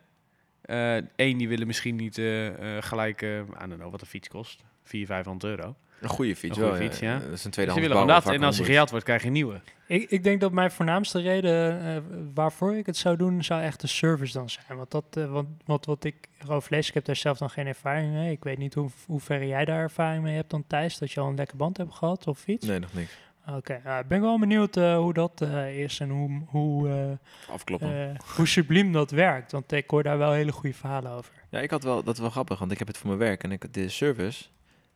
eh 0.62 0.96
één, 1.16 1.38
die 1.38 1.48
willen 1.48 1.66
misschien 1.66 1.96
niet 1.96 2.18
eh, 2.18 2.76
eh, 2.76 2.82
gelijk, 2.82 3.22
eh 3.22 3.38
I 3.38 3.44
don't 3.58 3.74
know, 3.76 3.90
wat 3.90 4.00
een 4.00 4.06
fiets 4.06 4.28
kost. 4.28 4.62
400, 4.84 5.06
500 5.24 5.44
euro. 5.58 5.76
Een 6.04 6.10
goede 6.10 6.36
fiets 6.36 6.56
Een 6.56 6.62
goede 6.62 6.78
wel, 6.78 6.88
fiets, 6.88 7.00
ja. 7.00 7.18
Dat 7.18 7.32
is 7.32 7.44
een 7.44 7.50
Dus 7.50 7.74
willen 7.74 8.06
dat. 8.06 8.22
vaak 8.22 8.34
En 8.34 8.42
als 8.42 8.56
hij 8.56 8.66
100. 8.66 8.66
gejat 8.66 8.90
wordt, 8.90 9.04
krijg 9.04 9.20
je 9.20 9.26
een 9.26 9.32
nieuwe. 9.32 9.60
Ik, 9.86 10.10
ik 10.10 10.24
denk 10.24 10.40
dat 10.40 10.52
mijn 10.52 10.70
voornaamste 10.70 11.20
reden 11.20 11.80
eh, 11.80 11.96
waarvoor 12.34 12.76
ik 12.76 12.86
het 12.86 12.96
zou 12.96 13.16
doen, 13.16 13.44
zou 13.44 13.62
echt 13.62 13.80
de 13.80 13.86
service 13.86 14.32
dan 14.32 14.50
zijn. 14.50 14.78
Want, 14.78 14.90
dat, 14.90 15.04
eh, 15.10 15.30
want, 15.30 15.48
wat, 15.64 15.86
wat 15.86 16.04
ik 16.04 16.28
erover 16.42 16.72
lees, 16.72 16.88
ik 16.88 16.94
heb 16.94 17.04
daar 17.04 17.16
zelf 17.16 17.38
dan 17.38 17.50
geen 17.50 17.66
ervaring 17.66 18.12
mee. 18.12 18.32
Ik 18.32 18.44
weet 18.44 18.58
niet 18.58 18.74
hoe, 18.74 18.90
hoe 19.06 19.20
ver 19.20 19.46
jij 19.46 19.64
daar 19.64 19.80
ervaring 19.80 20.22
mee 20.22 20.36
hebt 20.36 20.50
dan 20.50 20.64
Thijs, 20.66 20.98
dat 20.98 21.12
je 21.12 21.20
al 21.20 21.28
een 21.28 21.36
lekker 21.36 21.56
band 21.56 21.76
hebt 21.76 21.94
gehad 21.94 22.26
of 22.26 22.46
iets. 22.46 22.66
Nee, 22.66 22.78
nog 22.78 22.92
niks. 22.92 23.12
Oké, 23.46 23.80
nou, 23.84 24.00
ik 24.00 24.08
ben 24.08 24.20
wel 24.20 24.38
benieuwd 24.38 24.76
eh, 24.76 24.96
hoe 24.96 25.12
dat 25.12 25.40
eh, 25.40 25.78
is 25.78 26.00
en 26.00 26.10
hoe, 26.10 26.42
hoe, 26.46 26.88
eh, 26.88 27.52
Afkloppen. 27.54 28.16
hoe 28.36 28.46
subliem 28.46 28.92
dat 28.92 29.10
werkt. 29.10 29.52
Want 29.52 29.72
ik 29.72 29.90
hoor 29.90 30.02
daar 30.02 30.18
wel 30.18 30.32
hele 30.32 30.52
goede 30.52 30.74
verhalen 30.74 31.12
over. 31.12 31.32
Ja, 31.50 31.60
ik 31.60 31.70
had 31.70 31.82
wel, 31.82 32.02
dat 32.02 32.14
is 32.14 32.20
wel 32.20 32.30
grappig, 32.30 32.58
want 32.58 32.72
ik 32.72 32.78
heb 32.78 32.86
het 32.86 32.96
voor 32.96 33.06
mijn 33.06 33.18
werk 33.18 33.42
en 33.42 33.52
ik, 33.52 33.74
de 33.74 33.88
service 33.88 34.44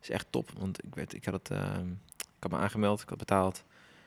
is 0.01 0.09
echt 0.09 0.25
top. 0.29 0.49
Want 0.57 0.83
ik, 0.83 0.95
weet, 0.95 1.13
ik, 1.13 1.25
had 1.25 1.33
het, 1.33 1.49
ehm, 1.51 1.87
ik 2.17 2.39
had 2.39 2.51
me 2.51 2.57
aangemeld, 2.57 3.01
ik 3.01 3.09
had 3.09 3.17
betaald. 3.17 3.63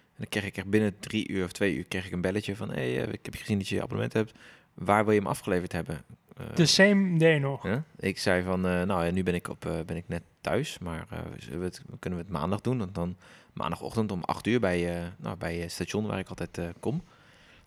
En 0.07 0.19
dan 0.19 0.29
kreeg 0.29 0.45
ik 0.45 0.57
echt 0.57 0.67
binnen 0.71 0.99
drie 0.99 1.29
uur 1.29 1.45
of 1.45 1.53
twee 1.53 1.77
uur 1.77 1.85
kreeg 1.85 2.07
ik 2.07 2.13
een 2.13 2.21
belletje 2.21 2.57
van... 2.57 2.69
hé, 2.69 2.75
hey, 2.95 3.07
eh, 3.07 3.13
ik 3.13 3.25
heb 3.25 3.35
gezien 3.35 3.59
dat 3.59 3.69
je 3.69 3.75
je 3.75 3.83
abonnement 3.83 4.13
hebt. 4.13 4.33
Waar 4.75 5.05
wil 5.05 5.13
je 5.13 5.19
hem 5.19 5.29
afgeleverd 5.29 5.73
hebben? 5.73 6.05
Eh, 6.37 6.55
De 6.55 6.67
same 6.67 7.19
day 7.19 7.39
nog. 7.39 7.67
ja? 7.67 7.85
Ik 7.97 8.19
zei 8.19 8.43
van, 8.43 8.67
eh, 8.67 8.83
nou 8.83 9.05
ja, 9.05 9.11
nu 9.11 9.23
ben 9.23 9.35
ik, 9.35 9.49
op, 9.49 9.61
ben 9.87 9.97
ik 9.97 10.09
net 10.09 10.23
thuis, 10.41 10.79
maar 10.79 11.07
we 11.51 11.65
het, 11.65 11.83
kunnen 11.99 12.19
we 12.19 12.25
het 12.25 12.35
maandag 12.35 12.61
doen? 12.61 12.79
Want 12.79 12.95
dan 12.95 13.17
maandagochtend 13.53 14.13
om 14.13 14.23
acht 14.23 14.47
uur 14.47 14.61
bij, 14.61 15.11
nou, 15.17 15.37
bij 15.37 15.57
het 15.57 15.73
station 15.73 16.07
waar 16.07 16.19
ik 16.19 16.29
altijd 16.29 16.61
kom. 16.81 17.03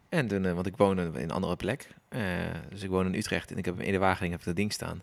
En 0.10 0.28
toen, 0.28 0.54
want 0.54 0.66
ik 0.68 0.78
woon 0.78 1.00
in 1.00 1.16
een 1.16 1.32
andere 1.32 1.56
plek. 1.56 1.88
Dus 2.70 2.84
ik 2.84 2.90
woon 2.90 3.06
in 3.06 3.14
Utrecht 3.14 3.52
en 3.52 3.58
ik 3.58 3.66
heb 3.66 3.82
in 3.82 3.92
de 3.92 3.98
Wageningen 3.98 4.32
heb 4.32 4.40
ik 4.40 4.46
dat 4.46 4.56
ding 4.56 4.74
staan. 4.74 5.02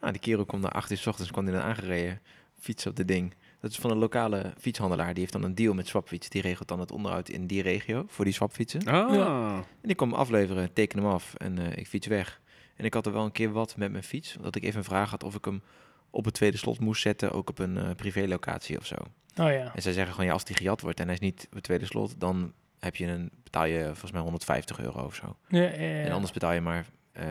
Nou, 0.00 0.12
die 0.12 0.20
kerel 0.20 0.44
komt 0.44 0.62
naar 0.62 0.70
acht 0.72 0.90
uur 0.90 0.96
s 0.96 1.06
ochtends, 1.06 1.30
kwam 1.30 1.44
hij 1.44 1.54
dan 1.54 1.62
aangereden. 1.62 2.20
Fiets 2.64 2.86
op 2.86 2.96
de 2.96 3.04
ding. 3.04 3.34
Dat 3.60 3.70
is 3.70 3.76
van 3.78 3.90
een 3.90 3.96
lokale 3.96 4.52
fietshandelaar. 4.58 5.10
Die 5.12 5.20
heeft 5.20 5.32
dan 5.32 5.42
een 5.42 5.54
deal 5.54 5.74
met 5.74 5.86
Swapfiets. 5.86 6.28
Die 6.28 6.42
regelt 6.42 6.68
dan 6.68 6.80
het 6.80 6.92
onderhoud 6.92 7.28
in 7.28 7.46
die 7.46 7.62
regio 7.62 8.04
voor 8.08 8.24
die 8.24 8.34
Swapfietsen. 8.34 8.88
Oh. 8.88 9.54
En 9.56 9.64
die 9.88 9.94
kwam 9.94 10.08
me 10.08 10.14
afleveren, 10.16 10.72
teken 10.72 10.98
hem 10.98 11.08
af 11.08 11.34
en 11.34 11.58
eh, 11.58 11.76
ik 11.76 11.86
fiets 11.86 12.06
weg. 12.06 12.40
En 12.76 12.84
ik 12.84 12.94
had 12.94 13.06
er 13.06 13.12
wel 13.12 13.24
een 13.24 13.32
keer 13.32 13.52
wat 13.52 13.76
met 13.76 13.90
mijn 13.90 14.02
fiets. 14.04 14.36
Dat 14.40 14.56
ik 14.56 14.62
even 14.64 14.78
een 14.78 14.84
vraag 14.84 15.10
had 15.10 15.22
of 15.24 15.34
ik 15.34 15.44
hem 15.44 15.62
op 16.10 16.24
het 16.24 16.34
tweede 16.34 16.56
slot 16.56 16.80
moest 16.80 17.02
zetten. 17.02 17.32
Ook 17.32 17.48
op 17.50 17.58
een 17.58 17.76
eh 17.78 17.90
privélocatie 17.96 18.78
of 18.78 18.86
zo. 18.86 18.94
Oh 19.40 19.50
ja. 19.50 19.72
En 19.74 19.82
zij 19.82 19.92
zeggen 19.92 20.12
gewoon, 20.12 20.26
ja, 20.26 20.32
als 20.32 20.44
die 20.44 20.56
gejat 20.56 20.80
wordt 20.80 21.00
en 21.00 21.04
hij 21.04 21.14
is 21.14 21.20
niet 21.20 21.44
op 21.46 21.54
het 21.54 21.62
tweede 21.64 21.86
slot... 21.86 22.20
dan 22.20 22.52
heb 22.78 22.96
je 22.96 23.06
een, 23.06 23.30
betaal 23.42 23.64
je 23.64 23.84
volgens 23.84 24.12
mij 24.12 24.20
150 24.20 24.78
euro 24.80 25.04
of 25.04 25.14
zo. 25.14 25.36
Ja, 25.48 25.60
ja, 25.62 25.68
ja. 25.70 26.04
En 26.04 26.12
anders 26.12 26.32
betaal 26.32 26.52
je 26.52 26.60
maar 26.60 26.86
eh 27.12 27.26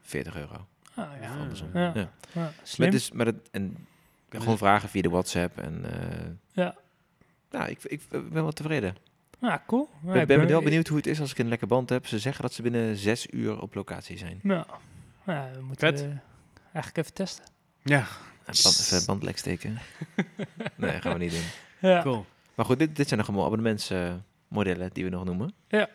40 0.00 0.36
euro. 0.36 0.66
Ah, 0.94 1.10
Of 1.12 1.20
ja. 1.20 1.36
andersom. 1.38 1.68
Ja. 1.74 1.80
Ja. 1.80 1.92
Ja, 1.94 2.10
Maar, 2.32 2.52
slim. 2.62 2.90
dus, 2.90 3.10
maar 3.12 3.24
dat, 3.24 3.34
en 3.50 3.86
gewoon 4.28 4.58
vragen 4.58 4.88
via 4.88 5.02
de 5.02 5.08
WhatsApp. 5.08 5.58
En 5.58 5.84
eh, 6.00 6.26
Ja. 6.52 6.74
ja, 7.50 7.66
ik, 7.66 7.78
ik 7.84 8.00
ben 8.10 8.32
wel 8.32 8.52
tevreden. 8.52 8.96
Ah, 9.40 9.54
cool. 9.66 9.88
Ik 10.06 10.14
ik 10.14 10.26
ben 10.26 10.46
wel 10.46 10.62
benieuwd 10.62 10.88
hoe 10.88 10.96
het 10.96 11.06
is 11.06 11.20
als 11.20 11.30
ik 11.30 11.38
een 11.38 11.48
lekker 11.48 11.66
band 11.68 11.88
heb. 11.88 12.06
Ze 12.06 12.18
zeggen 12.18 12.42
dat 12.42 12.52
ze 12.52 12.62
binnen 12.62 12.96
zes 12.96 13.26
uur 13.30 13.60
op 13.60 13.74
locatie 13.74 14.18
zijn. 14.18 14.40
Nou, 14.42 14.64
ja, 15.26 15.50
we 15.54 15.62
moeten 15.62 15.88
Vet. 15.88 16.00
eh, 16.00 16.06
eigenlijk 16.72 16.96
even 16.96 17.12
testen. 17.14 17.44
Ja, 17.82 18.06
band, 18.44 18.90
even 18.92 19.06
bandlek 19.06 19.38
steken. 19.38 19.78
nee, 20.76 21.00
gaan 21.00 21.12
we 21.12 21.18
niet 21.18 21.30
doen. 21.30 21.90
Ja. 21.90 22.02
cool. 22.02 22.26
Maar 22.54 22.64
goed, 22.66 22.78
dit, 22.78 22.96
dit 22.96 23.06
zijn 23.08 23.18
nog 23.20 23.28
allemaal 23.28 23.46
abonnementsmodellen 23.46 24.90
die 24.92 25.04
we 25.04 25.10
nog 25.10 25.24
noemen. 25.24 25.52
Ja. 25.68 25.88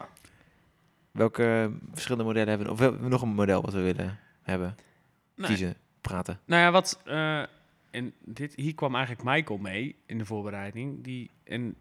Welke 1.12 1.72
verschillende 1.92 2.24
modellen 2.24 2.50
hebben 2.50 2.68
we? 2.68 2.74
Of 2.74 2.80
hebben 2.80 3.02
we 3.02 3.08
nog 3.08 3.22
een 3.22 3.30
model 3.36 3.62
wat 3.62 3.74
we 3.74 3.82
willen 3.82 4.20
hebben? 4.42 4.76
Nee. 5.36 5.48
Kiezen, 5.48 5.76
praten. 6.02 6.40
Nou 6.46 6.62
ja, 6.62 6.72
wat... 6.72 7.00
eh, 7.06 7.44
en 7.94 8.14
dit, 8.20 8.54
hier 8.56 8.76
kwam 8.76 8.96
eigenlijk 8.96 9.26
Michael 9.26 9.60
mee 9.60 9.96
in 10.06 10.18
de 10.18 10.26
voorbereiding. 10.26 11.04
Die, 11.04 11.30
en 11.44 11.76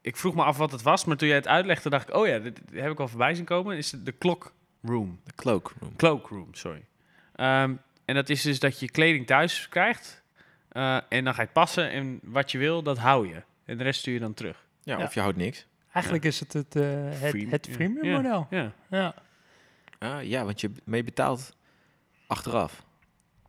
ik 0.00 0.16
vroeg 0.16 0.34
me 0.34 0.42
af 0.44 0.56
wat 0.56 0.72
het 0.72 0.82
was, 0.82 1.04
maar 1.04 1.16
toen 1.16 1.28
jij 1.28 1.36
het 1.36 1.48
uitlegde, 1.48 1.90
dacht 1.90 2.08
ik... 2.08 2.14
Oh 2.14 2.26
ja, 2.26 2.38
dit, 2.38 2.60
dit 2.70 2.80
heb 2.82 2.90
ik 2.92 3.00
al 3.00 3.08
voorbij 3.08 3.34
zien 3.34 3.44
komen. 3.44 3.76
Is 3.76 3.92
het 3.92 4.04
de 4.06 4.18
Clock 4.18 4.52
Room. 4.82 5.20
De 5.24 5.32
cloakroom. 5.34 5.96
Cloakroom, 5.96 6.48
sorry. 6.54 6.84
Ehm, 7.34 7.74
en 8.04 8.14
dat 8.14 8.28
is 8.28 8.42
dus 8.42 8.58
dat 8.58 8.80
je 8.80 8.90
kleding 8.90 9.26
thuis 9.26 9.68
krijgt. 9.68 10.22
eh, 10.68 10.96
en 11.08 11.24
dan 11.24 11.34
ga 11.34 11.40
je 11.40 11.46
het 11.46 11.52
passen 11.52 11.90
en 11.90 12.20
wat 12.22 12.50
je 12.52 12.58
wil, 12.58 12.82
dat 12.82 12.98
hou 12.98 13.28
je. 13.28 13.42
En 13.64 13.78
de 13.78 13.84
rest 13.84 14.00
stuur 14.00 14.14
je 14.14 14.20
dan 14.20 14.34
terug. 14.34 14.66
Ja, 14.82 14.98
Ja. 14.98 15.04
of 15.04 15.14
je 15.14 15.20
houdt 15.20 15.36
niks. 15.36 15.66
Eigenlijk 15.92 16.24
is 16.24 16.40
het 16.40 16.52
het, 16.52 16.76
eh, 16.76 16.82
het, 17.04 17.14
Freem- 17.28 17.50
het 17.50 17.66
ja. 17.66 17.72
freemium 17.72 18.04
Ja. 18.04 18.16
model. 18.16 18.46
Ja. 18.50 18.72
Ja. 18.90 19.14
Ah, 19.98 20.22
ja, 20.24 20.44
want 20.44 20.60
je 20.60 20.70
mee 20.84 21.04
betaalt 21.04 21.56
achteraf. 22.26 22.84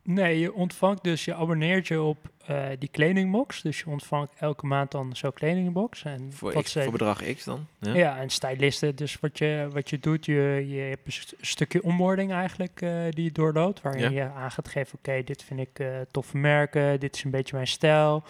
Nee, 0.08 0.40
je 0.40 0.54
ontvangt 0.54 1.04
dus, 1.04 1.26
je 1.26 1.34
abonneert 1.36 1.88
je 1.88 2.02
op 2.02 2.18
eh, 2.46 2.66
die 2.80 2.90
kledingbox. 2.90 3.62
Dus 3.62 3.80
je 3.80 3.90
ontvangt 3.90 4.34
elke 4.40 4.66
maand 4.66 4.92
dan 4.92 5.16
zo'n 5.16 5.34
kledingbox. 5.34 6.04
En 6.04 6.34
Voor, 6.34 6.54
wat 6.54 6.64
X, 6.64 6.72
ze- 6.72 6.82
voor 6.84 6.92
bedrag 6.92 7.34
X 7.34 7.44
dan. 7.44 7.68
Ja. 7.80 7.94
Ja, 7.96 8.18
en 8.18 8.30
stylisten. 8.30 8.96
Dus 8.96 9.18
wat 9.20 9.38
je, 9.38 9.68
wat 9.72 9.90
je 9.90 10.00
doet, 10.00 10.26
je, 10.26 10.66
je 10.68 10.80
hebt 10.82 11.06
een 11.06 11.12
st- 11.12 11.34
stukje 11.42 11.84
onboarding 11.84 12.32
eigenlijk 12.32 12.82
eh, 12.82 12.92
die 13.10 13.24
je 13.24 13.32
doorloopt. 13.32 13.82
Waarin 13.82 14.02
Ja. 14.02 14.10
je 14.10 14.32
aan 14.32 14.52
gaat 14.52 14.68
geven, 14.68 14.98
oké, 14.98 15.24
dit 15.24 15.44
vind 15.44 15.60
ik 15.60 15.80
eh, 15.80 15.88
toffe 16.12 16.38
merken. 16.38 17.00
Dit 17.00 17.16
is 17.16 17.24
een 17.24 17.32
beetje 17.32 17.56
mijn 17.56 17.68
stijl. 17.68 18.24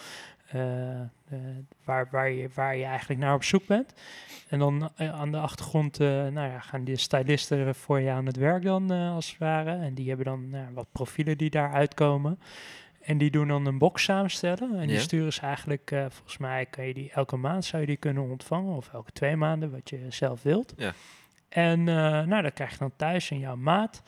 Eh, 0.46 1.00
eh, 1.00 1.06
waar, 1.84 2.08
waar, 2.10 2.30
je, 2.30 2.48
waar 2.54 2.76
je 2.76 2.84
eigenlijk 2.84 3.20
naar 3.20 3.34
op 3.34 3.44
zoek 3.44 3.66
bent. 3.66 3.94
En 4.48 4.58
dan 4.58 4.90
eh, 4.96 5.20
aan 5.20 5.32
de 5.32 5.38
achtergrond 5.38 5.98
nou 5.98 6.32
ja, 6.34 6.60
gaan 6.60 6.84
die 6.84 6.96
stylisten 6.96 7.74
voor 7.74 8.00
je 8.00 8.10
aan 8.10 8.26
het 8.26 8.36
werk 8.36 8.62
dan, 8.62 8.90
als 8.90 9.28
het 9.28 9.38
ware. 9.38 9.70
En 9.70 9.94
die 9.94 10.08
hebben 10.08 10.26
dan 10.26 10.50
nou 10.50 10.74
wat 10.74 10.92
profielen 10.92 11.38
die 11.38 11.50
daar 11.50 11.72
uitkomen. 11.72 12.38
En 13.02 13.18
die 13.18 13.30
doen 13.30 13.48
dan 13.48 13.66
een 13.66 13.78
box 13.78 14.02
samenstellen. 14.02 14.74
En 14.78 14.86
die 14.86 14.96
Ja. 14.96 15.02
sturen 15.02 15.32
ze 15.32 15.40
eigenlijk, 15.40 15.88
volgens 16.08 16.38
mij 16.38 16.66
kan 16.66 16.86
je 16.86 16.94
die 16.94 17.10
elke 17.12 17.36
maand 17.36 17.64
zou 17.64 17.80
je 17.80 17.86
die 17.88 17.96
kunnen 17.96 18.30
ontvangen. 18.30 18.76
Of 18.76 18.92
elke 18.92 19.12
twee 19.12 19.36
maanden, 19.36 19.70
wat 19.70 19.90
je 19.90 20.06
zelf 20.08 20.42
wilt. 20.42 20.74
Ja. 20.76 20.92
En 21.48 21.88
eh, 21.88 22.22
nou, 22.22 22.42
dat 22.42 22.52
krijg 22.52 22.70
je 22.70 22.78
dan 22.78 22.92
thuis 22.96 23.30
in 23.30 23.38
jouw 23.38 23.56
maat. 23.56 24.02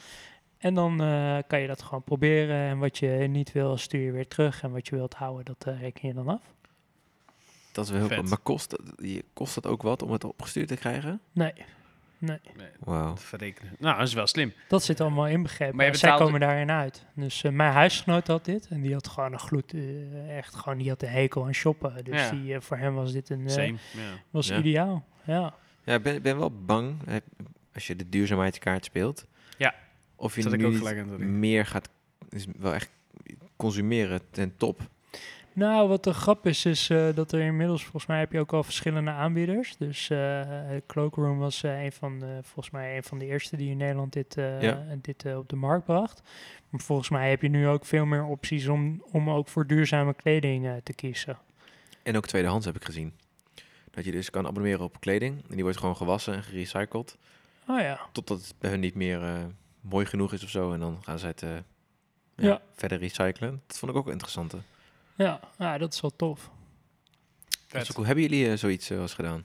En 0.58 0.74
dan 0.74 1.00
eh, 1.02 1.38
kan 1.46 1.60
je 1.60 1.66
dat 1.66 1.82
gewoon 1.82 2.02
proberen. 2.02 2.56
En 2.56 2.78
wat 2.78 2.98
je 2.98 3.08
niet 3.08 3.52
wil, 3.52 3.76
stuur 3.76 4.00
je 4.00 4.12
weer 4.12 4.28
terug. 4.28 4.62
En 4.62 4.70
wat 4.72 4.88
je 4.88 4.96
wilt 4.96 5.14
houden, 5.14 5.44
dat 5.44 5.74
eh, 5.74 5.80
reken 5.80 6.08
je 6.08 6.14
dan 6.14 6.28
af. 6.28 6.42
Dat 7.72 7.84
is 7.84 7.90
wel 7.90 8.08
heel. 8.08 8.22
Maar 8.22 8.38
kost, 8.38 8.70
dat- 8.70 8.80
je- 8.96 9.24
kost 9.32 9.54
dat 9.54 9.66
ook 9.66 9.82
wat 9.82 10.02
om 10.02 10.10
het 10.12 10.24
opgestuurd 10.24 10.68
te 10.68 10.76
krijgen? 10.76 11.20
Nee, 11.32 11.52
nee. 12.18 12.38
Nee, 12.56 12.68
Wauw. 12.80 13.08
dat 13.08 13.22
verrekenen. 13.22 13.72
Nou, 13.78 13.98
dat 13.98 14.06
is 14.06 14.14
wel 14.14 14.26
slim. 14.26 14.52
Dat 14.68 14.82
zit 14.82 15.00
allemaal 15.00 15.26
inbegrepen. 15.28 15.76
Maar 15.76 15.94
Zij 15.94 16.16
komen 16.16 16.40
daarin 16.40 16.70
uit. 16.70 17.04
Dus 17.14 17.44
eh, 17.44 17.52
mijn 17.52 17.72
huisgenoot 17.72 18.26
had 18.26 18.44
dit. 18.44 18.66
En 18.68 18.80
die 18.80 18.92
had 18.92 19.08
gewoon 19.08 19.32
een 19.32 19.38
gloed. 19.38 19.74
echt 20.28 20.54
gewoon, 20.54 20.78
die 20.78 20.88
had 20.88 21.02
een 21.02 21.08
hekel 21.08 21.44
aan 21.44 21.54
shoppen. 21.54 22.04
Dus 22.04 22.20
Ja. 22.20 22.30
die, 22.30 22.60
voor 22.60 22.76
hem 22.76 22.94
was 22.94 23.12
dit 23.12 23.30
een, 23.30 23.50
Same. 23.50 23.66
Ja. 23.92 24.18
was 24.30 24.48
Ja. 24.48 24.58
ideaal. 24.58 25.06
Ja. 25.24 25.54
Ja, 25.84 25.94
ik 25.94 26.02
ben, 26.02 26.22
ben 26.22 26.38
wel 26.38 26.52
bang 26.64 26.96
als 27.74 27.86
je 27.86 27.96
de 27.96 28.08
duurzaamheidskaart 28.08 28.84
speelt. 28.84 29.26
Ja, 29.58 29.74
Of 30.20 30.36
je 30.36 30.48
nu 30.48 30.68
niet 30.68 31.18
meer 31.18 31.66
gaat, 31.66 31.88
is 32.28 32.46
wel 32.58 32.74
echt 32.74 32.90
consumeren 33.56 34.20
ten 34.30 34.56
top. 34.56 34.80
Nou, 35.52 35.88
wat 35.88 36.04
de 36.04 36.12
grap 36.14 36.46
is, 36.46 36.64
is 36.64 36.90
eh, 36.90 37.08
dat 37.14 37.32
er 37.32 37.40
inmiddels, 37.40 37.82
volgens 37.82 38.06
mij 38.06 38.18
heb 38.18 38.32
je 38.32 38.38
ook 38.40 38.52
al 38.52 38.62
verschillende 38.62 39.10
aanbieders. 39.10 39.76
Dus 39.76 40.10
eh 40.10 40.40
Cloakroom 40.86 41.38
was 41.38 41.62
eh, 41.62 41.82
een 41.84 41.92
van, 41.92 42.18
de, 42.18 42.38
volgens 42.42 42.70
mij 42.70 42.96
een 42.96 43.02
van 43.02 43.18
de 43.18 43.26
eerste 43.26 43.56
die 43.56 43.70
in 43.70 43.76
Nederland 43.76 44.12
dit, 44.12 44.36
eh, 44.36 44.62
Ja. 44.62 44.86
dit 45.00 45.36
op 45.36 45.48
de 45.48 45.56
markt 45.56 45.84
bracht. 45.84 46.22
Maar 46.70 46.80
volgens 46.80 47.08
mij 47.08 47.30
heb 47.30 47.42
je 47.42 47.48
nu 47.48 47.68
ook 47.68 47.84
veel 47.84 48.04
meer 48.06 48.24
opties 48.24 48.66
om, 48.68 49.04
om 49.12 49.30
ook 49.30 49.48
voor 49.48 49.66
duurzame 49.66 50.14
kleding 50.14 50.66
eh, 50.66 50.72
te 50.82 50.92
kiezen. 50.94 51.38
En 52.02 52.16
ook 52.16 52.26
tweedehands 52.26 52.66
heb 52.66 52.76
ik 52.76 52.84
gezien. 52.84 53.12
Dat 53.90 54.04
je 54.04 54.10
dus 54.12 54.30
kan 54.30 54.46
abonneren 54.46 54.84
op 54.84 55.00
kleding. 55.00 55.42
En 55.48 55.54
die 55.54 55.62
wordt 55.62 55.78
gewoon 55.78 55.96
gewassen 55.96 56.34
en 56.34 56.42
gerecycled. 56.42 57.16
Oh 57.68 57.80
ja, 57.80 58.00
Totdat 58.12 58.38
het 58.38 58.54
bij 58.58 58.70
hun 58.70 58.80
niet 58.80 58.94
meer 58.94 59.22
eh, 59.22 59.44
mooi 59.80 60.06
genoeg 60.06 60.32
is 60.32 60.42
of 60.44 60.50
zo. 60.50 60.72
En 60.72 60.80
dan 60.80 60.98
gaan 61.02 61.18
ze 61.18 61.26
het 61.26 61.42
eh, 61.42 61.50
ja, 61.50 61.60
Ja. 62.36 62.60
verder 62.74 62.98
recyclen. 62.98 63.62
Dat 63.66 63.78
vond 63.78 63.92
ik 63.92 63.98
ook 63.98 64.04
wel 64.04 64.12
interessant. 64.12 64.54
ja, 65.16 65.40
ja 65.58 65.78
dat 65.78 65.92
is 65.94 66.00
wel 66.00 66.16
tof. 66.16 66.50
Dat 67.68 67.82
is 67.82 67.92
cool. 67.92 68.06
Hebben 68.06 68.24
jullie 68.24 68.50
eh, 68.50 68.56
zoiets 68.56 68.84
eh, 68.84 68.90
wel 68.92 69.00
eens 69.02 69.14
gedaan? 69.14 69.44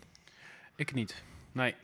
Ik 0.75 0.93
niet. 0.93 1.23
Nee. 1.51 1.75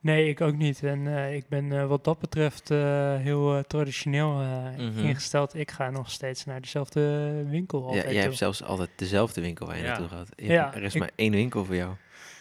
Nee, 0.00 0.28
ik 0.28 0.40
ook 0.40 0.56
niet. 0.56 0.82
En 0.82 1.06
eh, 1.16 1.34
ik 1.34 1.48
ben 1.48 1.72
eh, 1.72 1.86
wat 1.86 2.04
dat 2.04 2.18
betreft 2.18 2.70
eh, 2.70 3.16
heel 3.16 3.56
eh, 3.56 3.62
traditioneel 3.62 4.40
eh, 4.40 4.64
Mhm. 4.86 4.98
ingesteld. 5.06 5.54
Ik 5.54 5.70
ga 5.70 5.90
nog 5.90 6.10
steeds 6.10 6.44
naar 6.44 6.60
dezelfde 6.60 7.00
winkel 7.48 7.78
Ja, 7.80 7.84
altijd 7.86 8.02
jij 8.04 8.12
toe. 8.12 8.22
hebt 8.22 8.36
zelfs 8.36 8.62
altijd 8.62 8.90
dezelfde 8.96 9.40
winkel 9.40 9.66
waar 9.66 9.76
je 9.76 9.82
Ja. 9.82 9.88
naartoe 9.88 10.08
gaat. 10.08 10.28
Je 10.36 10.46
Ja, 10.46 10.62
hebt- 10.64 10.74
er 10.76 10.82
is 10.82 10.94
ik- 10.94 11.00
maar 11.00 11.10
één 11.14 11.32
winkel 11.32 11.64
voor 11.64 11.74
jou. 11.74 11.94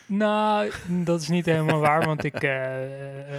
Nou, 0.06 0.72
dat 0.88 1.22
is 1.22 1.28
niet 1.28 1.46
helemaal 1.46 1.80
waar, 1.80 2.06
want 2.06 2.24
ik 2.24 2.34
eh, 2.44 2.50
eh, 2.84 3.20
eh, 3.20 3.36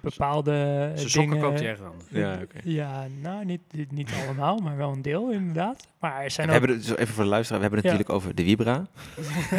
bepaalde 0.00 0.52
Zijn 0.94 1.10
sokken 1.10 1.30
dingen... 1.30 1.46
koopt 1.46 1.60
hij 1.60 1.70
echt 1.70 1.78
dan. 1.80 1.94
Ja, 2.10 2.38
oké. 2.42 2.58
Ja, 2.64 3.06
nou, 3.22 3.44
niet, 3.44 3.60
niet 3.90 4.10
allemaal, 4.24 4.56
maar 4.56 4.76
wel 4.76 4.92
een 4.92 5.02
deel 5.02 5.30
inderdaad. 5.30 5.86
Maar 6.00 6.22
er 6.22 6.30
zijn 6.30 6.46
We 6.48 6.52
ook 6.52 6.58
hebben 6.58 6.76
het, 6.78 6.86
zo 6.86 6.94
even 6.94 7.14
voor 7.14 7.22
de 7.24 7.30
luisteraar, 7.30 7.60
we 7.62 7.66
hebben 7.68 7.84
het 7.90 7.92
Ja. 7.92 7.98
natuurlijk 7.98 8.24
over 8.24 8.34
de 8.34 8.42
Vibra. 8.44 8.86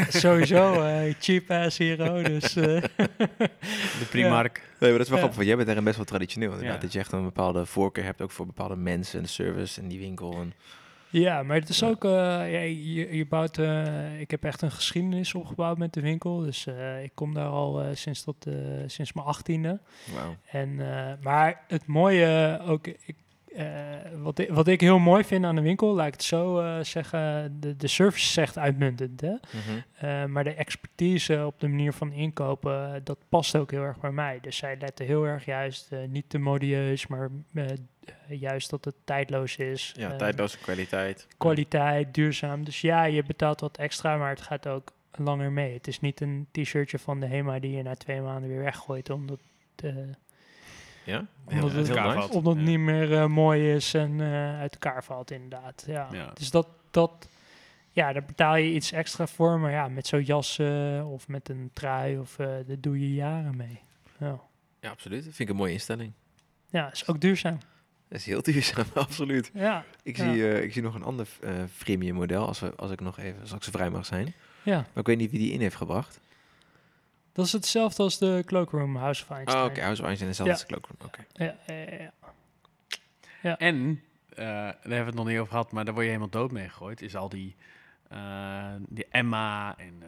sowieso 0.25 0.81
eh, 0.83 1.13
cheap 1.19 1.51
ass 1.51 1.77
hero, 1.77 2.21
dus... 2.21 2.55
eh, 2.55 2.63
De 3.99 4.05
Primark. 4.09 4.61
Nee, 4.79 4.89
maar 4.89 4.97
dat 4.97 4.99
is 4.99 5.07
wel 5.07 5.17
Ja. 5.17 5.17
grappig, 5.17 5.35
want 5.35 5.45
jij 5.47 5.55
bent 5.55 5.65
daarin 5.67 5.83
best 5.83 5.95
wel 5.95 6.05
traditioneel. 6.05 6.51
Inderdaad, 6.51 6.75
Ja. 6.75 6.81
dat 6.81 6.93
je 6.93 6.99
echt 6.99 7.11
een 7.11 7.23
bepaalde 7.23 7.65
voorkeur 7.65 8.03
hebt, 8.03 8.21
ook 8.21 8.31
voor 8.31 8.45
bepaalde 8.45 8.75
mensen 8.75 9.17
en 9.17 9.23
de 9.23 9.31
service 9.31 9.81
en 9.81 9.87
die 9.87 9.99
winkel. 9.99 10.33
En, 10.33 10.53
Ja, 11.11 11.43
maar 11.43 11.55
het 11.55 11.69
is 11.69 11.83
ook, 11.83 12.05
eh, 12.05 12.11
ja, 12.51 12.59
je, 12.59 13.15
je 13.15 13.25
bouwt, 13.25 13.57
eh, 13.57 14.19
ik 14.19 14.31
heb 14.31 14.43
echt 14.43 14.61
een 14.61 14.71
geschiedenis 14.71 15.33
opgebouwd 15.33 15.77
met 15.77 15.93
de 15.93 16.01
winkel. 16.01 16.39
Dus 16.39 16.67
eh, 16.67 17.03
ik 17.03 17.11
kom 17.13 17.33
daar 17.33 17.47
al 17.49 17.83
sinds, 17.93 18.23
tot, 18.23 18.47
sinds 18.85 19.13
mijn 19.13 19.27
achttiende. 19.27 19.79
wauw. 20.13 20.35
En, 20.51 20.75
maar 21.21 21.63
het 21.67 21.85
mooie 21.85 22.59
ook, 22.65 22.87
ik, 22.87 23.15
wat, 24.21 24.39
ik, 24.39 24.49
wat 24.49 24.67
ik 24.67 24.81
heel 24.81 24.99
mooi 24.99 25.23
vind 25.23 25.45
aan 25.45 25.55
de 25.55 25.61
winkel, 25.61 25.93
laat 25.95 26.07
ik 26.07 26.13
het 26.13 26.23
zo 26.23 26.59
eh, 26.59 26.83
zeggen, 26.83 27.57
de, 27.59 27.75
de 27.77 27.87
service 27.87 28.41
echt 28.41 28.57
uitmuntend. 28.57 29.21
Hè? 29.21 29.29
Mhm. 29.29 29.79
Eh, 29.97 30.25
maar 30.25 30.43
de 30.43 30.53
expertise 30.53 31.45
op 31.45 31.59
de 31.59 31.67
manier 31.67 31.93
van 31.93 32.11
inkopen, 32.11 32.93
eh, 32.95 33.01
dat 33.03 33.17
past 33.29 33.55
ook 33.55 33.71
heel 33.71 33.81
erg 33.83 33.99
bij 33.99 34.11
mij. 34.11 34.39
Dus 34.41 34.57
zij 34.57 34.77
letten 34.79 35.05
heel 35.05 35.23
erg 35.27 35.45
juist, 35.45 35.91
eh, 35.91 35.99
niet 36.07 36.29
te 36.29 36.37
modieus, 36.37 37.07
maar 37.07 37.29
eh, 37.53 37.65
juist 38.27 38.69
dat 38.69 38.85
het 38.85 38.95
tijdloos 39.03 39.55
is. 39.57 39.93
Ja, 39.97 40.11
Eh, 40.11 40.17
tijdloze 40.17 40.57
kwaliteit. 40.57 41.27
kwaliteit, 41.37 42.13
duurzaam. 42.13 42.63
Dus 42.65 42.81
ja, 42.81 43.03
je 43.03 43.23
betaalt 43.23 43.59
wat 43.59 43.77
extra, 43.77 44.17
maar 44.17 44.29
het 44.29 44.41
gaat 44.41 44.67
ook 44.67 44.91
langer 45.11 45.51
mee. 45.51 45.73
Het 45.73 45.87
is 45.87 45.99
niet 45.99 46.21
een 46.21 46.47
t-shirtje 46.51 46.99
van 46.99 47.19
de 47.19 47.25
HEMA 47.25 47.59
die 47.59 47.71
je 47.71 47.83
na 47.83 47.95
twee 47.95 48.21
maanden 48.21 48.49
weer 48.49 48.63
weggooit, 48.63 49.09
omdat, 49.09 49.39
eh, 49.75 49.93
Ja? 51.05 51.25
omdat 51.45 51.71
het, 51.71 51.89
elkaar 51.89 52.05
nice. 52.05 52.17
valt. 52.17 52.31
omdat 52.35 52.55
het 52.55 52.63
Ja. 52.63 52.69
niet 52.69 52.79
meer 52.79 53.13
eh, 53.17 53.25
mooi 53.25 53.73
is 53.73 53.93
en 53.93 54.21
eh, 54.21 54.59
uit 54.59 54.73
elkaar 54.73 55.03
valt 55.03 55.31
inderdaad. 55.31 55.83
Ja. 55.87 56.07
Ja. 56.11 56.31
Dus 56.33 56.51
dat, 56.51 56.67
dat, 56.91 57.29
ja, 57.91 58.13
daar 58.13 58.25
betaal 58.25 58.55
je 58.55 58.73
iets 58.73 58.91
extra 58.91 59.27
voor, 59.27 59.59
maar 59.59 59.71
ja, 59.71 59.87
met 59.87 60.07
zo'n 60.07 60.23
jas 60.23 60.59
eh, 60.59 61.11
of 61.11 61.27
met 61.27 61.49
een 61.49 61.69
trui, 61.73 62.17
of, 62.17 62.39
eh 62.39 62.45
daar 62.47 62.79
doe 62.79 62.99
je 62.99 63.13
jaren 63.13 63.55
mee. 63.55 63.79
Ja, 64.19 64.39
Ja, 64.79 64.89
absoluut. 64.89 65.25
Dat 65.25 65.33
vind 65.35 65.49
ik 65.49 65.55
een 65.55 65.61
mooie 65.61 65.71
instelling. 65.73 66.11
ja 66.69 66.91
is 66.91 67.07
ook 67.07 67.21
duurzaam. 67.21 67.57
Dat 68.07 68.19
is 68.19 68.25
heel 68.25 68.41
duurzaam, 68.41 68.85
absoluut. 69.05 69.51
Ja, 69.53 69.83
Ik, 70.03 70.17
Ja. 70.17 70.33
zie, 70.33 70.47
eh, 70.51 70.63
ik 70.63 70.73
zie 70.73 70.81
nog 70.81 70.95
een 70.95 71.03
ander 71.03 71.27
eh 71.41 71.53
freemium 71.73 72.15
model, 72.15 72.45
als, 72.47 72.59
we, 72.59 72.75
als 72.75 72.91
ik 72.91 72.99
nog 73.01 73.19
even, 73.19 73.41
als 73.41 73.51
ik 73.51 73.63
zo 73.63 73.71
vrij 73.71 73.89
mag 73.89 74.05
zijn. 74.05 74.33
ja. 74.63 74.75
Maar 74.75 74.87
ik 74.97 75.05
weet 75.05 75.17
niet 75.17 75.31
wie 75.31 75.39
die 75.39 75.51
in 75.51 75.59
heeft 75.61 75.75
gebracht. 75.75 76.19
Dat 77.33 77.45
is 77.45 77.51
hetzelfde 77.51 78.03
als 78.03 78.17
de 78.17 78.43
Cloakroom 78.45 78.95
House 78.95 79.23
of 79.23 79.29
Einstein. 79.29 79.63
Oh, 79.63 79.69
oké. 79.69 79.81
House 79.81 80.01
of 80.01 80.07
Einstein 80.07 80.29
is 80.29 80.37
hetzelfde 80.37 80.65
als 80.65 80.81
Cloakroom. 80.81 80.97
Oké. 81.05 81.25
Ja, 81.33 81.55
ja, 81.67 81.97
ja, 81.97 82.11
ja. 83.41 83.57
En, 83.57 84.03
eh, 84.29 84.45
daar 84.45 84.75
hebben 84.81 84.99
we 84.99 85.05
het 85.05 85.15
nog 85.15 85.27
niet 85.27 85.37
over 85.37 85.51
gehad, 85.51 85.71
maar 85.71 85.85
daar 85.85 85.93
word 85.93 86.05
je 86.05 86.11
helemaal 86.11 86.31
dood 86.31 86.51
mee 86.51 86.69
gegooid. 86.69 87.01
Is 87.01 87.15
al 87.15 87.29
die, 87.29 87.55
eh, 88.07 88.73
die 88.89 89.05
Emma 89.11 89.77
en 89.77 89.93
eh, 90.01 90.07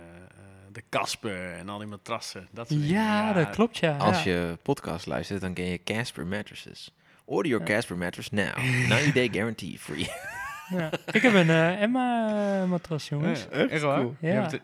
de 0.72 0.84
Casper 0.90 1.54
en 1.54 1.70
al 1.70 1.78
die 1.78 1.88
matrassen. 1.88 2.48
Dat 2.52 2.68
soort 2.68 2.80
dingen. 2.82 2.96
Ja, 2.96 3.34
dat 3.34 3.50
klopt, 3.50 3.78
ja. 3.78 3.98
Als 3.98 4.24
ja. 4.24 4.32
je 4.32 4.58
podcast 4.62 5.06
luistert, 5.06 5.42
dan 5.42 5.54
ken 5.54 5.66
je 5.66 5.84
Casper 5.84 6.28
Mattresses. 6.28 6.94
Order 7.26 7.52
your 7.52 7.68
Ja. 7.68 7.76
Casper 7.76 7.98
mattress 7.98 8.30
now. 8.30 8.58
90 8.58 9.14
day 9.14 9.30
guarantee 9.32 9.80
free. 9.80 10.10
Ja. 10.78 10.90
Ik 11.12 11.22
heb 11.22 11.34
een 11.34 11.50
eh, 11.50 11.82
Emma-matras, 11.82 13.10
jongens. 13.10 13.48
Ja, 13.52 13.68
echt 13.68 13.82
waar? 13.82 14.00
Cool. 14.00 14.16
Jij 14.20 14.34
Ja. 14.34 14.50
bent, 14.50 14.64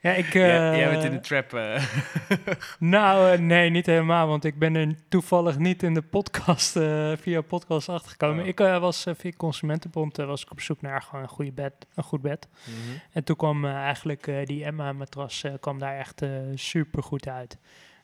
Ja, 0.00 0.12
ik... 0.12 0.32
jij- 0.32 0.76
jij 0.76 0.84
eh, 0.84 0.90
bent 0.90 1.04
in 1.04 1.10
de 1.10 1.20
trap. 1.20 1.52
eh. 1.54 1.84
Nou, 2.78 3.32
eh, 3.32 3.38
nee, 3.38 3.70
niet 3.70 3.86
helemaal, 3.86 4.26
want 4.28 4.44
ik 4.44 4.58
ben 4.58 4.74
er 4.74 4.94
toevallig 5.08 5.58
niet 5.58 5.82
in 5.82 5.94
de 5.94 6.02
podcast, 6.02 6.76
eh, 6.76 7.12
via 7.16 7.40
podcast 7.40 7.88
achtergekomen. 7.88 8.42
Oh. 8.42 8.48
Ik 8.48 8.60
eh, 8.60 8.78
was 8.78 9.06
eh, 9.06 9.14
via 9.16 9.30
Consumentenbond 9.36 10.18
eh, 10.18 10.26
was 10.26 10.42
ik 10.42 10.50
op 10.50 10.60
zoek 10.60 10.80
naar 10.80 11.02
gewoon 11.02 11.22
een, 11.22 11.28
goede 11.28 11.52
bed, 11.52 11.72
een 11.94 12.02
goed 12.04 12.22
bed. 12.22 12.48
En 13.12 13.24
toen 13.24 13.36
kwam 13.36 13.64
eh, 13.64 13.74
eigenlijk 13.74 14.26
eh, 14.26 14.44
die 14.44 14.64
Emma-matras 14.64 15.42
eh, 15.44 15.52
kwam 15.60 15.78
daar 15.78 15.98
echt 15.98 16.22
eh 16.22 16.30
super 16.54 17.02
goed 17.02 17.28
uit. 17.28 17.58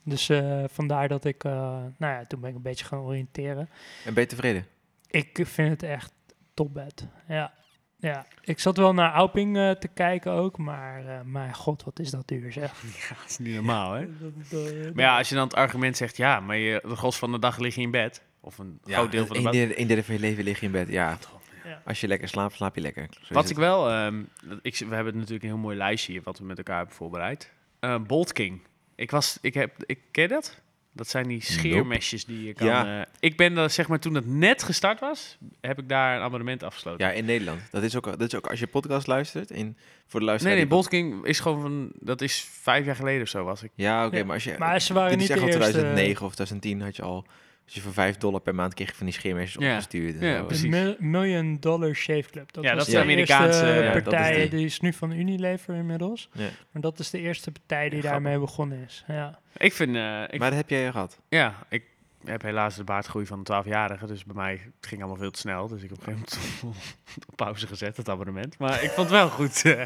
Dus 0.04 0.28
eh, 0.28 0.64
vandaar 0.70 1.08
dat 1.08 1.24
ik, 1.24 1.44
eh, 1.44 1.52
nou 1.98 2.12
ja, 2.14 2.24
toen 2.28 2.40
ben 2.40 2.50
ik 2.50 2.56
een 2.56 2.62
beetje 2.62 2.84
gaan 2.84 2.98
oriënteren. 2.98 3.68
En 4.04 4.14
ben 4.14 4.22
je 4.22 4.28
tevreden? 4.28 4.66
Ik 5.10 5.38
vind 5.42 5.68
het 5.70 5.82
echt 5.82 6.12
topbed. 6.54 7.06
Ja. 7.28 7.52
ja, 7.98 8.26
ik 8.42 8.58
zat 8.60 8.76
wel 8.76 8.94
naar 8.94 9.12
Auping 9.12 9.56
eh, 9.56 9.70
te 9.70 9.88
kijken 9.88 10.32
ook, 10.32 10.58
maar 10.58 11.06
eh 11.06 11.20
mijn 11.24 11.54
god, 11.54 11.84
wat 11.84 11.98
is 11.98 12.10
dat 12.10 12.28
duur 12.28 12.52
zeg. 12.52 12.72
ja, 13.08 13.14
dat 13.20 13.28
is 13.30 13.38
niet 13.38 13.54
normaal, 13.54 13.92
hè? 13.92 14.06
Dat- 14.50 14.94
Maar 14.94 15.04
ja, 15.04 15.18
als 15.18 15.28
je 15.28 15.34
dan 15.34 15.44
het 15.44 15.54
argument 15.54 15.96
zegt, 15.96 16.16
ja, 16.16 16.40
maar 16.40 16.56
je, 16.56 16.82
de 16.88 16.96
gros 16.96 17.18
van 17.18 17.32
de 17.32 17.38
dag 17.38 17.58
lig 17.58 17.74
je 17.74 17.80
in 17.80 17.90
bed. 17.90 18.22
Of 18.40 18.58
een 18.58 18.80
groot 18.84 19.12
deel 19.12 19.26
van 19.26 19.36
de 19.36 19.42
dag. 19.42 19.52
derde, 19.52 19.80
een 19.80 19.86
derde 19.86 20.04
van 20.04 20.14
je 20.14 20.20
leven 20.20 20.44
lig 20.44 20.60
je 20.60 20.66
in 20.66 20.72
bed. 20.72 20.88
Ja, 20.88 21.18
Ja. 21.64 21.82
als 21.84 22.00
je 22.00 22.08
lekker 22.08 22.28
slaapt, 22.28 22.54
slaap 22.54 22.74
je 22.74 22.80
lekker. 22.80 23.06
Zo 23.22 23.34
Wat 23.34 23.50
ik 23.50 23.56
wel, 23.56 23.90
ehm, 23.90 24.22
dat 24.44 24.58
ik, 24.62 24.76
we 24.88 24.94
hebben 24.94 25.14
natuurlijk 25.16 25.42
een 25.42 25.48
heel 25.48 25.58
mooi 25.58 25.76
lijstje 25.76 26.12
hier 26.12 26.22
wat 26.22 26.38
we 26.38 26.44
met 26.44 26.58
elkaar 26.58 26.76
hebben 26.76 26.94
voorbereid. 26.94 27.52
Eh 27.80 27.96
Bolt 28.06 28.32
King. 28.32 28.60
Ik 28.94 29.10
was, 29.10 29.38
ik 29.40 29.54
heb, 29.54 29.74
ik 29.86 29.98
ken 30.10 30.22
je 30.22 30.28
dat? 30.28 30.60
Dat 30.92 31.08
zijn 31.08 31.28
die 31.28 31.42
scheermesjes 31.42 32.24
die 32.24 32.44
je 32.44 32.52
kan. 32.54 32.66
Ja. 32.66 33.00
eh, 33.00 33.06
ik 33.20 33.36
ben 33.36 33.54
dat 33.54 33.72
zeg 33.72 33.88
maar 33.88 33.98
toen 34.00 34.14
het 34.14 34.26
net 34.26 34.62
gestart 34.62 35.00
was, 35.00 35.38
heb 35.60 35.78
ik 35.78 35.88
daar 35.88 36.16
een 36.16 36.22
abonnement 36.22 36.62
afgesloten. 36.62 37.06
Ja, 37.06 37.12
in 37.12 37.24
Nederland. 37.24 37.60
Dat 37.70 37.82
is 37.82 37.96
ook, 37.96 38.04
dat 38.04 38.20
is 38.32 38.34
ook 38.34 38.46
als 38.46 38.60
je 38.60 38.66
podcast 38.66 39.06
luistert. 39.06 39.50
In, 39.50 39.76
voor 40.06 40.10
de 40.10 40.18
nee, 40.18 40.24
luisteraar. 40.26 40.54
nee, 40.54 40.64
die- 40.64 40.74
Bolt 40.74 40.88
King 40.88 41.24
is 41.24 41.40
gewoon 41.40 41.60
van, 41.60 41.90
dat 42.00 42.20
is 42.20 42.48
vijf 42.50 42.84
jaar 42.86 42.96
geleden 42.96 43.22
of 43.22 43.28
zo 43.28 43.44
was 43.44 43.62
ik. 43.62 43.70
Ja, 43.74 44.06
oké, 44.06 44.16
Ja, 44.16 44.24
maar 44.24 44.34
als 44.34 44.44
je... 44.44 44.54
Maar 44.58 44.80
ze 44.80 44.92
waren 44.92 45.08
dit 45.10 45.18
niet 45.18 45.28
is 45.28 45.34
echt 45.34 45.44
de 45.44 45.46
al 45.46 45.52
eerste. 45.52 45.70
2009 45.72 46.26
of 46.26 46.34
2010 46.34 46.80
had 46.80 46.96
je 46.96 47.02
al... 47.02 47.26
Als 47.70 47.78
je 47.78 47.84
voor 47.84 47.92
5 47.94 48.16
dollar 48.16 48.40
per 48.40 48.54
maand 48.54 48.74
kreeg 48.74 48.88
je 48.88 48.94
van 48.94 49.06
die 49.06 49.14
scheermesjes 49.14 49.62
Ja. 49.62 49.68
opgestuurd. 49.70 50.20
Ja. 50.20 50.38
De 50.38 50.44
precies. 50.44 50.68
Mil- 50.70 50.96
Million 50.98 51.56
Dollar 51.60 51.94
Shave 51.94 52.30
Club. 52.30 52.52
Dat 52.52 52.64
Ja, 52.64 52.74
was 52.74 52.78
dat 52.78 52.86
is 52.86 52.92
de 52.92 52.98
de 52.98 53.04
Amerikaanse- 53.04 53.44
eerste 53.66 53.66
ja, 53.66 53.86
dat 53.92 53.96
is 53.96 54.02
partij. 54.02 54.34
die. 54.40 54.48
die. 54.50 54.64
is 54.64 54.80
nu 54.80 54.92
van 54.92 55.12
Unilever 55.12 55.74
inmiddels. 55.74 56.28
Ja. 56.32 56.48
Maar 56.72 56.82
dat 56.82 56.98
is 56.98 57.10
de 57.10 57.18
eerste 57.18 57.50
partij 57.52 57.88
die 57.88 58.02
Ja, 58.02 58.10
daarmee 58.10 58.38
begonnen 58.38 58.78
is. 58.86 59.04
Ja. 59.08 59.38
Ik 59.56 59.72
vind, 59.72 59.96
eh, 59.96 60.22
ik, 60.30 60.38
Maar 60.38 60.48
dat 60.50 60.58
heb 60.58 60.70
jij 60.70 60.90
gehad. 60.90 61.20
ja, 61.28 61.54
ik 61.68 61.82
heb 62.24 62.42
helaas 62.42 62.76
de 62.76 62.84
baardgroei 62.84 63.26
van 63.26 63.42
een 63.44 63.62
12-jarige, 63.64 64.06
dus 64.06 64.24
bij 64.24 64.34
mij 64.34 64.52
het 64.52 64.86
ging 64.86 65.00
allemaal 65.00 65.20
veel 65.20 65.30
te 65.30 65.38
snel. 65.38 65.68
Dus 65.68 65.82
ik 65.82 65.90
heb 65.90 65.98
op 65.98 66.06
een 66.06 66.14
gegeven 66.28 66.58
moment 66.68 66.84
op 67.28 67.36
pauze 67.36 67.66
gezet, 67.66 67.96
het 67.96 68.08
abonnement. 68.08 68.58
Maar 68.58 68.82
ik 68.82 68.90
vond 68.90 69.08
het 69.10 69.18
wel 69.18 69.28
goed. 69.28 69.64
eh, 69.64 69.82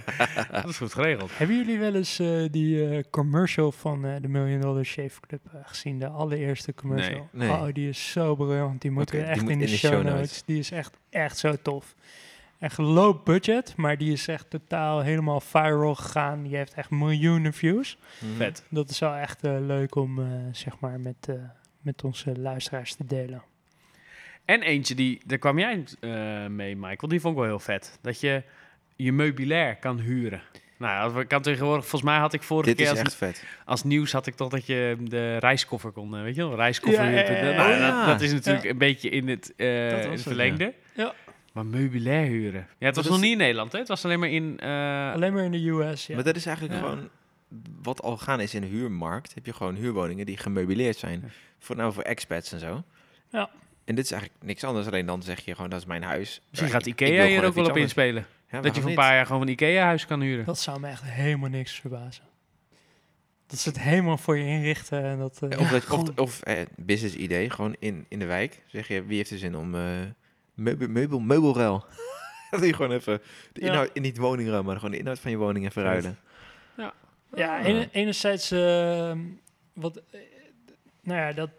dat 0.62 0.68
is 0.68 0.76
goed 0.76 0.92
geregeld. 0.92 1.38
Hebben 1.38 1.56
jullie 1.56 1.78
wel 1.78 1.94
eens 1.94 2.18
eh, 2.18 2.44
die 2.50 2.88
eh, 2.88 3.04
commercial 3.10 3.72
van 3.72 4.04
eh, 4.04 4.14
de 4.20 4.28
Million 4.28 4.60
Dollar 4.60 4.84
Shave 4.84 5.20
Club 5.20 5.40
gezien? 5.64 5.98
De 5.98 6.08
allereerste 6.08 6.74
commercial. 6.74 7.28
Nee, 7.32 7.48
nee. 7.48 7.58
Oh, 7.58 7.66
die 7.72 7.88
is 7.88 8.10
zo 8.12 8.34
briljant. 8.34 8.80
Die 8.80 8.90
moeten 8.90 9.26
echt 9.28 9.40
moet 9.42 9.50
in 9.50 9.58
de, 9.58 9.64
in 9.64 9.70
de 9.70 9.76
show, 9.76 9.92
notes. 9.92 10.12
notes. 10.12 10.42
Die 10.44 10.58
is 10.58 10.70
echt, 10.70 10.96
echt 11.10 11.38
zo 11.38 11.54
tof. 11.62 11.94
Echt 12.58 12.78
low 12.78 13.24
budget, 13.24 13.76
maar 13.76 13.98
die 13.98 14.12
is 14.12 14.28
echt 14.28 14.50
totaal 14.50 15.00
helemaal 15.00 15.40
viral 15.40 15.94
gegaan. 15.94 16.42
Die 16.42 16.56
heeft 16.56 16.74
echt 16.74 16.90
miljoenen 16.90 17.52
views. 17.52 17.98
Mhm. 18.20 18.36
Vet. 18.36 18.64
Dat 18.68 18.90
is 18.90 18.98
wel 18.98 19.14
echt 19.14 19.42
leuk 19.42 19.94
om 19.94 20.18
eh, 20.18 20.26
zeg 20.52 20.80
maar 20.80 21.00
met, 21.00 21.28
eh, 21.28 21.34
met 21.84 22.04
onze 22.04 22.38
luisteraars 22.38 22.94
te 22.94 23.06
delen. 23.06 23.42
En 24.44 24.62
eentje, 24.62 24.94
die, 24.94 25.20
daar 25.26 25.38
kwam 25.38 25.58
jij 25.58 25.84
eh, 26.00 26.46
mee, 26.46 26.76
Michael. 26.76 27.08
Die 27.08 27.20
vond 27.20 27.34
ik 27.34 27.40
wel 27.40 27.48
heel 27.50 27.58
vet. 27.58 27.98
Dat 28.02 28.20
je 28.20 28.42
je 28.96 29.12
meubilair 29.12 29.76
kan 29.76 29.98
huren. 29.98 30.42
Nou, 30.78 31.20
ik 31.20 31.28
kan 31.28 31.42
tegenwoordig, 31.42 31.82
volgens 31.86 32.10
mij 32.10 32.18
had 32.18 32.32
ik 32.32 32.42
vorige 32.42 32.68
Dit 32.68 32.76
keer 32.76 32.84
is 32.84 32.90
als, 32.90 33.00
echt 33.00 33.14
vet. 33.14 33.44
als 33.64 33.82
nieuws 33.84 34.12
had 34.12 34.26
ik 34.26 34.34
toch 34.34 34.48
dat 34.48 34.66
je 34.66 34.96
de 35.00 35.36
reiskoffer 35.36 35.90
kon, 35.90 36.16
eh, 36.16 36.22
weet 36.22 36.34
je 36.34 36.46
wel, 36.48 36.56
reiskoffer. 36.56 37.04
Ja, 37.04 37.10
ja, 37.10 37.30
ja, 37.30 37.36
ja. 37.36 37.56
Nou, 37.56 37.72
Oh, 37.72 37.78
ja. 37.78 37.96
Dat, 37.96 38.06
dat 38.06 38.20
is 38.20 38.32
natuurlijk 38.32 38.64
een 38.64 38.78
beetje 38.78 39.08
in 39.08 39.28
het, 39.28 39.52
eh, 39.56 39.66
Dat 39.82 39.92
was 39.92 40.00
in 40.04 40.08
het 40.10 40.10
het, 40.10 40.20
verlengde. 40.22 40.74
Ja. 40.94 41.14
Maar 41.52 41.66
meubilair 41.66 42.26
huren. 42.26 42.66
Ja, 42.78 42.86
het 42.86 42.94
was 42.96 43.04
dat 43.04 43.12
nog 43.12 43.14
is- 43.14 43.20
niet 43.20 43.32
in 43.32 43.38
Nederland, 43.38 43.72
hè? 43.72 43.78
Het 43.78 43.88
was 43.88 44.04
alleen 44.04 44.18
maar 44.18 44.28
in... 44.28 44.58
eh, 44.60 45.12
Alleen 45.12 45.32
maar 45.32 45.44
in 45.44 45.50
de 45.50 45.68
US, 45.68 46.06
ja. 46.06 46.14
Maar 46.14 46.24
dat 46.24 46.36
is 46.36 46.46
eigenlijk 46.46 46.80
Ja. 46.80 46.86
gewoon 46.86 47.08
wat 47.82 48.02
al 48.02 48.16
gaan 48.16 48.40
is 48.40 48.54
in 48.54 48.60
de 48.60 48.66
huurmarkt. 48.66 49.34
Heb 49.34 49.46
je 49.46 49.52
gewoon 49.52 49.74
huurwoningen 49.74 50.26
die 50.26 50.36
gemeubileerd 50.36 50.96
zijn. 50.96 51.20
Ja. 51.22 51.28
Voor, 51.58 51.76
nou, 51.76 51.92
voor 51.92 52.02
expats 52.02 52.52
en 52.52 52.60
zo. 52.60 52.82
Ja. 53.30 53.50
En 53.84 53.94
dit 53.94 54.04
is 54.04 54.10
eigenlijk 54.10 54.42
niks 54.44 54.64
anders. 54.64 54.86
Alleen 54.86 55.06
dan 55.06 55.22
zeg 55.22 55.40
je 55.44 55.54
gewoon, 55.54 55.70
dat 55.70 55.80
is 55.80 55.86
mijn 55.86 56.02
huis. 56.02 56.40
misschien 56.50 56.70
gaat 56.70 56.86
ik- 56.86 57.00
ik 57.00 57.08
Ikea 57.08 57.26
hier 57.26 57.44
ook 57.44 57.54
wel 57.54 57.64
op 57.66 57.76
inspelen. 57.76 58.26
Ja, 58.50 58.60
dat 58.60 58.74
je 58.74 58.80
voor 58.80 58.90
een 58.90 58.96
paar 58.96 59.14
jaar 59.14 59.26
gewoon 59.26 59.42
een 59.42 59.48
Ikea-huis 59.48 60.06
kan 60.06 60.20
huren. 60.20 60.44
Dat 60.44 60.58
zou 60.58 60.80
me 60.80 60.88
echt 60.88 61.02
helemaal 61.04 61.48
niks 61.50 61.80
verbazen. 61.80 62.24
Dat 63.46 63.58
ze 63.58 63.68
het 63.68 63.80
helemaal 63.80 64.18
voor 64.18 64.38
je 64.38 64.44
inrichten 64.44 65.02
en 65.04 65.18
dat... 65.18 65.42
eh, 65.48 65.60
Of, 65.60 65.68
dat, 65.70 65.90
of, 65.90 66.08
of 66.18 66.42
eh, 66.42 66.62
business 66.76 67.14
idee, 67.14 67.50
gewoon 67.50 67.76
in, 67.78 68.06
in 68.08 68.18
de 68.18 68.24
wijk. 68.24 68.62
Zeg 68.66 68.88
je, 68.88 69.04
wie 69.04 69.16
heeft 69.16 69.30
er 69.30 69.38
zin 69.38 69.56
om 69.56 69.74
eh 69.74 69.82
meubel, 70.54 70.88
meubel, 70.88 71.20
meubelruil? 71.20 71.84
dat 72.50 72.64
je 72.64 72.74
gewoon 72.74 72.92
even 72.92 73.20
de 73.52 73.60
Ja. 73.60 73.66
inhoud, 73.66 73.90
in 73.92 74.02
niet 74.02 74.16
woningruil, 74.16 74.62
maar 74.62 74.74
gewoon 74.76 74.90
de 74.90 74.98
inhoud 74.98 75.18
van 75.18 75.30
je 75.30 75.36
woning 75.36 75.64
even 75.66 75.82
ruilen. 75.82 76.18
Ja, 76.76 76.92
Ah. 77.40 77.64
ene- 77.66 77.88
enerzijds, 77.92 78.50
eh, 78.50 79.12
wat, 79.72 79.96
eh, 79.96 80.20
nou 81.02 81.20
ja, 81.20 81.32
dat 81.32 81.50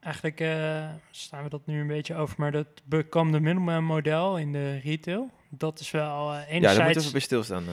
eigenlijk 0.00 0.40
eh, 0.40 0.88
staan 1.10 1.42
we 1.42 1.48
dat 1.48 1.66
nu 1.66 1.80
een 1.80 1.86
beetje 1.86 2.14
over, 2.14 2.34
maar 2.38 2.52
dat 2.52 2.66
become 2.84 3.30
de 3.32 3.40
middleman 3.40 3.84
model 3.84 4.38
in 4.38 4.52
de 4.52 4.78
retail, 4.78 5.30
dat 5.48 5.80
is 5.80 5.90
wel 5.90 6.32
eh, 6.32 6.38
Ja, 6.38 6.38
daar 6.38 6.38
moeten 6.38 6.44
we 6.46 6.54
enerzijds, 6.54 6.98
even 6.98 7.12
bij 7.12 7.20
stilstaan. 7.20 7.64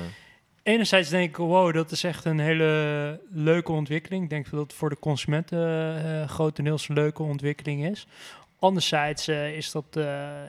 enerzijds 0.63 1.09
denk 1.09 1.29
ik, 1.29 1.37
wow, 1.37 1.73
dat 1.73 1.91
is 1.91 2.03
echt 2.03 2.25
een 2.25 2.39
hele 2.39 3.21
leuke 3.29 3.71
ontwikkeling. 3.71 4.23
Ik 4.23 4.29
denk 4.29 4.49
dat 4.49 4.59
het 4.59 4.73
voor 4.73 4.89
de 4.89 4.99
consumenten 4.99 6.29
grotendeels 6.29 6.89
een 6.89 6.95
leuke 6.95 7.23
ontwikkeling 7.23 7.85
is. 7.85 8.07
Anderzijds 8.59 9.27
is 9.27 9.71
dat 9.71 9.99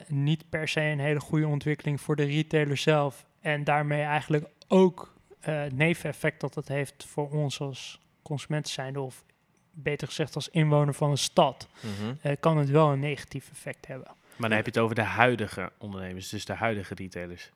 niet 0.07 0.49
per 0.49 0.67
se 0.67 0.81
een 0.81 0.99
hele 0.99 1.19
goede 1.19 1.47
ontwikkeling 1.47 2.01
voor 2.01 2.15
de 2.15 2.23
retailer 2.23 2.77
zelf. 2.77 3.25
En 3.41 3.63
daarmee 3.63 4.01
eigenlijk 4.01 4.45
ook 4.67 5.13
het 5.41 5.73
neveneffect 5.77 6.41
dat 6.41 6.55
het 6.55 6.67
heeft 6.67 7.05
voor 7.05 7.29
ons 7.31 7.59
als 7.59 7.99
consumenten 8.21 8.71
zijnde, 8.71 8.99
of 8.99 9.23
beter 9.71 10.07
gezegd 10.07 10.35
als 10.35 10.49
inwoner 10.49 10.93
van 10.93 11.09
een 11.09 11.17
stad, 11.17 11.67
Mhm. 11.81 12.13
eh, 12.21 12.31
kan 12.39 12.57
het 12.57 12.69
wel 12.69 12.91
een 12.91 12.99
negatief 12.99 13.49
effect 13.51 13.87
hebben. 13.87 14.07
Maar 14.35 14.49
dan 14.49 14.57
heb 14.57 14.65
je 14.65 14.71
het 14.71 14.79
over 14.81 14.95
de 14.95 15.01
huidige 15.01 15.71
ondernemers, 15.77 16.29
dus 16.29 16.45
de 16.45 16.53
huidige 16.53 16.93
retailers. 16.95 17.51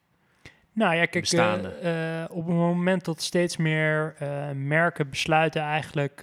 Nou 0.71 0.95
ja, 0.95 1.06
kijk, 1.06 1.12
Bestaande. 1.24 1.69
eh, 1.69 2.36
op 2.36 2.45
het 2.45 2.56
moment 2.56 3.06
dat 3.06 3.21
steeds 3.21 3.58
meer 3.58 4.15
merken 4.56 5.10
besluiten 5.10 5.62
eigenlijk 5.62 6.21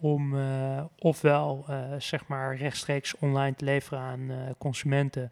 om 0.00 0.34
ofwel 0.98 1.66
zeg 1.98 2.26
maar 2.26 2.56
rechtstreeks 2.56 3.16
online 3.18 3.56
te 3.56 3.64
leveren 3.64 3.98
aan 4.00 4.30
consumenten 4.58 5.30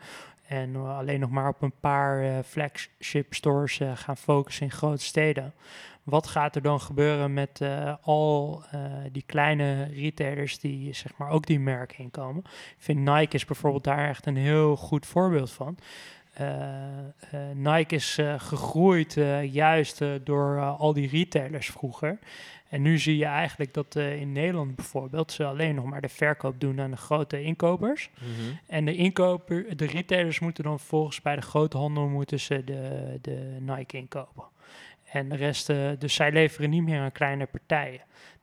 en 0.51 0.75
eh, 0.75 0.99
alleen 0.99 1.21
nog 1.21 1.31
maar 1.31 1.49
op 1.49 1.63
een 1.63 1.79
paar 1.81 2.23
eh, 2.23 2.39
flagship 2.45 3.35
stores 3.35 3.81
eh, 3.81 3.93
gaan 3.95 4.17
focussen 4.17 4.65
in 4.65 4.71
grote 4.71 5.05
steden. 5.05 5.55
Wat 6.03 6.27
gaat 6.27 6.57
er 6.57 6.63
dan 6.63 6.81
gebeuren 6.81 7.33
met 7.33 7.63
al 8.01 8.63
die 9.13 9.23
kleine 9.27 9.85
retailers 9.85 10.59
die 10.59 10.93
zeg 10.93 11.17
maar 11.17 11.31
ook 11.31 11.47
die 11.47 11.61
merken 11.61 11.99
inkomen? 11.99 12.43
Ik 12.45 12.75
vind 12.79 12.99
Nike 12.99 13.35
is 13.35 13.45
bijvoorbeeld 13.45 13.85
daar 13.85 14.09
echt 14.09 14.27
een 14.27 14.37
heel 14.37 14.77
goed 14.77 15.07
voorbeeld 15.07 15.51
van. 15.51 15.79
Eh, 16.40 16.98
eh, 17.31 17.57
Nike 17.57 17.94
is 17.94 18.18
eh, 18.18 18.35
gegroeid 18.38 19.16
juist 19.50 20.03
door 20.24 20.61
al 20.61 20.92
die 20.92 21.09
retailers 21.09 21.70
vroeger. 21.70 22.18
En 22.68 22.83
nu 22.83 22.98
zie 22.98 23.16
je 23.16 23.24
eigenlijk 23.24 23.74
dat 23.74 23.96
in 23.96 24.33
Nederland 24.33 24.76
bijvoorbeeld 24.76 25.33
ze 25.33 25.44
alleen 25.44 25.74
nog 25.74 25.85
maar 25.85 26.00
de 26.00 26.09
verkoop 26.09 26.61
doen 26.61 26.81
aan 26.81 26.90
de 26.90 26.96
grote 26.96 27.42
inkopers. 27.42 28.11
Mhm. 28.14 28.57
En 28.66 28.85
de 28.85 28.94
inkoper, 28.94 29.76
de 29.76 29.87
retailers 29.87 30.38
moeten 30.40 30.64
dan 30.64 30.79
vervolgens 30.79 31.22
bij 31.22 31.37
de 31.37 31.42
grote 31.42 31.76
handel 31.76 32.09
moeten 32.09 32.40
ze 32.40 32.64
de, 32.64 33.18
de 33.20 33.57
Nike 33.61 33.96
inkopen. 33.96 34.44
En 35.05 35.29
de 35.29 35.37
rest, 35.37 35.66
dus 35.98 36.14
zij 36.14 36.33
leveren 36.33 36.70
niet 36.70 36.83
meer 36.83 37.00
aan 37.00 37.12
kleine 37.12 37.46
partijen. 37.46 38.00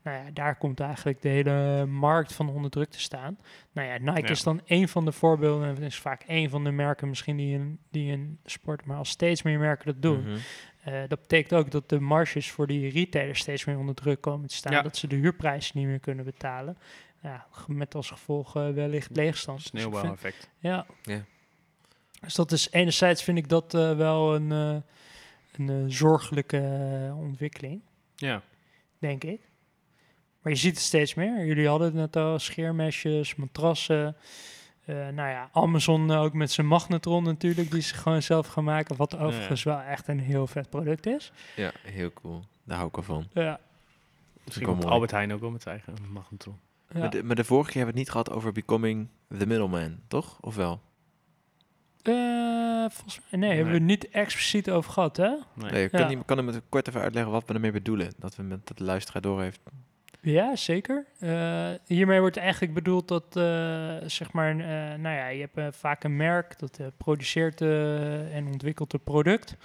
Nou 0.07 0.25
ja, 0.25 0.31
daar 0.33 0.55
komt 0.55 0.79
eigenlijk 0.79 1.21
de 1.21 1.29
hele 1.29 1.85
markt 1.85 2.33
van 2.33 2.49
onder 2.49 2.71
druk 2.71 2.89
te 2.89 2.99
staan. 2.99 3.37
Nou 3.71 3.87
ja, 3.87 3.97
Nike 3.97 4.21
Ja. 4.21 4.27
is 4.29 4.43
dan 4.43 4.61
één 4.65 4.87
van 4.89 5.05
de 5.05 5.11
voorbeelden. 5.11 5.67
En 5.67 5.73
het 5.75 5.83
is 5.83 5.97
vaak 5.99 6.23
één 6.23 6.49
van 6.49 6.63
de 6.63 6.71
merken 6.71 7.07
misschien 7.07 7.37
die 7.37 7.55
een, 7.55 7.79
die 7.91 8.11
een 8.11 8.39
sport, 8.45 8.85
maar 8.85 8.97
als 8.97 9.09
steeds 9.09 9.41
meer 9.41 9.59
merken 9.59 9.85
dat 9.85 10.01
doen. 10.01 10.21
Mhm. 10.21 10.37
Eh, 10.83 10.93
dat 11.07 11.19
betekent 11.21 11.53
ook 11.53 11.71
dat 11.71 11.89
de 11.89 11.99
marges 11.99 12.51
voor 12.51 12.67
die 12.67 12.89
retailers 12.89 13.39
steeds 13.39 13.65
meer 13.65 13.77
onder 13.77 13.95
druk 13.95 14.21
komen 14.21 14.47
te 14.47 14.55
staan. 14.55 14.73
Ja. 14.73 14.81
Dat 14.81 14.97
ze 14.97 15.07
de 15.07 15.15
huurprijzen 15.15 15.77
niet 15.77 15.87
meer 15.87 15.99
kunnen 15.99 16.25
betalen. 16.25 16.77
Ja, 17.21 17.45
met 17.67 17.95
als 17.95 18.09
gevolg 18.09 18.55
eh, 18.55 18.69
wellicht 18.69 19.15
leegstand. 19.15 19.57
Dus 19.59 19.69
vind- 19.69 19.81
Sneeuwbouweffect. 19.81 20.49
ja. 20.59 20.85
Ja. 21.01 21.23
Dus 22.21 22.33
dat 22.35 22.51
is 22.51 22.71
enerzijds 22.71 23.23
vind 23.23 23.37
ik 23.37 23.49
dat 23.49 23.73
eh, 23.73 23.95
wel 23.97 24.35
een, 24.35 24.49
een 25.57 25.91
zorgelijke 25.91 27.13
ontwikkeling, 27.17 27.81
Ja. 28.15 28.41
denk 28.99 29.23
ik. 29.23 29.41
Maar 30.47 30.55
je 30.55 30.61
ziet 30.61 30.75
het 30.75 30.83
steeds 30.83 31.13
meer. 31.13 31.45
Jullie 31.45 31.67
hadden 31.67 31.87
het 31.87 31.95
net 31.95 32.15
al, 32.15 32.39
scheermesjes, 32.39 33.35
matrassen. 33.35 34.15
Eh, 34.85 34.95
nou 34.95 35.29
ja, 35.29 35.49
Amazon 35.53 36.11
ook 36.11 36.33
met 36.33 36.51
zijn 36.51 36.67
magnetron 36.67 37.23
natuurlijk, 37.23 37.71
die 37.71 37.81
ze 37.81 37.93
gewoon 37.95 38.21
zelf 38.21 38.47
gaan 38.47 38.63
maken. 38.63 38.95
Wat 38.95 39.17
overigens 39.17 39.63
wel 39.63 39.79
echt 39.79 40.07
een 40.07 40.19
heel 40.19 40.47
vet 40.47 40.69
product 40.69 41.05
is. 41.05 41.31
Ja, 41.55 41.71
heel 41.83 42.13
cool. 42.13 42.43
Daar 42.63 42.75
hou 42.77 42.89
ik 42.89 42.95
wel 42.95 43.03
van. 43.03 43.27
Ja, 43.33 43.59
Misschien 44.43 44.67
komt. 44.67 44.85
Albert 44.85 45.11
Heijn 45.11 45.33
ook 45.33 45.39
wel 45.39 45.49
met 45.49 45.61
zijn 45.61 45.81
eigen 45.85 46.11
magnetron. 46.11 46.59
ja. 46.93 46.99
Maar, 46.99 47.09
de, 47.09 47.23
maar 47.23 47.35
de 47.35 47.43
vorige 47.43 47.71
keer 47.71 47.77
hebben 47.83 47.95
we 47.95 47.99
het 47.99 48.13
niet 48.13 48.23
gehad 48.25 48.37
over 48.37 48.51
becoming 48.51 49.07
the 49.37 49.45
middleman, 49.47 49.99
toch? 50.07 50.37
Of 50.41 50.55
wel? 50.55 50.81
Eh, 52.01 52.13
volgens 52.89 53.19
mij, 53.29 53.39
nee, 53.39 53.49
hebben 53.49 53.73
we 53.73 53.79
het 53.79 53.87
niet 53.87 54.09
expliciet 54.09 54.69
over 54.69 54.91
gehad, 54.91 55.17
hè? 55.17 55.29
Nee. 55.53 55.71
Nee, 55.71 55.89
kan, 55.89 55.99
Ja. 55.99 56.07
die, 56.07 56.23
kan 56.25 56.37
hem 56.37 56.47
het 56.47 56.61
kort 56.69 56.87
even 56.87 57.01
uitleggen 57.01 57.31
wat 57.31 57.47
we 57.47 57.53
ermee 57.53 57.71
bedoelen? 57.71 58.13
Dat 58.17 58.35
we 58.35 58.43
met 58.43 58.67
dat 58.67 58.77
de 58.77 58.83
luisteraar 58.83 59.21
door 59.21 59.41
heeft. 59.41 59.59
Ja, 60.31 60.55
zeker. 60.55 61.05
Eh, 61.19 61.71
hiermee 61.85 62.19
wordt 62.19 62.37
eigenlijk 62.37 62.73
bedoeld 62.73 63.07
dat, 63.07 63.35
eh, 63.35 63.95
zeg 64.05 64.31
maar, 64.31 64.49
eh, 64.49 64.99
nou 64.99 65.15
ja, 65.15 65.27
je 65.27 65.49
hebt 65.51 65.75
vaak 65.75 66.03
een 66.03 66.15
merk 66.15 66.59
dat 66.59 66.79
produceert 66.97 67.61
en 68.31 68.47
ontwikkelt 68.47 68.93
een 68.93 69.03
product. 69.03 69.55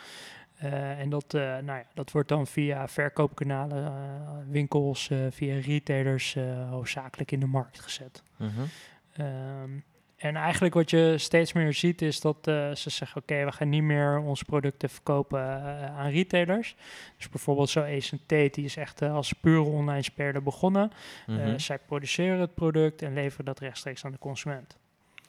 En 0.99 1.11
dat, 1.11 1.33
nou 1.33 1.65
ja, 1.65 1.85
dat 1.95 2.11
wordt 2.11 2.29
dan 2.29 2.47
via 2.47 2.89
verkoopkanalen, 2.89 3.93
winkels, 4.51 5.11
via 5.31 5.61
retailers 5.61 6.37
hoofdzakelijk 6.71 7.31
in 7.31 7.41
de 7.41 7.47
markt 7.47 7.81
gezet. 7.81 8.23
Ehm, 9.13 9.71
en 10.23 10.37
eigenlijk 10.37 10.75
wat 10.75 10.91
je 10.91 11.15
steeds 11.19 11.53
meer 11.53 11.73
ziet 11.73 12.03
is 12.03 12.21
dat 12.21 12.47
eh, 12.47 12.75
ze 12.75 12.91
zeggen: 12.91 13.23
oké, 13.23 13.45
we 13.45 13.53
gaan 13.53 13.69
niet 13.69 13.83
meer 13.83 14.19
onze 14.19 14.45
producten 14.45 14.89
verkopen 14.89 15.41
eh, 15.41 15.99
aan 15.99 16.11
retailers. 16.11 16.77
Dus 17.17 17.29
bijvoorbeeld 17.29 17.71
zo 17.71 17.81
Tate, 18.27 18.51
die 18.53 18.65
is 18.65 18.77
echt 18.77 19.03
eh, 19.03 19.15
als 19.15 19.33
pure 19.33 19.63
online 19.63 20.03
speler 20.03 20.43
begonnen. 20.43 20.91
Eh, 21.27 21.53
zij 21.57 21.79
produceren 21.79 22.41
het 22.41 22.55
product 22.55 23.03
en 23.03 23.15
leveren 23.15 23.45
dat 23.45 23.59
rechtstreeks 23.59 24.05
aan 24.05 24.13
de 24.13 24.19
consument. 24.19 24.77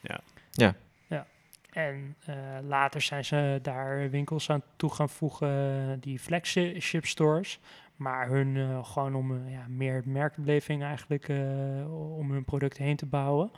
Ja. 0.02 0.20
Ja. 0.52 0.76
ja. 1.08 1.26
En 1.72 2.16
eh, 2.26 2.36
later 2.68 3.02
zijn 3.02 3.26
ze 3.26 3.60
daar 3.62 4.10
winkels 4.10 4.50
aan 4.50 4.64
toe 4.76 4.90
gaan 4.94 5.10
voegen, 5.10 5.50
eh, 5.50 5.96
die 6.00 6.20
flagship 6.20 7.06
stores. 7.06 7.60
Maar 7.96 8.28
hun 8.28 8.58
eh, 8.58 8.86
gewoon 8.86 9.16
om 9.16 9.48
ja, 9.50 9.66
meer 9.68 10.02
merkbeleving 10.06 10.84
eigenlijk 10.84 11.30
eh, 11.30 12.18
om 12.18 12.32
hun 12.32 12.46
product 12.46 12.78
heen 12.78 12.96
te 12.96 13.06
bouwen. 13.06 13.52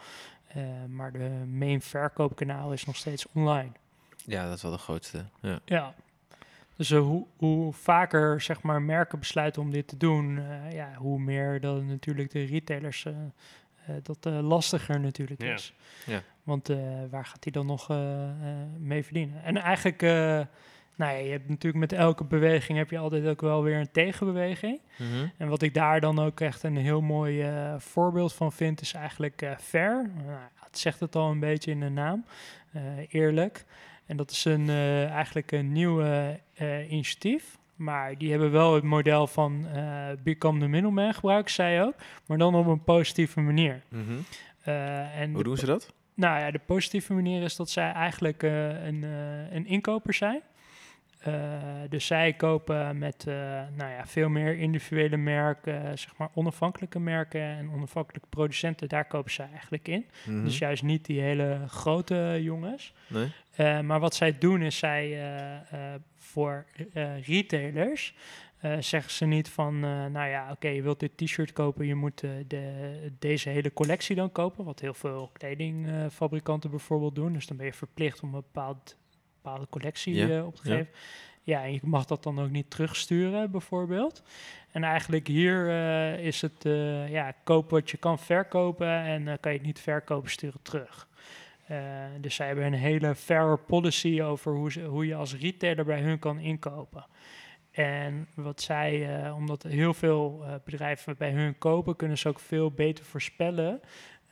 Eh, 0.56 0.64
maar 0.90 1.12
de 1.12 1.30
main 1.58 1.82
verkoopkanaal 1.82 2.74
is 2.74 2.86
nog 2.86 2.96
steeds 2.96 3.26
online. 3.34 3.72
Ja, 4.26 4.46
dat 4.48 4.56
is 4.56 4.62
wel 4.62 4.72
de 4.72 4.78
grootste. 4.78 5.26
Ja. 5.42 5.60
Ja. 5.66 5.94
Dus 6.76 6.92
eh, 6.92 7.00
hoe, 7.00 7.26
hoe 7.38 7.74
vaker 7.74 8.42
zeg 8.42 8.62
maar, 8.62 8.82
merken 8.82 9.20
besluiten 9.20 9.62
om 9.62 9.72
dit 9.72 9.88
te 9.88 9.98
doen, 9.98 10.38
eh, 10.38 10.72
ja, 10.72 10.94
hoe 10.96 11.20
meer 11.20 11.60
dan 11.62 11.86
natuurlijk 11.88 12.32
de 12.32 12.44
retailers 12.44 13.06
eh, 13.06 13.14
eh, 13.86 13.96
dat 14.04 14.26
eh, 14.26 14.40
lastiger 14.48 15.00
natuurlijk 15.00 15.42
Ja. 15.42 15.54
is. 15.54 15.74
Ja. 16.06 16.22
Want 16.44 16.70
eh, 16.70 16.78
waar 17.10 17.26
gaat 17.26 17.44
hij 17.44 17.52
dan 17.54 17.66
nog 17.66 17.90
eh, 17.90 18.30
eh, 18.30 18.36
mee 18.78 19.04
verdienen? 19.04 19.44
En 19.44 19.58
eigenlijk, 19.58 20.02
eh, 20.02 20.42
nou 20.96 21.12
ja, 21.12 21.18
je 21.18 21.32
hebt 21.32 21.50
natuurlijk 21.50 21.92
met 21.92 22.00
elke 22.00 22.24
beweging 22.24 22.78
heb 22.78 22.90
je 22.90 22.98
altijd 22.98 23.26
ook 23.26 23.42
wel 23.42 23.64
weer 23.64 23.80
een 23.80 23.92
tegenbeweging. 23.92 24.80
Mhm. 24.98 25.28
En 25.38 25.48
wat 25.48 25.62
ik 25.62 25.74
daar 25.74 26.00
dan 26.02 26.20
ook 26.20 26.40
echt 26.40 26.64
een 26.64 26.78
heel 26.78 27.02
mooi 27.02 27.42
eh, 27.42 27.74
voorbeeld 27.78 28.34
van 28.34 28.52
vind, 28.52 28.82
is 28.82 28.94
eigenlijk 28.94 29.42
eh 29.42 29.52
Fair. 29.58 30.12
Nou, 30.26 30.40
het 30.60 30.78
zegt 30.78 31.00
het 31.00 31.16
al 31.16 31.32
een 31.32 31.40
beetje 31.40 31.72
in 31.72 31.80
de 31.80 31.90
naam, 31.90 32.26
eh, 32.72 32.82
eerlijk. 33.10 33.66
En 34.06 34.18
dat 34.18 34.32
is 34.32 34.46
een, 34.46 34.70
eigenlijk 35.10 35.52
een 35.52 35.72
nieuw 35.72 36.04
initiatief. 36.90 37.58
Maar 37.76 38.18
die 38.18 38.30
hebben 38.30 38.52
wel 38.52 38.76
het 38.76 38.84
model 38.84 39.28
van 39.28 39.68
Become 40.24 40.60
the 40.60 40.68
Middleman 40.68 41.14
gebruikt, 41.14 41.52
zij 41.52 41.84
ook. 41.84 41.94
Maar 42.26 42.38
dan 42.38 42.56
op 42.56 42.68
een 42.68 42.84
positieve 42.84 43.40
manier. 43.40 43.82
Mhm. 43.90 44.14
En 45.16 45.34
Hoe 45.34 45.44
doen 45.44 45.58
ze 45.58 45.66
dat? 45.66 45.94
nou 46.14 46.40
ja, 46.40 46.52
de 46.52 46.60
positieve 46.66 47.14
manier 47.14 47.42
is 47.42 47.56
dat 47.56 47.70
zij 47.70 47.92
eigenlijk 47.92 48.44
een, 48.44 49.04
een 49.52 49.66
inkoper 49.66 50.14
zijn. 50.14 50.42
Eh, 51.26 51.34
dus 51.90 52.06
zij 52.06 52.34
kopen 52.34 52.98
met 52.98 53.28
eh, 53.28 53.36
nou 53.76 53.92
ja, 53.92 54.06
veel 54.06 54.30
meer 54.30 54.58
individuele 54.58 55.18
merken, 55.18 56.00
zeg 56.00 56.18
maar 56.18 56.30
onafhankelijke 56.34 57.00
merken 57.00 57.42
en 57.42 57.72
onafhankelijke 57.72 58.28
producenten, 58.30 58.90
daar 58.90 59.06
kopen 59.06 59.32
zij 59.32 59.48
eigenlijk 59.52 59.88
in. 59.88 60.06
Mhm. 60.26 60.44
Dus 60.44 60.58
juist 60.58 60.84
niet 60.84 61.06
die 61.06 61.22
hele 61.22 61.62
grote 61.68 62.40
jongens. 62.42 62.94
Nee? 63.08 63.32
Eh, 63.56 63.80
maar 63.80 64.00
wat 64.00 64.16
zij 64.16 64.38
doen 64.38 64.62
is 64.62 64.78
zij 64.78 65.20
voor 66.18 66.66
retailers 67.26 68.16
zeggen 68.80 69.12
ze 69.12 69.26
niet 69.26 69.50
van, 69.50 69.80
nou 70.12 70.28
ja, 70.30 70.52
oké, 70.52 70.68
je 70.68 70.82
wilt 70.82 71.00
dit 71.00 71.18
t-shirt 71.18 71.54
kopen, 71.54 71.86
je 71.86 71.96
moet 71.96 72.20
de, 72.48 73.12
deze 73.20 73.50
hele 73.50 73.74
collectie 73.74 74.16
dan 74.16 74.32
kopen, 74.32 74.66
wat 74.66 74.80
heel 74.80 74.94
veel 74.94 75.30
kledingfabrikanten 75.34 76.70
bijvoorbeeld 76.70 77.16
doen. 77.16 77.34
Dus 77.34 77.48
dan 77.48 77.58
ben 77.58 77.66
je 77.66 77.74
verplicht 77.74 78.22
om 78.22 78.34
een 78.34 78.42
bepaald, 78.42 78.98
bepaalde 79.46 79.70
collectie 79.70 80.16
Ja, 80.16 80.30
eh, 80.30 80.46
op 80.46 80.56
te 80.56 80.70
ja. 80.70 80.76
geven. 80.76 80.94
Ja, 81.44 81.64
en 81.64 81.74
je 81.74 81.80
mag 81.84 82.06
dat 82.06 82.24
dan 82.24 82.40
ook 82.40 82.50
niet 82.50 82.70
terugsturen, 82.70 83.52
bijvoorbeeld. 83.52 84.24
En 84.72 84.84
eigenlijk 84.84 85.28
hier 85.28 85.70
eh, 85.70 86.26
is 86.26 86.42
het, 86.42 86.66
eh, 86.66 87.10
ja, 87.10 87.34
koop 87.44 87.70
wat 87.70 87.90
je 87.92 87.98
kan 87.98 88.20
verkopen 88.20 88.88
en 88.88 89.40
kan 89.40 89.52
je 89.52 89.58
het 89.58 89.68
niet 89.68 89.80
verkopen, 89.80 90.32
sturen 90.32 90.62
terug. 90.62 91.08
Dus 92.20 92.36
zij 92.36 92.48
hebben 92.48 92.66
een 92.66 92.74
hele 92.74 93.16
fair 93.16 93.60
policy 93.60 94.22
over 94.22 94.54
hoe, 94.54 94.72
ze, 94.72 94.84
hoe 94.84 95.06
je 95.06 95.16
als 95.16 95.36
retailer 95.36 95.86
bij 95.86 96.02
hun 96.02 96.20
kan 96.20 96.40
inkopen. 96.40 97.06
En 97.72 98.28
wat 98.36 98.62
zij, 98.62 99.10
omdat 99.32 99.64
heel 99.64 99.94
veel 99.94 100.46
bedrijven 100.64 101.16
bij 101.18 101.32
hun 101.32 101.58
kopen, 101.58 101.96
kunnen 101.96 102.18
ze 102.18 102.28
ook 102.28 102.40
veel 102.40 102.72
beter 102.72 103.06
voorspellen. 103.06 103.82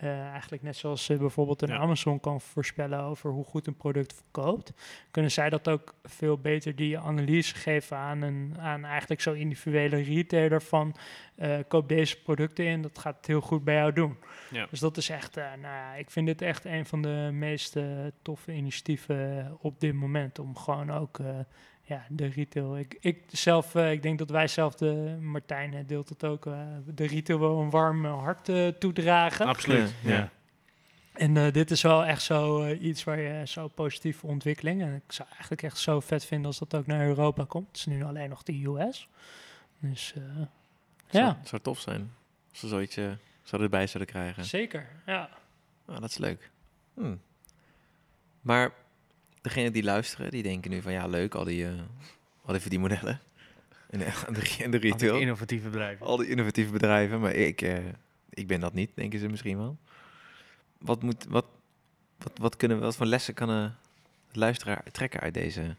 Eh, 0.04 0.28
eigenlijk 0.30 0.64
net 0.64 0.76
zoals 0.76 1.06
ze 1.06 1.18
bijvoorbeeld 1.18 1.62
een 1.62 1.70
Ja. 1.70 1.78
Amazon 1.78 2.20
kan 2.20 2.42
voorspellen 2.42 3.00
over 3.00 3.30
hoe 3.30 3.44
goed 3.44 3.68
een 3.68 3.76
product 3.76 4.14
verkoopt, 4.14 4.74
kunnen 5.12 5.32
zij 5.32 5.50
dat 5.50 5.70
ook 5.70 5.94
veel 6.04 6.38
beter 6.38 6.76
die 6.76 7.00
analyse 7.00 7.56
geven 7.56 7.98
aan, 7.98 8.22
een, 8.22 8.56
aan 8.60 8.86
eigenlijk 8.86 9.22
zo'n 9.22 9.36
individuele 9.36 10.02
retailer 10.02 10.62
van 10.62 10.96
eh, 11.36 11.58
koop 11.68 11.90
deze 11.90 12.22
producten 12.22 12.66
in, 12.66 12.82
dat 12.82 13.00
gaat 13.00 13.16
het 13.18 13.28
heel 13.28 13.42
goed 13.42 13.64
bij 13.64 13.76
jou 13.76 13.94
doen. 13.94 14.18
Ja. 14.52 14.68
Dus 14.70 14.80
dat 14.80 14.98
is 14.98 15.10
echt, 15.10 15.38
eh, 15.38 15.44
nou 15.44 15.76
ja, 15.76 15.94
ik 15.94 16.12
vind 16.12 16.28
dit 16.28 16.42
echt 16.42 16.66
een 16.66 16.86
van 16.86 17.02
de 17.02 17.30
meest 17.32 17.76
eh, 17.76 17.84
toffe 18.22 18.54
initiatieven 18.54 19.58
op 19.62 19.80
dit 19.80 19.94
moment. 19.94 20.40
Om 20.40 20.58
gewoon 20.58 20.92
ook 20.92 21.20
eh, 21.20 21.40
ja, 21.86 22.06
de 22.10 22.26
retail. 22.28 22.78
Ik, 22.78 22.98
ik 23.00 23.24
zelf, 23.28 23.76
eh, 23.76 23.92
ik 23.92 24.02
denk 24.04 24.18
dat 24.20 24.30
wij 24.30 24.48
zelf, 24.48 24.76
de 24.76 25.18
Martijn 25.22 25.74
eh, 25.74 25.80
deelt 25.88 26.10
het 26.10 26.26
ook, 26.26 26.46
eh, 26.46 26.68
de 26.86 27.06
retail 27.08 27.40
wel 27.40 27.60
een 27.62 27.70
warm 27.70 28.06
hart 28.06 28.50
eh, 28.50 28.68
toedragen. 28.68 29.46
Absoluut. 29.46 29.94
Ja. 30.04 30.30
En 31.14 31.38
eh, 31.38 31.52
dit 31.52 31.72
is 31.72 31.82
wel 31.82 32.06
echt 32.06 32.22
zo 32.22 32.68
iets 32.74 33.04
waar 33.04 33.20
je 33.20 33.48
zo 33.48 33.68
positieve 33.68 34.28
ontwikkeling. 34.28 34.82
En 34.82 34.94
ik 34.96 35.12
zou 35.12 35.28
eigenlijk 35.32 35.64
echt 35.64 35.78
zo 35.78 36.00
vet 36.00 36.26
vinden 36.26 36.48
als 36.48 36.60
dat 36.60 36.76
ook 36.76 36.86
naar 36.88 37.08
Europa 37.08 37.46
komt. 37.48 37.68
Het 37.68 37.78
is 37.78 37.86
nu 37.86 38.04
alleen 38.04 38.30
nog 38.30 38.44
de 38.44 38.64
US. 38.66 39.08
Dus 39.80 40.14
eh, 40.16 40.22
Zou, 41.08 41.26
ja, 41.26 41.40
zou 41.44 41.62
tof 41.62 41.80
zijn 41.80 42.12
als 42.50 42.60
ze 42.60 42.68
zoiets 42.68 42.94
zouden 42.96 43.72
erbij 43.72 43.88
zouden 43.88 44.14
krijgen. 44.14 44.46
zeker. 44.46 44.88
Ja. 45.06 45.30
Oh, 45.88 46.00
dat 46.00 46.10
is 46.10 46.18
leuk. 46.18 46.52
Hm. 46.94 47.16
Maar 48.42 48.72
degene 49.44 49.72
die 49.72 49.84
luisteren, 49.84 50.32
die 50.32 50.44
denken 50.44 50.72
nu 50.72 50.82
van 50.82 50.92
ja, 50.92 51.08
leuk, 51.08 51.36
al 51.36 51.44
die, 51.44 51.66
eh 51.66 51.72
al 52.46 52.52
die 52.52 52.62
verdienmodellen. 52.62 53.20
En 53.90 54.00
de, 54.00 54.06
de, 54.28 54.32
de 54.34 54.64
Al 54.64 54.70
die 54.72 54.80
retail. 54.80 55.20
innovatieve 55.20 55.70
bedrijven. 55.70 56.06
Al 56.06 56.18
die 56.18 56.28
innovatieve 56.28 56.72
bedrijven, 56.72 57.20
maar 57.20 57.34
ik, 57.34 57.62
eh, 57.62 57.78
ik 58.30 58.48
ben 58.48 58.60
dat 58.60 58.74
niet, 58.74 58.92
denken 58.94 59.20
ze 59.20 59.28
misschien 59.28 59.58
wel. 59.58 59.78
Wat, 60.78 61.02
moet, 61.04 61.26
wat, 61.30 61.46
wat, 62.18 62.32
wat, 62.38 62.56
kunnen, 62.58 62.78
we- 62.78 62.84
wat 62.84 62.96
voor 62.96 63.06
lessen 63.06 63.34
kan 63.34 63.50
een 63.50 63.72
luisteraar 64.32 64.84
trekken 64.92 65.20
uit 65.20 65.34
deze 65.34 65.76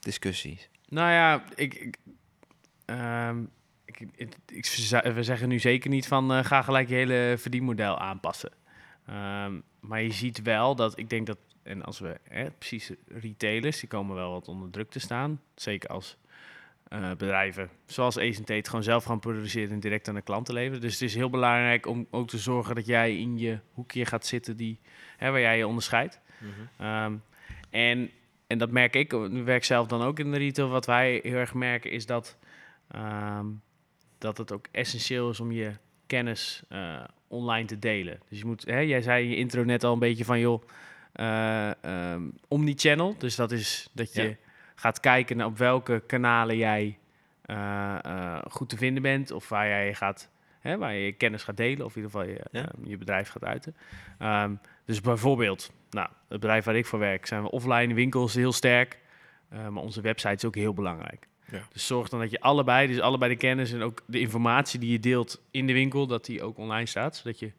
discussies? 0.00 0.68
Nou 0.88 1.10
ja, 1.10 1.44
ik, 1.54 1.74
ik, 1.74 1.96
ehm, 2.84 3.42
ik, 3.84 4.00
ik, 4.14 4.34
ik 4.46 4.66
ze- 4.66 5.12
we 5.12 5.22
zeggen 5.22 5.48
nu 5.48 5.58
zeker 5.58 5.90
niet 5.90 6.06
van 6.06 6.32
eh, 6.32 6.44
ga 6.44 6.62
gelijk 6.62 6.88
je 6.88 6.94
hele 6.94 7.34
verdienmodel 7.38 7.98
aanpassen. 7.98 8.52
Ehm, 9.06 9.60
maar 9.80 10.02
je 10.02 10.12
ziet 10.12 10.42
wel 10.42 10.74
dat 10.74 10.98
ik 10.98 11.10
denk 11.10 11.26
dat, 11.26 11.38
en 11.62 11.82
als 11.82 11.98
we 11.98 12.16
hè, 12.22 12.50
precies 12.50 12.92
retailers, 13.08 13.80
die 13.80 13.88
komen 13.88 14.16
wel 14.16 14.30
wat 14.30 14.48
onder 14.48 14.70
druk 14.70 14.90
te 14.90 15.00
staan. 15.00 15.40
Zeker 15.54 15.88
als 15.88 16.16
eh, 16.90 17.10
bedrijven 17.10 17.70
zoals 17.86 18.18
Ace 18.18 18.42
Tate 18.42 18.68
gewoon 18.68 18.84
zelf 18.84 19.04
gaan 19.04 19.20
produceren 19.20 19.70
en 19.70 19.80
direct 19.80 20.08
aan 20.08 20.14
de 20.14 20.22
klanten 20.22 20.54
leveren. 20.54 20.80
Dus 20.80 20.92
het 20.92 21.02
is 21.02 21.14
heel 21.14 21.30
belangrijk 21.30 21.86
om 21.86 22.06
ook 22.10 22.28
te 22.28 22.38
zorgen 22.38 22.74
dat 22.74 22.86
jij 22.86 23.16
in 23.16 23.38
je 23.38 23.58
hoekje 23.72 24.06
gaat 24.06 24.26
zitten 24.26 24.56
die, 24.56 24.78
hè, 25.16 25.30
waar 25.30 25.40
jij 25.40 25.56
je 25.56 25.66
onderscheidt. 25.66 26.20
Ehm, 26.78 27.14
en, 27.70 28.10
en 28.46 28.58
dat 28.58 28.70
merk 28.70 28.94
ik, 28.94 29.12
ik 29.12 29.44
werk 29.44 29.64
zelf 29.64 29.86
dan 29.86 30.02
ook 30.02 30.18
in 30.18 30.30
de 30.30 30.38
retail. 30.38 30.68
Wat 30.68 30.86
wij 30.86 31.20
heel 31.22 31.34
erg 31.34 31.54
merken 31.54 31.90
is 31.90 32.06
dat, 32.06 32.38
ehm, 32.88 33.46
dat 34.18 34.38
het 34.38 34.52
ook 34.52 34.66
essentieel 34.70 35.30
is 35.30 35.40
om 35.40 35.52
je 35.52 35.72
kennis 36.06 36.62
eh, 36.68 37.04
online 37.28 37.66
te 37.66 37.78
delen. 37.78 38.20
Dus 38.28 38.38
je 38.38 38.46
moet, 38.46 38.64
hè, 38.64 38.78
jij 38.78 39.02
zei 39.02 39.24
in 39.24 39.30
je 39.30 39.36
intro 39.36 39.64
net 39.64 39.84
al 39.84 39.92
een 39.92 39.98
beetje 39.98 40.24
van 40.24 40.40
joh, 40.40 40.62
ehm, 41.12 42.22
omnichannel. 42.48 43.14
Dus 43.18 43.36
dat 43.36 43.52
is 43.52 43.88
dat 43.92 44.14
je 44.14 44.22
Ja. 44.22 44.34
gaat 44.74 45.00
kijken 45.00 45.36
naar 45.36 45.46
op 45.46 45.58
welke 45.58 46.02
kanalen 46.06 46.56
jij 46.56 46.98
eh, 47.42 48.04
eh, 48.04 48.38
goed 48.50 48.68
te 48.68 48.76
vinden 48.76 49.02
bent 49.02 49.30
of 49.30 49.48
waar 49.48 49.68
jij 49.68 49.94
gaat, 49.94 50.30
hè, 50.60 50.78
waar 50.78 50.94
je 50.94 51.04
je 51.04 51.12
kennis 51.12 51.42
gaat 51.42 51.56
delen 51.56 51.84
of 51.86 51.96
in 51.96 52.02
ieder 52.02 52.10
geval 52.20 52.34
je, 52.34 52.40
Ja. 52.52 52.68
ehm, 52.72 52.86
je 52.88 52.96
bedrijf 52.98 53.28
gaat 53.28 53.44
uiten. 53.44 53.76
Ehm, 54.18 54.54
dus 54.84 55.00
bijvoorbeeld, 55.00 55.70
nou, 55.90 56.08
het 56.28 56.40
bedrijf 56.40 56.64
waar 56.64 56.76
ik 56.76 56.86
voor 56.86 56.98
werk, 56.98 57.26
zijn 57.26 57.42
we 57.42 57.50
offline 57.50 57.94
winkels 57.94 58.34
heel 58.34 58.52
sterk. 58.52 58.98
maar 59.70 59.82
onze 59.82 60.00
website 60.00 60.34
is 60.34 60.44
ook 60.44 60.54
heel 60.54 60.74
belangrijk. 60.74 61.26
Ja. 61.50 61.60
Dus 61.72 61.86
zorg 61.86 62.08
dan 62.08 62.20
dat 62.20 62.30
je 62.30 62.40
allebei, 62.40 62.86
dus 62.86 63.00
allebei 63.00 63.32
de 63.32 63.38
kennis 63.38 63.72
en 63.72 63.82
ook 63.82 64.02
de 64.06 64.20
informatie 64.20 64.80
die 64.80 64.90
je 64.92 65.00
deelt 65.00 65.42
in 65.50 65.66
de 65.66 65.72
winkel, 65.72 66.06
dat 66.06 66.24
die 66.24 66.42
ook 66.42 66.58
online 66.58 66.86
staat. 66.86 67.16
Zodat 67.16 67.38
je 67.38 67.52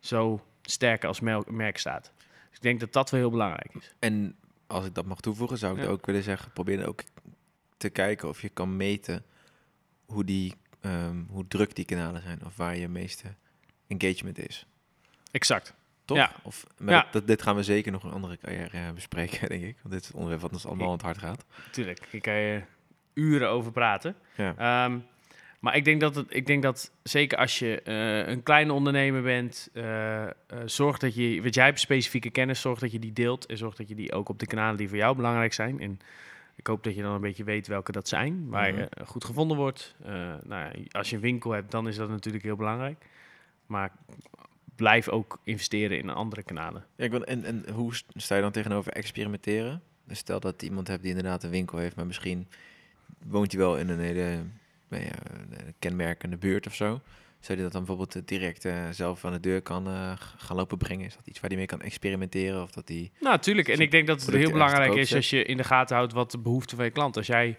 zo 0.00 0.44
sterker 0.62 1.08
als 1.08 1.20
merk 1.46 1.78
staat. 1.78 2.12
Dus 2.52 2.60
ik 2.60 2.62
denk 2.62 2.80
dat 2.80 2.92
dat 2.92 3.10
wel 3.10 3.20
heel 3.20 3.30
belangrijk 3.30 3.74
is. 3.74 3.94
En 3.98 4.36
als 4.66 4.86
ik 4.86 4.94
dat 4.94 5.04
mag 5.04 5.20
toevoegen, 5.20 5.58
zou 5.58 5.76
ik 5.78 5.82
Ja. 5.84 5.88
ook 5.90 6.06
willen 6.06 6.22
zeggen, 6.22 6.52
probeer 6.52 6.86
ook 6.86 7.02
te 7.76 7.88
kijken 7.90 8.28
of 8.28 8.42
je 8.42 8.48
kan 8.48 8.76
meten 8.76 9.24
hoe, 10.04 10.24
die, 10.24 10.54
ehm, 10.80 11.22
hoe 11.28 11.48
druk 11.48 11.74
die 11.74 11.84
kanalen 11.84 12.22
zijn 12.22 12.44
of 12.44 12.56
waar 12.56 12.76
je 12.76 12.88
meeste 12.88 13.34
engagement 13.86 14.38
is. 14.38 14.66
Exact. 15.30 15.74
Toch? 16.04 16.16
Ja. 16.16 16.32
Of, 16.42 16.66
maar 16.78 16.94
Ja. 16.94 17.02
dat, 17.02 17.12
dat- 17.12 17.26
dit 17.26 17.42
gaan 17.42 17.56
we 17.56 17.62
zeker 17.62 17.92
nog 17.92 18.02
een 18.02 18.12
andere 18.12 18.36
keer 18.36 18.74
eh, 18.74 18.90
bespreken, 18.90 19.48
denk 19.48 19.62
ik. 19.62 19.76
Want 19.82 19.90
dit 19.94 20.00
is 20.00 20.06
het 20.06 20.16
onderwerp 20.16 20.42
wat 20.42 20.52
ons 20.52 20.66
allemaal 20.66 20.86
aan 20.86 20.92
het 20.92 21.02
hart 21.02 21.18
gaat. 21.18 21.44
Tuurlijk, 21.70 22.06
hier 22.10 22.20
kan 22.20 22.32
je 22.34 22.62
uren 23.14 23.48
over 23.48 23.72
praten. 23.72 24.16
Ja. 24.36 24.54
Ehm, 24.56 24.98
maar 25.62 25.76
ik 25.76 25.84
denk 25.84 26.00
dat, 26.00 26.14
het, 26.14 26.26
ik 26.34 26.46
denk 26.46 26.62
dat 26.62 26.92
zeker 27.02 27.38
als 27.38 27.58
je 27.58 27.82
eh, 27.82 28.28
een 28.32 28.42
kleine 28.42 28.72
ondernemer 28.72 29.22
bent, 29.22 29.68
eh, 29.72 30.22
eh, 30.24 30.30
zorg 30.64 30.98
dat 30.98 31.14
je, 31.14 31.42
want 31.42 31.54
jij 31.54 31.64
hebt 31.64 31.80
specifieke 31.80 32.30
kennis, 32.30 32.60
zorg 32.60 32.78
dat 32.78 32.92
je 32.92 32.98
die 32.98 33.12
deelt 33.12 33.46
en 33.46 33.56
zorg 33.56 33.74
dat 33.74 33.88
je 33.88 33.94
die 33.94 34.12
ook 34.12 34.28
op 34.28 34.38
de 34.38 34.46
kanalen 34.46 34.76
die 34.76 34.88
voor 34.88 34.96
jou 34.96 35.16
belangrijk 35.16 35.52
zijn. 35.52 35.80
En 35.80 36.00
ik 36.56 36.66
hoop 36.66 36.84
dat 36.84 36.94
je 36.94 37.02
dan 37.02 37.14
een 37.14 37.20
beetje 37.20 37.44
weet 37.44 37.66
welke 37.66 37.92
dat 37.92 38.08
zijn, 38.08 38.48
waar 38.48 38.66
je 38.66 38.72
Mhm. 38.72 39.04
goed 39.06 39.24
gevonden 39.24 39.56
wordt. 39.56 39.94
Nou 40.04 40.42
ja, 40.48 40.72
als 40.90 41.10
je 41.10 41.16
een 41.16 41.22
winkel 41.22 41.50
hebt, 41.50 41.70
dan 41.70 41.88
is 41.88 41.96
dat 41.96 42.08
natuurlijk 42.08 42.44
heel 42.44 42.56
belangrijk. 42.56 43.04
Maar 43.66 43.90
blijf 44.76 45.08
ook 45.08 45.40
investeren 45.44 45.98
in 45.98 46.10
andere 46.10 46.42
kanalen. 46.42 46.84
Ja, 46.96 47.04
ik 47.04 47.10
wil, 47.10 47.24
en, 47.24 47.44
en 47.44 47.64
hoe 47.72 47.94
st- 47.94 48.06
sta 48.14 48.34
je 48.36 48.42
dan 48.42 48.52
tegenover 48.52 48.92
experimenteren? 48.92 49.82
Dus 50.06 50.18
stel 50.18 50.40
dat 50.40 50.62
iemand 50.62 50.88
hebt 50.88 51.00
die 51.02 51.10
inderdaad 51.10 51.42
een 51.42 51.50
winkel 51.50 51.78
heeft, 51.78 51.96
maar 51.96 52.06
misschien 52.06 52.48
woont 53.26 53.52
hij 53.52 53.60
wel 53.60 53.78
in 53.78 53.88
een 53.88 54.00
hele 54.00 54.42
een 55.00 55.74
kenmerkende 55.78 56.36
buurt 56.36 56.66
of 56.66 56.74
zo. 56.74 57.00
Zou 57.40 57.58
je 57.58 57.64
dat 57.64 57.72
dan 57.72 57.84
bijvoorbeeld 57.84 58.16
eh, 58.16 58.22
direct 58.24 58.64
eh, 58.64 58.88
zelf 58.90 59.24
aan 59.24 59.32
de 59.32 59.40
deur 59.40 59.62
kan 59.62 59.86
eh, 59.86 60.12
gaan 60.16 60.56
lopen 60.56 60.78
brengen? 60.78 61.06
Is 61.06 61.14
dat 61.16 61.26
iets 61.26 61.40
waar 61.40 61.48
hij 61.50 61.58
mee 61.58 61.66
kan 61.66 61.80
experimenteren? 61.80 62.62
Of 62.62 62.70
dat 62.70 62.88
hij... 62.88 63.10
Nou, 63.20 63.34
natuurlijk. 63.34 63.68
En 63.68 63.78
ik 63.78 63.90
denk 63.90 64.06
dat 64.06 64.22
het 64.22 64.34
heel 64.34 64.50
belangrijk 64.50 64.94
is 64.94 65.14
als 65.14 65.30
je 65.30 65.44
in 65.44 65.56
de 65.56 65.64
gaten 65.64 65.96
houdt 65.96 66.12
wat 66.12 66.30
de 66.30 66.38
behoeften 66.38 66.76
van 66.76 66.86
je 66.86 66.92
klant. 66.92 67.16
Als 67.16 67.26
jij, 67.26 67.58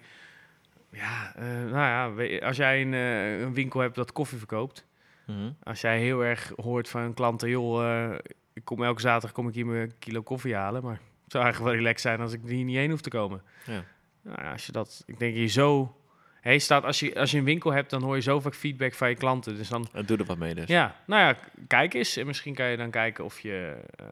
ja, 0.91 1.35
eh, 1.35 1.45
nou 1.45 2.21
ja, 2.21 2.39
als 2.39 2.57
jij 2.57 2.81
een, 2.81 2.93
eh, 2.93 3.39
een 3.39 3.53
winkel 3.53 3.79
hebt 3.79 3.95
dat 3.95 4.11
koffie 4.11 4.37
verkoopt, 4.37 4.85
Mhm. 5.25 5.51
als 5.63 5.81
jij 5.81 5.99
heel 5.99 6.23
erg 6.23 6.51
hoort 6.55 6.89
van 6.89 7.13
klanten, 7.13 7.49
joh, 7.49 7.85
eh, 7.85 8.17
ik 8.53 8.65
kom 8.65 8.83
elke 8.83 9.01
zaterdag 9.01 9.31
kom 9.31 9.47
ik 9.47 9.53
hier 9.53 9.65
mijn 9.65 9.93
kilo 9.99 10.21
koffie 10.21 10.55
halen, 10.55 10.83
maar 10.83 10.99
het 11.23 11.31
zou 11.31 11.43
eigenlijk 11.43 11.73
wel 11.73 11.83
relaxed 11.83 12.01
zijn 12.01 12.21
als 12.21 12.33
ik 12.33 12.39
hier 12.45 12.63
niet 12.63 12.75
heen 12.75 12.89
hoef 12.89 13.01
te 13.01 13.09
komen. 13.09 13.41
Ja. 13.65 13.83
Nou 14.21 14.51
als 14.51 14.65
je 14.65 14.71
dat, 14.71 15.03
ik 15.05 15.19
denk 15.19 15.35
je 15.35 15.45
zo, 15.47 15.95
hey, 16.43 16.59
staat 16.59 16.83
als 16.83 16.99
je 16.99 17.19
als 17.19 17.31
je 17.31 17.37
een 17.37 17.43
winkel 17.43 17.71
hebt, 17.73 17.89
dan 17.89 18.01
hoor 18.01 18.15
je 18.15 18.21
zo 18.21 18.39
vaak 18.39 18.55
feedback 18.55 18.93
van 18.93 19.09
je 19.09 19.15
klanten. 19.15 19.55
Dus 19.55 19.67
dan 19.69 19.87
En 19.93 20.05
doe 20.05 20.17
er 20.17 20.25
wat 20.25 20.37
mee 20.37 20.55
dus. 20.55 20.67
ja, 20.67 20.95
nou 21.05 21.21
ja, 21.21 21.37
kijk 21.67 21.93
eens. 21.93 22.17
En 22.17 22.25
misschien 22.25 22.53
kan 22.55 22.65
je 22.65 22.77
dan 22.77 22.91
kijken 22.91 23.23
of 23.25 23.39
je 23.39 23.83
eh, 23.95 24.05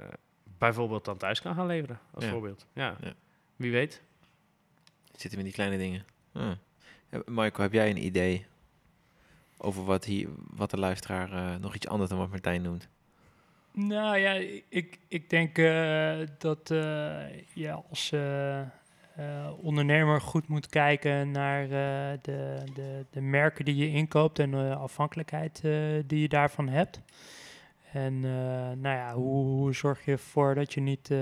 bijvoorbeeld 0.57 1.05
dan 1.05 1.17
thuis 1.17 1.41
kan 1.41 1.55
gaan 1.55 1.65
leveren, 1.65 1.99
als 2.13 2.23
Ja. 2.23 2.31
voorbeeld. 2.31 2.65
Ja. 2.73 2.95
Ja. 3.01 3.13
wie 3.55 3.71
weet. 3.71 4.01
Zitten 5.11 5.31
we 5.31 5.37
in 5.37 5.43
die 5.43 5.53
kleine 5.53 5.77
dingen. 5.77 6.05
Ah. 6.33 6.51
Ja, 7.09 7.21
Michael, 7.25 7.61
heb 7.61 7.73
jij 7.73 7.89
een 7.89 8.05
idee 8.05 8.45
over 9.57 9.83
wat, 9.83 10.05
hier, 10.05 10.27
wat 10.35 10.69
de 10.71 10.77
luisteraar 10.77 11.31
eh, 11.31 11.55
nog 11.59 11.75
iets 11.75 11.87
anders 11.87 12.09
dan 12.09 12.19
wat 12.19 12.29
Martijn 12.29 12.61
noemt? 12.61 12.89
Nou 13.73 14.17
ja, 14.17 14.31
ik, 14.69 14.99
ik 15.07 15.29
denk 15.29 15.57
eh, 15.57 16.19
dat 16.37 16.71
eh, 16.71 17.23
je 17.53 17.71
als 17.89 18.11
ondernemer 19.61 20.21
goed 20.21 20.47
moet 20.47 20.67
kijken 20.67 21.31
naar 21.31 21.63
eh, 21.63 22.17
de, 22.21 22.63
de, 22.73 23.05
de 23.09 23.21
merken 23.21 23.65
die 23.65 23.75
je 23.75 23.89
inkoopt 23.89 24.39
en 24.39 24.51
de 24.51 24.75
afhankelijkheid 24.75 25.61
eh, 25.63 25.71
die 26.05 26.21
je 26.21 26.27
daarvan 26.27 26.67
hebt. 26.69 27.01
En 27.91 28.13
eh, 28.15 28.31
nou 28.77 28.95
ja, 28.95 29.13
hoe, 29.13 29.73
zorg 29.73 30.05
je 30.05 30.11
ervoor 30.11 30.55
dat 30.55 30.73
je 30.73 30.81
niet 30.81 31.11
eh, 31.11 31.17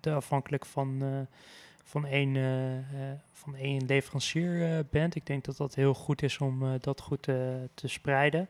te 0.00 0.12
afhankelijk 0.12 0.66
van, 0.66 1.02
eh, 1.02 1.36
van, 1.84 2.06
één, 2.06 2.36
eh, 2.36 2.76
eh, 2.76 3.18
van 3.32 3.54
één 3.54 3.86
leverancier 3.86 4.62
eh, 4.62 4.78
bent? 4.90 5.14
Ik 5.14 5.26
denk 5.26 5.44
dat 5.44 5.56
dat 5.56 5.74
heel 5.74 5.94
goed 5.94 6.22
is 6.22 6.38
om 6.38 6.62
eh, 6.62 6.70
dat 6.80 7.00
goed 7.00 7.22
te 7.74 7.88
spreiden. 7.88 8.48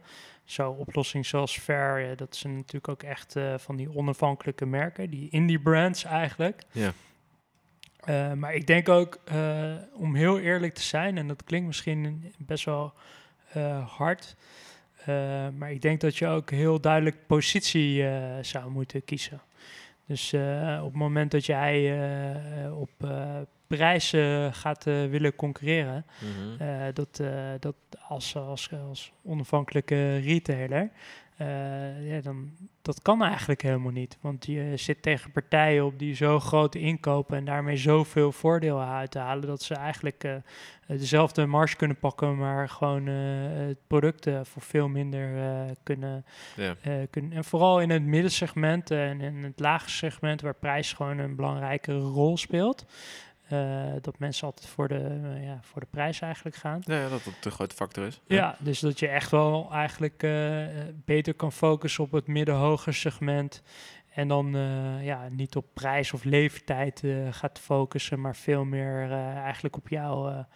Zo 0.50 0.70
oplossing 0.70 1.26
zoals 1.26 1.58
Fair, 1.58 2.10
eh, 2.10 2.16
dat 2.16 2.36
zijn 2.36 2.56
natuurlijk 2.56 2.88
ook 2.88 3.02
echt 3.02 3.36
eh, 3.36 3.54
van 3.58 3.76
die 3.76 3.96
onafhankelijke 3.96 4.66
merken, 4.66 5.10
die 5.10 5.30
indie 5.30 5.60
brands 5.60 6.04
eigenlijk. 6.04 6.62
Ja. 6.72 6.92
Eh, 8.04 8.32
maar 8.32 8.54
ik 8.54 8.66
denk 8.66 8.88
ook, 8.88 9.18
eh, 9.24 9.72
om 9.92 10.14
heel 10.14 10.38
eerlijk 10.38 10.74
te 10.74 10.82
zijn, 10.82 11.18
en 11.18 11.26
dat 11.26 11.44
klinkt 11.44 11.66
misschien 11.66 12.32
best 12.38 12.64
wel 12.64 12.92
eh, 13.52 13.88
hard, 13.96 14.36
maar 15.58 15.72
ik 15.72 15.82
denk 15.82 16.00
dat 16.00 16.16
je 16.16 16.26
ook 16.26 16.50
heel 16.50 16.80
duidelijk 16.80 17.26
positie 17.26 18.04
zou 18.40 18.70
moeten 18.70 19.04
kiezen. 19.04 19.40
Dus 20.06 20.32
op 20.78 20.84
het 20.84 20.92
moment 20.94 21.30
dat 21.30 21.46
jij 21.46 21.98
op 22.70 22.90
prijzen 23.66 24.54
gaat 24.54 24.84
willen 24.84 25.36
concurreren, 25.36 26.06
Mhm. 26.20 26.92
dat, 26.92 27.22
dat 27.60 27.74
als, 28.08 28.36
als, 28.36 28.70
als 28.88 29.12
onafhankelijke 29.22 30.16
retailer, 30.16 30.90
eh, 31.40 32.10
ja, 32.12 32.20
dan, 32.20 32.50
dat 32.82 33.02
kan 33.02 33.22
eigenlijk 33.22 33.62
helemaal 33.62 33.92
niet. 33.92 34.18
Want 34.20 34.46
je 34.46 34.72
zit 34.76 35.02
tegen 35.02 35.30
partijen 35.32 35.84
op 35.84 35.98
die 35.98 36.14
zo 36.14 36.40
grote 36.40 36.78
inkopen 36.78 37.36
en 37.36 37.44
daarmee 37.44 37.76
zoveel 37.76 38.32
voordeel 38.32 38.80
uit 38.80 39.10
te 39.10 39.18
halen, 39.18 39.46
dat 39.46 39.62
ze 39.62 39.74
eigenlijk 39.74 40.24
eh, 40.24 40.34
dezelfde 40.86 41.46
marge 41.46 41.76
kunnen 41.76 41.98
pakken, 41.98 42.36
maar 42.36 42.68
gewoon 42.68 43.08
eh, 43.08 43.14
het 43.66 43.78
product 43.86 44.26
eh, 44.26 44.40
voor 44.42 44.62
veel 44.62 44.88
minder 44.88 45.28
kunnen, 45.82 46.24
Ja. 46.56 46.74
kunnen. 47.10 47.32
En 47.32 47.44
vooral 47.44 47.80
in 47.80 47.90
het 47.90 48.02
middensegment 48.02 48.90
en 48.90 49.20
in 49.20 49.44
het 49.44 49.60
lage 49.60 49.90
segment, 49.90 50.40
waar 50.40 50.54
prijs 50.54 50.92
gewoon 50.92 51.18
een 51.18 51.36
belangrijke 51.36 51.92
rol 51.98 52.36
speelt. 52.36 52.86
Eh, 53.50 53.92
dat 54.00 54.18
mensen 54.18 54.46
altijd 54.46 54.66
voor 54.66 54.88
de, 54.88 55.20
eh, 55.34 55.44
ja, 55.44 55.58
voor 55.62 55.80
de 55.80 55.86
prijs 55.90 56.20
eigenlijk 56.20 56.56
gaan. 56.56 56.80
ja, 56.84 57.08
dat 57.08 57.24
dat 57.24 57.34
de 57.40 57.50
grote 57.50 57.74
factor 57.74 58.06
is. 58.06 58.20
Ja, 58.26 58.56
dus 58.58 58.80
dat 58.80 58.98
je 58.98 59.08
echt 59.08 59.30
wel 59.30 59.68
eigenlijk 59.72 60.22
eh, 60.22 60.66
beter 61.04 61.34
kan 61.34 61.52
focussen 61.52 62.04
op 62.04 62.12
het 62.12 62.26
midden-hoger 62.26 62.94
segment. 62.94 63.62
En 64.14 64.28
dan 64.28 64.56
ja, 65.02 65.28
niet 65.28 65.56
op 65.56 65.66
prijs 65.74 66.12
of 66.12 66.24
leeftijd 66.24 67.02
gaat 67.30 67.58
focussen, 67.58 68.20
maar 68.20 68.36
veel 68.36 68.64
meer 68.64 69.10
eigenlijk 69.34 69.76
op 69.76 69.88
jouw, 69.88 70.46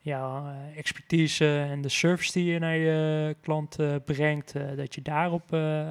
jouw 0.00 0.46
eh, 0.46 0.78
expertise 0.78 1.66
en 1.70 1.80
de 1.80 1.88
service 1.88 2.32
die 2.32 2.52
je 2.52 2.58
naar 2.58 2.76
je 2.76 3.36
klant 3.40 3.78
eh, 3.78 3.94
brengt. 4.04 4.54
eh, 4.54 4.76
dat 4.76 4.94
je 4.94 5.02
daarop 5.02 5.44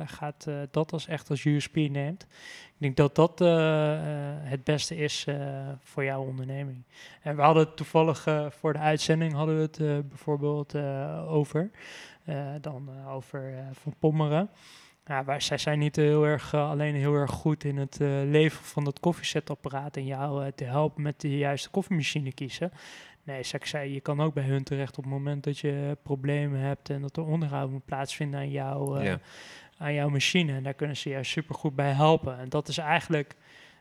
gaat, 0.05 0.47
dat 0.71 0.91
als 0.91 1.07
echt 1.07 1.29
als 1.29 1.45
USP 1.45 1.75
neemt. 1.75 2.23
Ik 2.79 2.95
denk 2.95 2.95
dat 2.95 3.15
dat 3.15 3.39
het 4.49 4.63
beste 4.63 4.97
is 4.97 5.25
voor 5.83 6.03
jouw 6.03 6.21
onderneming. 6.21 6.83
En 7.21 7.35
we 7.35 7.41
hadden 7.41 7.63
het 7.63 7.75
toevallig 7.75 8.25
voor 8.49 8.73
de 8.73 8.79
uitzending 8.79 9.33
hadden 9.33 9.55
we 9.55 9.61
het 9.61 10.07
bijvoorbeeld 10.09 10.75
over. 11.27 11.71
dan 12.61 12.89
over 13.07 13.53
Van 13.73 13.95
Pommeren. 13.99 14.49
Ja, 15.09 15.23
waar, 15.23 15.41
zij 15.41 15.57
zijn 15.57 15.79
niet 15.79 15.95
heel 15.95 16.25
erg, 16.25 16.53
alleen 16.53 16.95
heel 16.95 17.13
erg 17.13 17.31
goed 17.31 17.63
in 17.63 17.77
het 17.77 18.01
eh, 18.01 18.07
leveren 18.25 18.65
van 18.65 18.83
dat 18.83 18.99
koffiezetapparaat 18.99 19.97
en 19.97 20.05
jou 20.05 20.51
te 20.55 20.63
helpen 20.63 21.01
met 21.01 21.21
de 21.21 21.37
juiste 21.37 21.69
koffiemachine 21.69 22.33
kiezen. 22.33 22.71
Nee, 23.29 23.43
zeg 23.43 23.61
ik 23.61 23.67
zei, 23.67 23.93
je 23.93 23.99
kan 23.99 24.21
ook 24.21 24.33
bij 24.33 24.43
hun 24.43 24.63
terecht 24.63 24.97
op 24.97 25.03
het 25.03 25.13
moment 25.13 25.43
dat 25.43 25.59
je 25.59 25.97
problemen 26.03 26.59
hebt 26.59 26.89
en 26.89 27.01
dat 27.01 27.17
er 27.17 27.25
onderhoud 27.25 27.69
moet 27.69 27.85
plaatsvinden 27.85 28.39
aan, 28.39 28.51
jou, 28.51 28.99
eh, 28.99 29.05
Ja. 29.05 29.19
aan 29.77 29.93
jouw 29.93 30.09
machine. 30.09 30.53
En 30.53 30.63
daar 30.63 30.73
kunnen 30.73 30.97
ze 30.97 31.09
jou 31.09 31.23
supergoed 31.23 31.75
bij 31.75 31.91
helpen. 31.91 32.37
En 32.37 32.49
dat 32.49 32.67
is 32.67 32.77
eigenlijk 32.77 33.35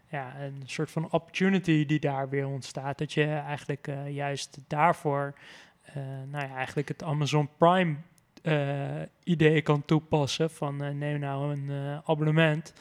ja, 0.09 0.41
een 0.41 0.63
soort 0.65 0.91
van 0.91 1.05
opportunity 1.11 1.87
die 1.87 2.01
daar 2.01 2.29
weer 2.29 2.47
ontstaat. 2.47 2.99
Dat 2.99 3.13
je 3.13 3.25
eigenlijk 3.25 3.89
eh, 3.89 4.15
juist 4.15 4.59
daarvoor 4.67 5.35
eh, 5.83 5.95
nou 6.31 6.49
ja, 6.49 6.55
eigenlijk 6.55 6.89
het 6.89 7.03
Amazon 7.03 7.49
Prime 7.59 7.97
idee 9.25 9.63
kan 9.63 9.85
toepassen. 9.85 10.51
Van 10.51 10.99
neem 10.99 11.19
nou 11.19 11.53
een 11.53 12.01
abonnement. 12.05 12.73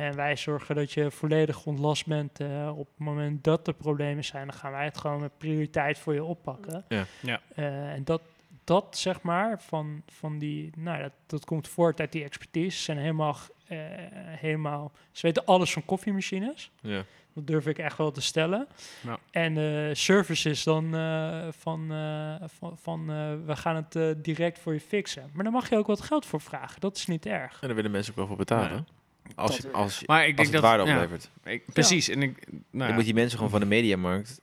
En 0.00 0.16
wij 0.16 0.36
zorgen 0.36 0.74
dat 0.74 0.92
je 0.92 1.10
volledig 1.10 1.66
ontlast 1.66 2.06
bent 2.06 2.40
eh, 2.40 2.78
op 2.78 2.88
het 2.88 3.06
moment 3.06 3.44
dat 3.44 3.66
er 3.66 3.74
problemen 3.74 4.24
zijn. 4.24 4.46
Dan 4.46 4.56
gaan 4.56 4.72
wij 4.72 4.84
het 4.84 4.98
gewoon 4.98 5.20
met 5.20 5.38
prioriteit 5.38 5.98
voor 5.98 6.14
je 6.14 6.24
oppakken. 6.24 6.84
Ja. 6.88 7.04
Ja. 7.22 7.40
Eh, 7.54 7.92
en 7.92 8.04
dat, 8.04 8.22
dat 8.64 8.96
zeg 8.96 9.22
maar, 9.22 9.60
van, 9.62 10.02
van 10.06 10.38
die, 10.38 10.70
nou 10.76 11.02
dat, 11.02 11.12
dat 11.26 11.44
komt 11.44 11.68
voort 11.68 12.00
uit 12.00 12.12
die 12.12 12.24
expertise. 12.24 12.76
Ze 12.76 12.82
zijn 12.82 12.98
helemaal, 12.98 13.36
eh, 13.66 13.78
helemaal, 14.24 14.92
ze 15.12 15.26
weten 15.26 15.44
alles 15.44 15.72
van 15.72 15.84
koffiemachines. 15.84 16.70
Ja. 16.80 17.04
Dat 17.34 17.46
durf 17.46 17.66
ik 17.66 17.78
echt 17.78 17.96
wel 17.96 18.10
te 18.10 18.20
stellen. 18.20 18.66
Ja. 19.02 19.18
En 19.30 19.54
de 19.54 19.90
service 19.92 20.50
is 20.50 20.62
dan 20.62 20.94
eh, 20.94 21.48
van, 21.50 21.92
eh, 21.92 22.34
van, 22.48 22.78
van 22.78 23.10
eh, 23.10 23.32
we 23.46 23.56
gaan 23.56 23.76
het 23.76 23.96
eh, 23.96 24.10
direct 24.16 24.58
voor 24.58 24.72
je 24.72 24.80
fixen. 24.80 25.30
Maar 25.32 25.44
dan 25.44 25.52
mag 25.52 25.68
je 25.70 25.76
ook 25.76 25.86
wat 25.86 26.00
geld 26.00 26.26
voor 26.26 26.40
vragen. 26.40 26.80
Dat 26.80 26.96
is 26.96 27.06
niet 27.06 27.26
erg. 27.26 27.60
En 27.60 27.66
daar 27.66 27.76
willen 27.76 27.90
mensen 27.90 28.12
ook 28.12 28.18
wel 28.18 28.26
voor 28.26 28.36
betalen. 28.36 28.86
Als, 29.34 29.56
je- 29.56 29.70
als, 29.72 29.98
je- 29.98 30.04
Maar 30.06 30.26
ik 30.26 30.38
als 30.38 30.50
denk 30.50 30.52
het 30.52 30.52
dat... 30.52 30.62
waarde 30.62 30.84
ja, 30.92 30.94
oplevert. 30.96 31.30
ik- 31.44 31.72
precies. 31.72 32.08
En 32.08 32.22
ik, 32.22 32.46
nou 32.70 32.88
ja. 32.90 32.94
moet 32.94 33.04
die 33.04 33.14
mensen 33.14 33.36
gewoon 33.36 33.50
van 33.50 33.60
de 33.60 33.66
mediamarkt 33.66 34.40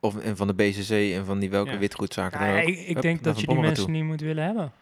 of 0.00 0.18
en 0.18 0.36
van 0.36 0.46
de 0.46 0.54
BCC 0.54 0.90
en 1.14 1.24
van 1.24 1.38
die 1.38 1.50
welke 1.50 1.70
Ja. 1.70 1.78
witgoedzaken 1.78 2.40
Ja, 2.40 2.46
dan 2.52 2.62
ook. 2.62 2.68
ik 2.68 2.78
ik 2.78 2.86
Hup, 2.94 3.02
denk 3.02 3.22
dat 3.22 3.32
Van 3.34 3.42
je 3.42 3.48
die 3.48 3.58
mensen 3.60 3.84
toe. 3.84 3.92
niet 3.94 4.04
moet 4.04 4.20
willen 4.20 4.44
hebben. 4.44 4.72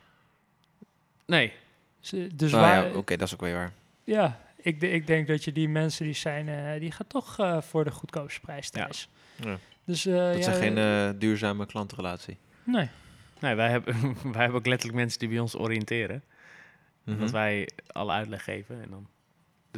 Nee. 1.26 1.52
Ze- 2.00 2.28
Dus 2.34 2.50
Nou 2.50 2.62
waar, 2.62 2.86
ja, 2.88 2.94
oké, 2.96 3.16
dat 3.16 3.26
is 3.26 3.34
ook 3.34 3.40
weer 3.40 3.54
waar. 3.54 3.72
Ja, 4.04 4.40
ik, 4.56 4.80
de- 4.80 4.90
ik 4.90 5.06
denk 5.06 5.26
dat 5.26 5.44
je 5.44 5.52
die 5.52 5.68
mensen 5.68 6.04
die 6.04 6.14
zijn, 6.14 6.48
eh, 6.48 6.80
die 6.80 6.90
gaan 6.92 7.06
toch 7.06 7.38
eh, 7.38 7.60
voor 7.60 7.84
de 7.84 7.90
goedkoopste 7.90 8.40
prijs 8.40 8.68
Ja. 8.72 8.82
thuis. 8.82 9.08
Ja. 9.36 9.58
Dus 9.84 10.06
eh, 10.06 10.14
Dat 10.14 10.36
ja, 10.36 10.42
zijn 10.42 10.56
geen 10.56 10.78
eh, 10.78 11.10
duurzame 11.18 11.66
klantenrelatie. 11.66 12.36
nee. 12.64 12.88
Nee, 13.40 13.54
wij 13.54 13.70
hebben, 13.70 13.94
wij 14.32 14.40
hebben 14.42 14.58
ook 14.58 14.66
letterlijk 14.66 14.98
mensen 14.98 15.18
die 15.18 15.28
bij 15.28 15.38
ons 15.38 15.56
oriënteren. 15.56 16.22
Mhm. 17.04 17.18
Dat 17.18 17.30
wij 17.30 17.68
alle 17.86 18.12
uitleg 18.12 18.44
geven 18.44 18.82
en 18.82 18.90
dan 18.90 19.06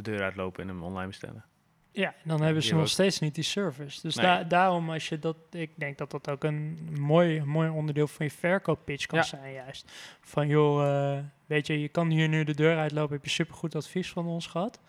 de 0.03 0.11
deur 0.11 0.23
uitlopen 0.23 0.61
en 0.63 0.67
hem 0.69 0.83
online 0.83 1.07
bestellen. 1.07 1.43
Ja, 1.91 2.13
dan 2.23 2.41
hebben 2.41 2.63
ze 2.63 2.73
nog 2.73 2.81
ook- 2.81 2.87
steeds 2.87 3.19
niet 3.19 3.35
die 3.35 3.43
service. 3.43 4.01
Dus 4.01 4.15
Nee. 4.15 4.25
da- 4.25 4.43
daarom 4.43 4.89
als 4.89 5.09
je 5.09 5.19
dat, 5.19 5.35
ik 5.51 5.71
denk 5.75 5.97
dat 5.97 6.11
dat 6.11 6.29
ook 6.29 6.43
een 6.43 6.77
mooi, 6.99 7.43
mooi 7.43 7.69
onderdeel 7.69 8.07
van 8.07 8.25
je 8.25 8.31
verkooppitch 8.31 9.05
kan 9.05 9.19
Ja. 9.19 9.25
zijn 9.25 9.53
juist. 9.53 9.91
Van 10.21 10.47
joh, 10.47 10.87
eh, 11.17 11.23
weet 11.45 11.67
je, 11.67 11.81
je 11.81 11.87
kan 11.87 12.09
hier 12.09 12.27
nu 12.27 12.43
de 12.43 12.53
deur 12.55 12.77
uitlopen, 12.77 13.15
heb 13.15 13.23
je 13.23 13.29
supergoed 13.29 13.75
advies 13.75 14.11
van 14.11 14.25
ons 14.25 14.47
gehad. 14.47 14.79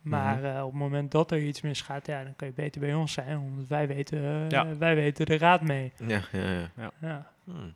Maar 0.00 0.36
Mhm. 0.36 0.44
eh, 0.44 0.64
op 0.64 0.70
het 0.70 0.80
moment 0.80 1.10
dat 1.10 1.30
er 1.30 1.38
iets 1.42 1.60
misgaat, 1.60 2.06
ja, 2.06 2.24
dan 2.24 2.36
kan 2.36 2.48
je 2.48 2.54
beter 2.54 2.80
bij 2.80 2.94
ons 2.94 3.12
zijn, 3.12 3.38
omdat 3.38 3.66
wij 3.66 3.86
weten, 3.86 4.18
eh, 4.18 4.48
Ja. 4.48 4.76
wij 4.76 4.94
weten 4.94 5.26
de 5.26 5.38
raad 5.38 5.62
mee. 5.62 5.92
Ja, 6.06 6.20
ja, 6.32 6.68
ja. 6.76 6.90
Ja. 7.00 7.30
Hmm. 7.44 7.74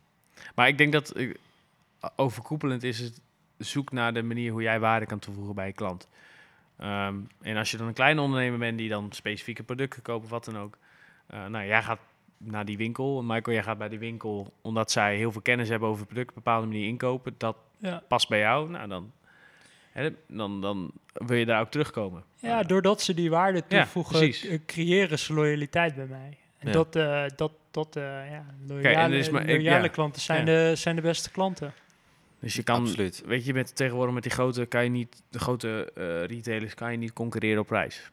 Maar 0.55 0.67
ik 0.67 0.77
denk 0.77 0.91
dat 0.91 1.13
overkoepelend 2.15 2.83
is 2.83 2.99
het 2.99 3.21
zoek 3.57 3.91
naar 3.91 4.13
de 4.13 4.23
manier 4.23 4.51
hoe 4.51 4.61
jij 4.61 4.79
waarde 4.79 5.05
kan 5.05 5.19
toevoegen 5.19 5.55
bij 5.55 5.67
je 5.67 5.73
klant. 5.73 6.07
Ehm, 6.79 7.15
en 7.41 7.57
als 7.57 7.71
je 7.71 7.77
dan 7.77 7.87
een 7.87 7.93
kleine 7.93 8.21
ondernemer 8.21 8.59
bent 8.59 8.77
die 8.77 8.89
dan 8.89 9.07
specifieke 9.11 9.63
producten 9.63 10.01
koopt 10.01 10.23
of 10.23 10.29
wat 10.29 10.45
dan 10.45 10.57
ook. 10.57 10.77
eh, 11.27 11.45
nou, 11.45 11.65
jij 11.65 11.83
gaat 11.83 11.99
naar 12.37 12.65
die 12.65 12.77
winkel. 12.77 13.23
Michael, 13.23 13.55
jij 13.55 13.63
gaat 13.63 13.77
bij 13.77 13.89
die 13.89 13.99
winkel 13.99 14.53
omdat 14.61 14.91
zij 14.91 15.15
heel 15.15 15.31
veel 15.31 15.41
kennis 15.41 15.69
hebben 15.69 15.87
over 15.89 15.99
het 15.99 16.07
product, 16.09 16.29
op 16.29 16.35
een 16.37 16.43
bepaalde 16.43 16.67
manier 16.67 16.87
inkopen. 16.87 17.35
Dat 17.37 17.57
Ja. 17.77 18.03
past 18.07 18.29
bij 18.29 18.39
jou. 18.39 18.69
Nou, 18.69 18.87
dan, 18.87 19.11
hè, 19.91 20.09
dan, 20.27 20.61
dan 20.61 20.91
wil 21.13 21.37
je 21.37 21.45
daar 21.45 21.61
ook 21.61 21.71
terugkomen. 21.71 22.23
Ja, 22.35 22.63
doordat 22.63 23.01
ze 23.01 23.13
die 23.13 23.29
waarde 23.29 23.63
toevoegen, 23.67 24.29
k- 24.31 24.65
creëren 24.65 25.19
ze 25.19 25.33
loyaliteit 25.33 25.95
bij 25.95 26.05
mij. 26.05 26.37
En 26.57 26.67
Ja. 26.67 26.73
dat, 26.73 26.95
eh, 26.95 27.23
dat, 27.35 27.51
dat 27.71 27.95
eh, 27.95 28.03
ja, 28.31 28.45
loyale, 28.67 28.95
en 28.95 29.11
is 29.13 29.29
maar- 29.29 29.45
ik- 29.49 29.61
loyale 29.61 29.89
klanten 29.89 30.21
zijn, 30.21 30.45
de, 30.45 30.71
zijn 30.75 30.95
de 30.95 31.01
beste 31.01 31.31
klanten. 31.31 31.73
Dus 32.39 32.53
je 32.53 32.63
kan, 32.63 32.81
Absoluut. 32.81 33.23
weet 33.25 33.45
je, 33.45 33.53
met 33.53 33.75
tegenwoordig 33.75 34.13
met 34.13 34.23
die 34.23 34.31
grote, 34.31 34.65
kan 34.65 34.83
je 34.83 34.89
niet, 34.89 35.23
de 35.29 35.39
grote 35.39 35.91
eh, 35.95 36.03
retailers 36.25 36.73
kan 36.73 36.91
je 36.91 36.97
niet 36.97 37.13
concurreren 37.13 37.59
op 37.59 37.67
prijs. 37.67 38.11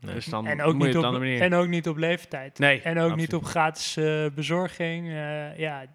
Nee. 0.00 0.14
Dus 0.14 0.24
dan 0.24 0.46
en, 0.46 0.62
ook 0.62 0.74
moet 0.74 0.86
je 0.86 0.94
niet 0.94 1.04
op, 1.04 1.12
manier. 1.12 1.40
en 1.40 1.54
ook 1.54 1.68
niet 1.68 1.88
op 1.88 1.96
leeftijd. 1.96 2.58
Nee, 2.58 2.80
en 2.80 2.98
ook 2.98 3.16
niet 3.16 3.34
op 3.34 3.44
gratis 3.44 3.96
eh, 3.96 4.26
bezorging. 4.34 5.08
Eh, 5.08 5.58
ja, 5.58 5.86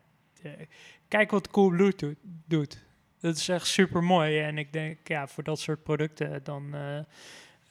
kijk 1.08 1.32
wat 1.32 1.50
Coolblue 1.50 1.94
doet, 1.96 2.18
doet. 2.46 2.86
Dat 3.20 3.36
is 3.36 3.50
echt 3.50 3.68
super 3.68 4.04
mooi. 4.04 4.40
En 4.40 4.58
ik 4.58 4.74
denk, 4.74 5.08
ja, 5.08 5.28
voor 5.28 5.44
dat 5.44 5.60
soort 5.60 5.84
producten, 5.84 6.44
dan, 6.44 6.74
eh, 6.74 6.98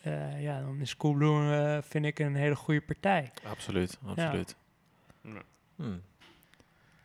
eh, 0.02 0.42
ja, 0.42 0.60
dan 0.60 0.80
is 0.80 0.96
Coolblue, 0.96 1.82
vind 1.82 2.04
ik, 2.04 2.18
een 2.18 2.34
hele 2.34 2.56
goede 2.56 2.80
partij. 2.80 3.32
Absoluut, 3.44 3.98
absoluut. 4.06 4.56
Ja. 5.22 5.42
Hmm. 5.76 6.02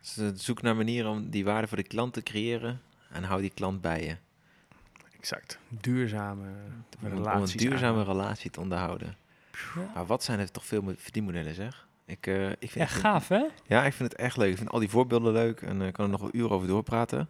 Dus, 0.02 0.16
eh, 0.16 0.28
zoek 0.34 0.62
naar 0.62 0.76
manieren 0.76 1.10
om 1.10 1.30
die 1.30 1.44
waarde 1.44 1.68
voor 1.68 1.76
de 1.76 1.82
klant 1.82 2.12
te 2.12 2.22
creëren 2.22 2.80
en 3.10 3.24
hou 3.24 3.40
die 3.40 3.50
klant 3.54 3.80
bij 3.80 4.04
je. 4.04 4.16
Exact. 5.18 5.58
Duurzame 5.68 6.48
Om, 7.02 7.12
om 7.12 7.26
een 7.26 7.46
duurzame 7.56 7.98
aan. 7.98 8.04
relatie 8.04 8.50
te 8.50 8.60
onderhouden. 8.60 9.16
Ja. 9.74 9.90
Maar 9.94 10.06
wat 10.06 10.22
zijn 10.24 10.38
er 10.38 10.50
toch 10.50 10.64
veel 10.66 10.82
mo- 10.82 10.94
verdienmodellen 10.96 11.54
zeg? 11.54 11.86
Ik, 12.04 12.26
eh, 12.26 12.50
ik 12.50 12.56
vind 12.58 12.74
Ja, 12.74 12.80
het- 12.80 12.90
gaaf 12.90 13.28
hè? 13.28 13.44
Ja, 13.66 13.84
ik 13.84 13.92
vind 13.92 14.12
het 14.12 14.20
echt 14.20 14.36
leuk. 14.36 14.50
Ik 14.50 14.56
vind 14.56 14.70
al 14.70 14.78
die 14.78 14.88
voorbeelden 14.88 15.32
leuk 15.32 15.60
en 15.62 15.82
ik 15.82 15.92
kan 15.92 16.04
er 16.04 16.10
nog 16.10 16.20
wel 16.20 16.30
uren 16.32 16.50
over 16.50 16.66
doorpraten. 16.68 17.28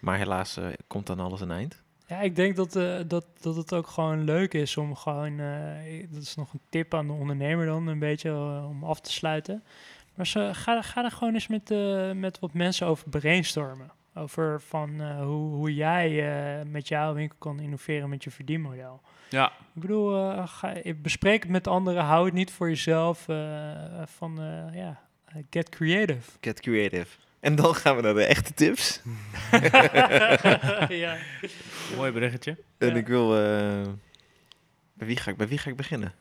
Maar 0.00 0.16
helaas 0.18 0.56
eh, 0.56 0.66
komt 0.86 1.06
dan 1.06 1.20
alles 1.20 1.40
een 1.40 1.50
eind. 1.50 1.82
Ja, 2.06 2.20
ik 2.20 2.36
denk 2.36 2.56
dat, 2.56 2.76
eh, 2.76 2.98
dat, 3.06 3.26
dat 3.40 3.56
het 3.56 3.74
ook 3.74 3.86
gewoon 3.86 4.24
leuk 4.24 4.54
is 4.54 4.76
om 4.76 4.96
gewoon, 4.96 5.40
eh, 5.40 6.06
dat 6.10 6.22
is 6.22 6.34
nog 6.34 6.52
een 6.52 6.60
tip 6.68 6.94
aan 6.94 7.06
de 7.06 7.12
ondernemer 7.12 7.66
dan, 7.66 7.86
een 7.86 7.98
beetje 7.98 8.28
eh, 8.30 8.66
om 8.68 8.84
af 8.84 9.00
te 9.00 9.12
sluiten. 9.12 9.62
Maar 10.14 10.26
ze, 10.26 10.50
ga, 10.52 10.82
ga 10.82 11.04
er 11.04 11.10
gewoon 11.10 11.34
eens 11.34 11.46
met, 11.46 11.70
eh, 11.70 12.10
met 12.12 12.38
wat 12.38 12.52
mensen 12.54 12.86
over 12.86 13.08
brainstormen. 13.08 13.90
Over 14.14 14.60
van 14.60 15.00
eh, 15.00 15.16
hoe, 15.20 15.54
hoe 15.54 15.74
jij 15.74 16.32
eh, 16.60 16.66
met 16.66 16.88
jouw 16.88 17.14
winkel 17.14 17.36
kan 17.38 17.60
innoveren 17.60 18.08
met 18.08 18.24
je 18.24 18.30
verdienmodel. 18.30 19.00
Ja, 19.28 19.46
Ik 19.74 19.80
bedoel, 19.80 20.30
eh, 20.32 20.46
ga, 20.48 20.72
bespreek 20.96 21.42
het 21.42 21.50
met 21.52 21.66
anderen, 21.68 22.04
hou 22.04 22.24
het 22.24 22.34
niet 22.34 22.50
voor 22.50 22.68
jezelf. 22.68 23.28
eh, 23.28 24.02
van, 24.04 24.40
eh, 24.40 24.74
ja, 24.76 25.00
get 25.50 25.68
creative. 25.68 26.30
Get 26.40 26.60
creative. 26.60 27.06
En 27.40 27.54
dan 27.54 27.74
gaan 27.74 27.96
we 27.96 28.02
naar 28.02 28.14
de 28.14 28.24
echte 28.24 28.54
tips. 28.54 29.00
ja. 30.88 31.16
mooi 31.96 32.12
bruggetje. 32.12 32.56
En 32.78 32.88
Ja. 32.88 32.94
ik 32.94 33.06
wil... 33.06 33.36
eh, 33.36 33.82
bij, 34.92 35.06
wie 35.06 35.16
ga 35.16 35.30
ik, 35.30 35.36
bij 35.36 35.48
wie 35.48 35.58
ga 35.58 35.70
ik 35.70 35.76
beginnen? 35.76 36.12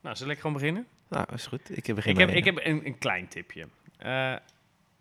Nou, 0.00 0.16
zal 0.16 0.28
ik 0.28 0.36
gewoon 0.38 0.52
beginnen? 0.52 0.86
Nou, 1.12 1.26
is 1.34 1.46
goed. 1.46 1.76
Ik 1.76 1.94
begin 1.94 2.12
Ik 2.12 2.18
heb, 2.18 2.30
ik 2.30 2.44
heb 2.44 2.60
een, 2.62 2.86
een 2.86 2.98
klein 2.98 3.28
tipje. 3.28 3.66
Eh, 3.98 4.34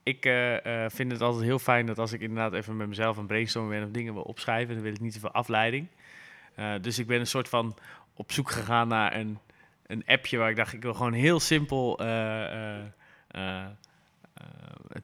ik 0.04 0.26
eh, 0.26 0.84
eh, 0.86 0.92
vind 0.92 1.12
het 1.12 1.22
altijd 1.22 1.44
heel 1.44 1.60
fijn 1.60 1.86
dat 1.86 2.00
als 2.00 2.14
ik 2.14 2.22
inderdaad 2.22 2.54
even 2.54 2.78
met 2.78 2.88
mezelf 2.88 3.18
aan 3.18 3.28
brainstormen 3.28 3.72
ben 3.72 3.84
of 3.84 3.92
dingen 3.92 4.14
wil 4.14 4.24
opschrijven, 4.24 4.74
dan 4.74 4.84
wil 4.84 4.94
ik 4.94 5.00
niet 5.00 5.14
zoveel 5.14 5.32
afleiding. 5.32 5.88
Eh, 6.56 6.74
dus 6.82 7.00
ik 7.00 7.08
ben 7.08 7.20
een 7.20 7.28
soort 7.28 7.50
van 7.50 7.78
op 8.14 8.32
zoek 8.32 8.52
gegaan 8.52 8.88
naar 8.88 9.16
een, 9.16 9.40
een 9.86 10.04
appje 10.06 10.38
waar 10.38 10.50
ik 10.50 10.56
dacht, 10.56 10.74
ik 10.74 10.82
wil 10.82 10.94
gewoon 10.94 11.14
heel 11.14 11.40
simpel 11.40 11.96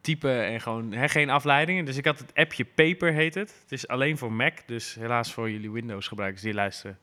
typen 0.01 0.45
en 0.45 0.61
gewoon 0.61 0.91
hè, 0.91 1.09
geen 1.09 1.29
afleidingen. 1.29 1.85
Dus 1.85 1.97
ik 1.97 2.05
had 2.05 2.19
het 2.19 2.33
appje 2.33 2.65
Paper 2.65 3.13
heet 3.13 3.33
het. 3.35 3.59
Het 3.61 3.71
is 3.71 3.87
alleen 3.87 4.17
voor 4.17 4.31
Mac, 4.31 4.57
dus 4.65 4.95
helaas 4.95 5.33
voor 5.33 5.51
jullie 5.51 5.71
Windows 5.71 6.07
gebruikers 6.07 6.41
die 6.41 6.53
luisteren. 6.53 6.97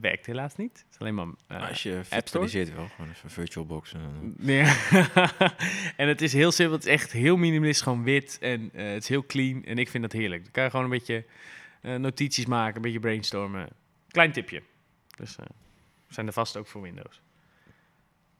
Werkt 0.00 0.26
helaas 0.26 0.56
niet. 0.56 0.78
Het 0.78 0.86
is 0.90 0.98
alleen 0.98 1.14
maar 1.14 1.26
eh, 1.46 1.68
Als 1.68 1.82
je 1.82 1.90
Store? 1.90 2.04
virtualiseert 2.04 2.74
wel, 2.74 2.88
gewoon 2.88 3.10
even 3.10 3.30
VirtualBox. 3.30 3.92
En, 3.92 4.00
dan- 4.00 4.34
Nee. 4.36 4.60
en 5.96 6.08
het 6.08 6.22
is 6.22 6.32
heel 6.32 6.52
simpel. 6.52 6.74
Het 6.76 6.86
is 6.86 6.92
echt 6.92 7.12
heel 7.12 7.36
minimalistisch, 7.36 7.82
gewoon 7.82 8.02
wit. 8.04 8.38
En 8.40 8.70
eh, 8.72 8.92
het 8.92 9.02
is 9.02 9.08
heel 9.08 9.26
clean. 9.26 9.64
En 9.64 9.78
ik 9.78 9.88
vind 9.88 10.02
dat 10.02 10.12
heerlijk. 10.12 10.42
Dan 10.42 10.52
kan 10.52 10.64
je 10.64 10.70
gewoon 10.70 10.84
een 10.84 10.90
beetje 10.90 11.24
eh, 11.80 11.94
notities 11.94 12.46
maken, 12.46 12.76
een 12.76 12.82
beetje 12.82 13.00
brainstormen. 13.00 13.68
Klein 14.08 14.32
tipje. 14.32 14.62
Dus 15.16 15.36
eh 15.36 15.44
zijn 16.08 16.26
er 16.26 16.32
vast 16.32 16.56
ook 16.56 16.66
voor 16.66 16.82
Windows. 16.82 17.20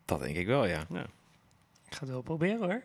dat 0.05 0.21
denk 0.21 0.37
ik 0.37 0.47
wel, 0.47 0.67
ja. 0.67 0.81
Ik 0.81 1.95
ga 1.95 2.01
het 2.01 2.09
wel 2.09 2.23
proberen 2.23 2.59
hoor. 2.71 2.83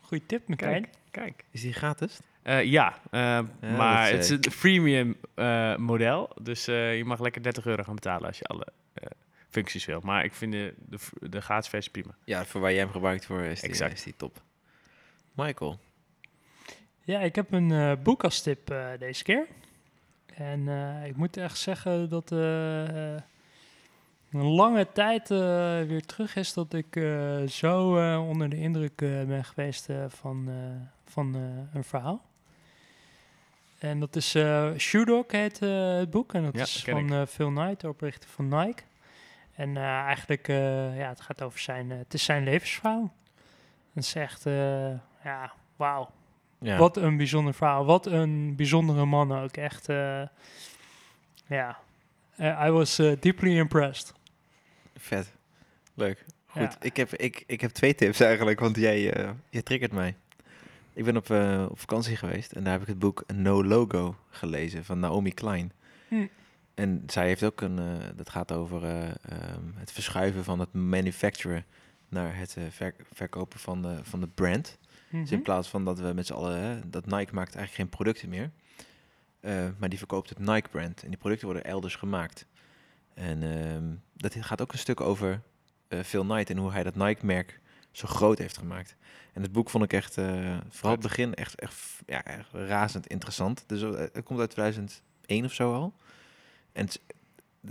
Goeie 0.00 0.26
tip. 0.26 0.56
Kijk, 0.56 0.88
kijk. 1.10 1.44
Is 1.50 1.60
die 1.60 1.72
gratis? 1.72 2.20
Eh, 2.46 2.64
ja, 2.64 2.98
eh, 3.10 3.40
maar 3.76 4.10
het 4.10 4.18
is 4.24 4.30
een 4.30 4.50
freemium 4.50 5.16
eh, 5.34 5.76
model. 5.76 6.30
Dus 6.42 6.66
eh, 6.66 6.96
je 6.96 7.04
mag 7.04 7.20
lekker 7.20 7.42
30 7.42 7.66
euro 7.66 7.82
gaan 7.82 7.94
betalen 7.94 8.26
als 8.26 8.38
je 8.38 8.44
alle 8.44 8.66
eh, 8.94 9.06
functies 9.48 9.84
wil. 9.84 10.00
Maar 10.02 10.24
ik 10.24 10.34
vind 10.34 10.52
de, 10.52 10.74
de, 10.88 10.98
de 11.28 11.40
gratis 11.40 11.68
versie 11.68 11.90
prima. 11.92 12.14
Ja, 12.24 12.44
voor 12.44 12.60
waar 12.60 12.70
jij 12.70 12.80
hem 12.80 12.90
gebruikt 12.90 13.26
voor 13.26 13.40
is 13.40 13.60
die, 13.60 13.70
Exact. 13.70 13.92
is 13.92 14.02
die 14.02 14.14
top. 14.16 14.42
Michael. 15.32 15.78
Ja, 17.02 17.20
ik 17.20 17.34
heb 17.34 17.52
een 17.52 17.70
eh, 17.72 17.92
boek 18.02 18.24
als 18.24 18.42
tip 18.42 18.70
eh, 18.70 18.86
deze 18.98 19.22
keer. 19.22 19.46
En 20.34 20.68
eh, 20.68 21.06
ik 21.06 21.16
moet 21.16 21.36
echt 21.36 21.58
zeggen 21.58 22.08
dat 22.08 22.30
een 22.30 23.22
lange 24.30 24.86
tijd 24.92 25.30
eh, 25.30 25.38
weer 25.82 26.04
terug 26.06 26.36
is 26.36 26.52
dat 26.52 26.72
ik 26.74 26.96
eh, 26.96 27.42
zo 27.42 27.96
eh, 27.98 28.28
onder 28.28 28.48
de 28.48 28.56
indruk 28.56 29.00
eh, 29.02 29.08
ben 29.24 29.44
geweest 29.44 29.88
van, 30.08 30.48
eh, 30.48 30.54
van 31.12 31.34
eh, 31.34 31.40
een 31.76 31.84
verhaal. 31.84 32.24
En 33.86 34.00
dat 34.00 34.16
is 34.16 34.34
uh, 34.34 34.70
Shoe 34.76 35.04
Dog 35.04 35.24
heet 35.32 35.62
eh, 35.62 35.96
het 35.96 36.10
boek. 36.10 36.34
En 36.34 36.42
dat 36.44 36.54
Ja, 36.54 36.62
is 36.62 36.84
van 36.88 37.12
eh, 37.12 37.26
Phil 37.26 37.48
Knight, 37.50 37.80
de 37.80 37.88
oprichter 37.88 38.30
van 38.30 38.48
Nike. 38.48 38.82
En 39.54 39.76
eh, 39.76 39.82
eigenlijk, 39.82 40.48
eh, 40.48 40.98
ja, 40.98 41.08
het 41.08 41.20
gaat 41.20 41.42
over 41.42 41.58
zijn, 41.58 41.90
eh, 41.92 41.98
het 41.98 42.14
is 42.14 42.24
zijn 42.24 42.44
levensverhaal. 42.44 43.14
Het 43.94 44.04
is 44.04 44.14
echt, 44.14 44.46
eh, 44.46 44.88
ja, 45.24 45.52
wauw. 45.76 46.10
Ja. 46.60 46.76
Wat 46.78 46.96
een 46.96 47.16
bijzonder 47.16 47.54
verhaal. 47.54 47.84
Wat 47.84 48.06
een 48.06 48.56
bijzondere 48.56 49.04
man 49.04 49.38
ook. 49.38 49.56
Echt, 49.56 49.88
eh, 49.88 50.22
ja. 51.46 51.78
Eh, 52.36 52.64
I 52.66 52.70
was 52.70 52.98
eh, 52.98 53.12
deeply 53.20 53.58
impressed. 53.58 54.12
Vet. 54.96 55.32
Leuk. 55.94 56.24
Goed. 56.46 56.62
Ja. 56.62 56.76
Ik, 56.80 56.96
heb, 56.96 57.14
ik, 57.14 57.44
ik 57.46 57.60
heb 57.60 57.70
twee 57.70 57.94
tips 57.94 58.20
eigenlijk, 58.20 58.60
want 58.60 58.76
jij, 58.76 59.12
eh 59.12 59.30
jij 59.50 59.62
triggert 59.62 59.92
mij. 59.92 60.16
Ik 60.96 61.04
ben 61.04 61.16
op, 61.16 61.30
eh, 61.30 61.66
op 61.70 61.78
vakantie 61.78 62.16
geweest 62.16 62.52
en 62.52 62.62
daar 62.64 62.72
heb 62.72 62.82
ik 62.82 62.86
het 62.88 62.98
boek 62.98 63.24
No 63.34 63.64
Logo 63.64 64.16
gelezen 64.30 64.84
van 64.84 64.98
Naomi 64.98 65.32
Klein. 65.34 65.72
Hm. 66.08 66.26
En 66.74 67.02
zij 67.06 67.26
heeft 67.26 67.42
ook 67.44 67.60
een, 67.60 67.78
eh, 67.78 67.84
dat 68.16 68.30
gaat 68.30 68.52
over 68.52 68.84
eh, 68.84 69.02
ehm, 69.08 69.62
het 69.74 69.92
verschuiven 69.92 70.44
van 70.44 70.58
het 70.60 70.72
manufacturen 70.72 71.64
naar 72.08 72.36
het 72.36 72.56
verk- 72.70 73.04
verkopen 73.12 73.58
van 73.58 73.82
de, 73.82 73.98
van 74.02 74.20
de 74.20 74.28
brand. 74.28 74.78
Dus 75.10 75.30
in 75.30 75.36
Mhm. 75.36 75.42
plaats 75.44 75.68
van 75.68 75.84
dat 75.84 75.98
we 75.98 76.12
met 76.14 76.26
z'n 76.26 76.32
allen, 76.32 76.58
hè, 76.60 76.88
dat 76.90 77.06
Nike 77.06 77.34
maakt 77.34 77.54
eigenlijk 77.54 77.72
geen 77.74 77.88
producten 77.88 78.28
meer. 78.28 78.50
maar 79.78 79.88
die 79.88 79.98
verkoopt 79.98 80.28
het 80.28 80.38
Nike 80.38 80.68
brand. 80.68 81.02
En 81.02 81.08
die 81.08 81.18
producten 81.18 81.46
worden 81.46 81.64
elders 81.64 81.96
gemaakt. 81.96 82.46
En 83.14 83.42
ehm, 83.42 83.84
dat 84.14 84.34
gaat 84.44 84.60
ook 84.62 84.72
een 84.72 84.78
stuk 84.78 85.00
over 85.00 85.40
Phil 86.04 86.22
Knight 86.24 86.50
en 86.50 86.56
hoe 86.56 86.72
hij 86.72 86.82
dat 86.82 86.94
Nike 86.94 87.26
merk 87.26 87.60
zo 87.96 88.06
groot 88.08 88.38
heeft 88.38 88.56
gemaakt. 88.58 88.96
En 89.32 89.42
het 89.42 89.52
boek 89.52 89.70
vond 89.70 89.84
ik 89.84 89.92
echt, 89.92 90.18
eh, 90.18 90.56
vooral 90.68 90.92
het 90.92 91.00
begin, 91.00 91.34
echt, 91.34 91.60
echt, 91.60 91.74
ja, 92.06 92.24
echt 92.24 92.48
razend 92.52 93.06
interessant. 93.06 93.64
Dus 93.66 93.82
eh, 93.82 93.90
het 94.12 94.22
komt 94.24 94.40
uit 94.40 94.50
2001 94.50 95.44
of 95.44 95.52
zo 95.52 95.74
al. 95.74 95.92
En 96.72 96.84
het, 96.84 97.00
is- 97.08 97.16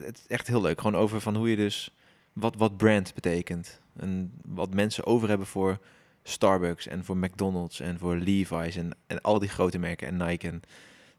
het 0.03 0.17
is 0.17 0.27
echt 0.27 0.47
heel 0.47 0.61
leuk. 0.61 0.77
Gewoon 0.81 0.95
over 1.01 1.21
van 1.21 1.35
hoe 1.35 1.49
je 1.49 1.55
dus, 1.55 1.91
wat, 2.33 2.55
wat 2.55 2.77
brand 2.77 3.13
betekent. 3.13 3.79
En 3.97 4.33
wat 4.45 4.73
mensen 4.73 5.05
over 5.05 5.27
hebben 5.29 5.47
voor 5.47 5.79
Starbucks 6.23 6.87
en 6.87 7.05
voor 7.05 7.17
McDonald's 7.17 7.79
en 7.79 7.97
voor 7.99 8.15
Levi's 8.15 8.75
en, 8.75 8.91
en 9.07 9.21
al 9.21 9.39
die 9.39 9.49
grote 9.49 9.77
merken 9.77 10.07
en 10.07 10.27
Nike 10.27 10.47
en 10.47 10.61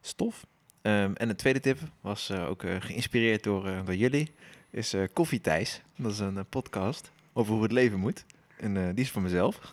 stof. 0.00 0.46
Ehm, 0.82 1.12
en 1.14 1.28
de 1.28 1.34
tweede 1.34 1.60
tip 1.60 1.78
was 2.00 2.28
eh, 2.30 2.48
ook 2.48 2.62
geïnspireerd 2.78 3.42
door, 3.42 3.62
door 3.84 3.94
jullie, 3.94 4.30
is 4.70 4.94
Koffie 5.12 5.40
Thijs. 5.40 5.80
Dat 5.96 6.12
is 6.12 6.18
een 6.18 6.46
podcast 6.48 7.10
over 7.32 7.52
hoe 7.52 7.62
het 7.62 7.72
leven 7.72 7.98
moet. 7.98 8.24
En 8.58 8.76
eh, 8.76 8.82
die 8.94 9.04
is 9.04 9.10
van 9.10 9.22
mezelf. 9.22 9.58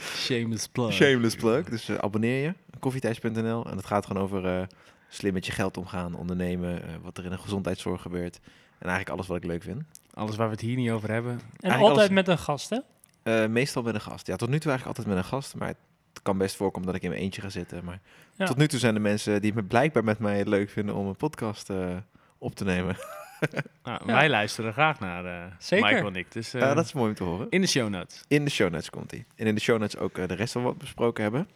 Shameless 0.00 0.68
plug. 0.68 0.92
Shameless 0.92 1.36
plug. 1.36 1.68
Dus 1.68 1.88
eh, 1.88 1.96
abonneer 1.96 2.42
je. 2.42 2.54
Koffietijds.nl. 2.78 3.66
En 3.70 3.76
het 3.76 3.86
gaat 3.86 4.06
gewoon 4.06 4.22
over 4.22 4.46
eh, 4.46 4.66
slim 5.08 5.32
met 5.32 5.46
je 5.46 5.52
geld 5.52 5.76
omgaan, 5.76 6.14
ondernemen, 6.14 6.82
eh, 6.82 6.88
wat 7.02 7.18
er 7.18 7.24
in 7.24 7.30
de 7.30 7.38
gezondheidszorg 7.38 8.02
gebeurt. 8.02 8.36
En 8.78 8.86
eigenlijk 8.88 9.10
alles 9.10 9.26
wat 9.26 9.36
ik 9.36 9.44
leuk 9.44 9.62
vind. 9.62 9.82
Alles 10.14 10.36
waar 10.36 10.46
we 10.46 10.52
het 10.52 10.62
hier 10.62 10.76
niet 10.76 10.90
over 10.90 11.10
hebben. 11.10 11.32
En 11.32 11.38
Eigenlijk 11.60 11.80
altijd 11.82 11.96
alles- 12.10 12.24
met 12.26 12.28
een 12.28 12.38
gast, 12.44 12.70
hè? 12.70 12.78
Eh, 13.22 13.48
meestal 13.48 13.82
met 13.82 13.94
een 13.94 14.00
gast. 14.00 14.26
Ja, 14.26 14.36
tot 14.36 14.48
nu 14.48 14.58
toe 14.58 14.70
eigenlijk 14.70 14.98
altijd 14.98 15.16
met 15.16 15.24
een 15.24 15.30
gast. 15.30 15.54
Maar 15.56 15.68
het 15.68 16.22
kan 16.22 16.38
best 16.38 16.56
voorkomen 16.56 16.86
dat 16.86 16.96
ik 16.96 17.02
in 17.02 17.10
mijn 17.10 17.22
eentje 17.22 17.40
ga 17.40 17.48
zitten. 17.48 17.84
Maar 17.84 18.00
Ja. 18.36 18.46
tot 18.46 18.56
nu 18.56 18.68
toe 18.68 18.78
zijn 18.78 18.94
de 18.94 19.00
mensen 19.00 19.42
die 19.42 19.54
me 19.54 19.62
blijkbaar 19.62 20.04
met 20.04 20.18
mij 20.18 20.44
leuk 20.44 20.70
vinden 20.70 20.94
om 20.94 21.06
een 21.06 21.16
podcast 21.16 21.70
eh, 21.70 21.96
op 22.38 22.54
te 22.54 22.64
nemen. 22.64 22.96
Nou, 23.84 24.00
Ja. 24.06 24.12
Wij 24.12 24.28
luisteren 24.28 24.72
graag 24.72 25.00
naar 25.00 25.24
eh 25.24 25.52
Zeker. 25.58 25.86
Michael 25.86 26.06
en 26.08 26.16
ik. 26.16 26.32
Dus 26.32 26.54
eh, 26.54 26.60
Ja, 26.60 26.74
dat 26.74 26.84
is 26.84 26.92
mooi 26.92 27.08
om 27.08 27.14
te 27.14 27.24
horen. 27.24 27.46
in 27.50 27.60
de 27.60 27.66
show 27.66 27.88
notes. 27.88 28.24
In 28.28 28.44
de 28.44 28.50
show 28.50 28.70
notes 28.70 28.90
komt 28.90 29.10
hij. 29.10 29.24
En 29.36 29.46
in 29.46 29.54
de 29.54 29.60
show 29.60 29.78
notes 29.78 29.96
ook 29.98 30.18
eh, 30.18 30.28
de 30.28 30.34
rest 30.34 30.52
van 30.52 30.62
wat 30.62 30.72
we 30.72 30.78
besproken 30.78 31.22
hebben. 31.22 31.48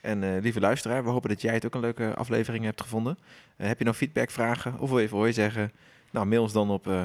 En 0.00 0.22
eh, 0.22 0.42
lieve 0.42 0.60
luisteraar, 0.60 1.04
we 1.04 1.10
hopen 1.10 1.28
dat 1.28 1.40
jij 1.40 1.54
het 1.54 1.66
ook 1.66 1.74
een 1.74 1.80
leuke 1.80 2.14
aflevering 2.14 2.64
hebt 2.64 2.80
gevonden. 2.82 3.18
Heb 3.56 3.78
je 3.78 3.84
nou 3.84 3.96
feedback, 3.96 4.30
vragen 4.30 4.78
of 4.78 4.88
wil 4.88 4.98
je 4.98 5.04
even 5.04 5.16
hoor 5.16 5.26
je 5.26 5.32
zeggen? 5.32 5.72
Nou, 6.10 6.26
mail 6.26 6.42
ons 6.42 6.52
dan 6.52 6.70
op 6.70 6.86
uh, 6.86 7.02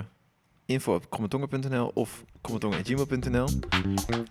info.commetongen.nl 0.66 1.92
of 1.94 2.24
commetongen.gmail.nl 2.42 3.48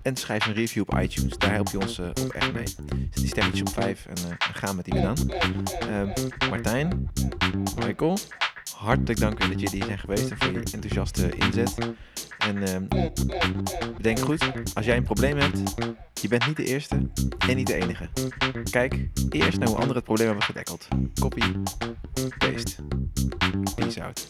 En 0.02 0.16
schrijf 0.16 0.46
een 0.46 0.52
review 0.52 0.82
op 0.88 0.98
iTunes. 1.00 1.38
Daar 1.38 1.52
help 1.52 1.68
je 1.68 1.78
ons 1.80 2.00
ook 2.00 2.32
echt 2.34 2.52
mee. 2.52 2.66
Zet 2.66 3.12
die 3.14 3.26
sterretjes 3.26 3.60
op 3.60 3.68
5 3.82 4.06
en 4.06 4.14
eh, 4.16 4.34
ga 4.38 4.72
met 4.72 4.84
die 4.84 4.94
weer 4.94 5.06
aan. 5.06 5.30
Ehm, 5.80 6.28
Martijn, 6.50 7.10
Michael, 7.76 8.18
hartelijk 8.76 9.20
dank 9.20 9.40
dat 9.40 9.48
jullie 9.48 9.68
hier 9.70 9.84
zijn 9.84 9.98
geweest 9.98 10.30
en 10.30 10.38
voor 10.38 10.52
je 10.52 10.58
enthousiaste 10.58 11.36
inzet. 11.36 11.74
En 12.38 12.62
ehm, 12.62 13.10
bedenk 13.96 14.18
goed, 14.18 14.52
als 14.74 14.86
jij 14.86 14.96
een 14.96 15.02
probleem 15.02 15.36
hebt, 15.36 15.74
je 16.20 16.28
bent 16.28 16.46
niet 16.46 16.56
de 16.56 16.64
eerste 16.64 17.10
en 17.48 17.56
niet 17.56 17.66
de 17.66 17.74
enige. 17.74 18.08
Kijk 18.70 19.08
eerst 19.30 19.58
naar 19.58 19.68
hoe 19.68 19.76
anderen 19.76 19.96
het 19.96 20.04
probleem 20.04 20.26
hebben 20.26 20.44
gedekkeld. 20.44 20.88
Copy, 21.20 21.42
paste. 22.38 22.74
Peace 23.74 24.02
out. 24.02 24.26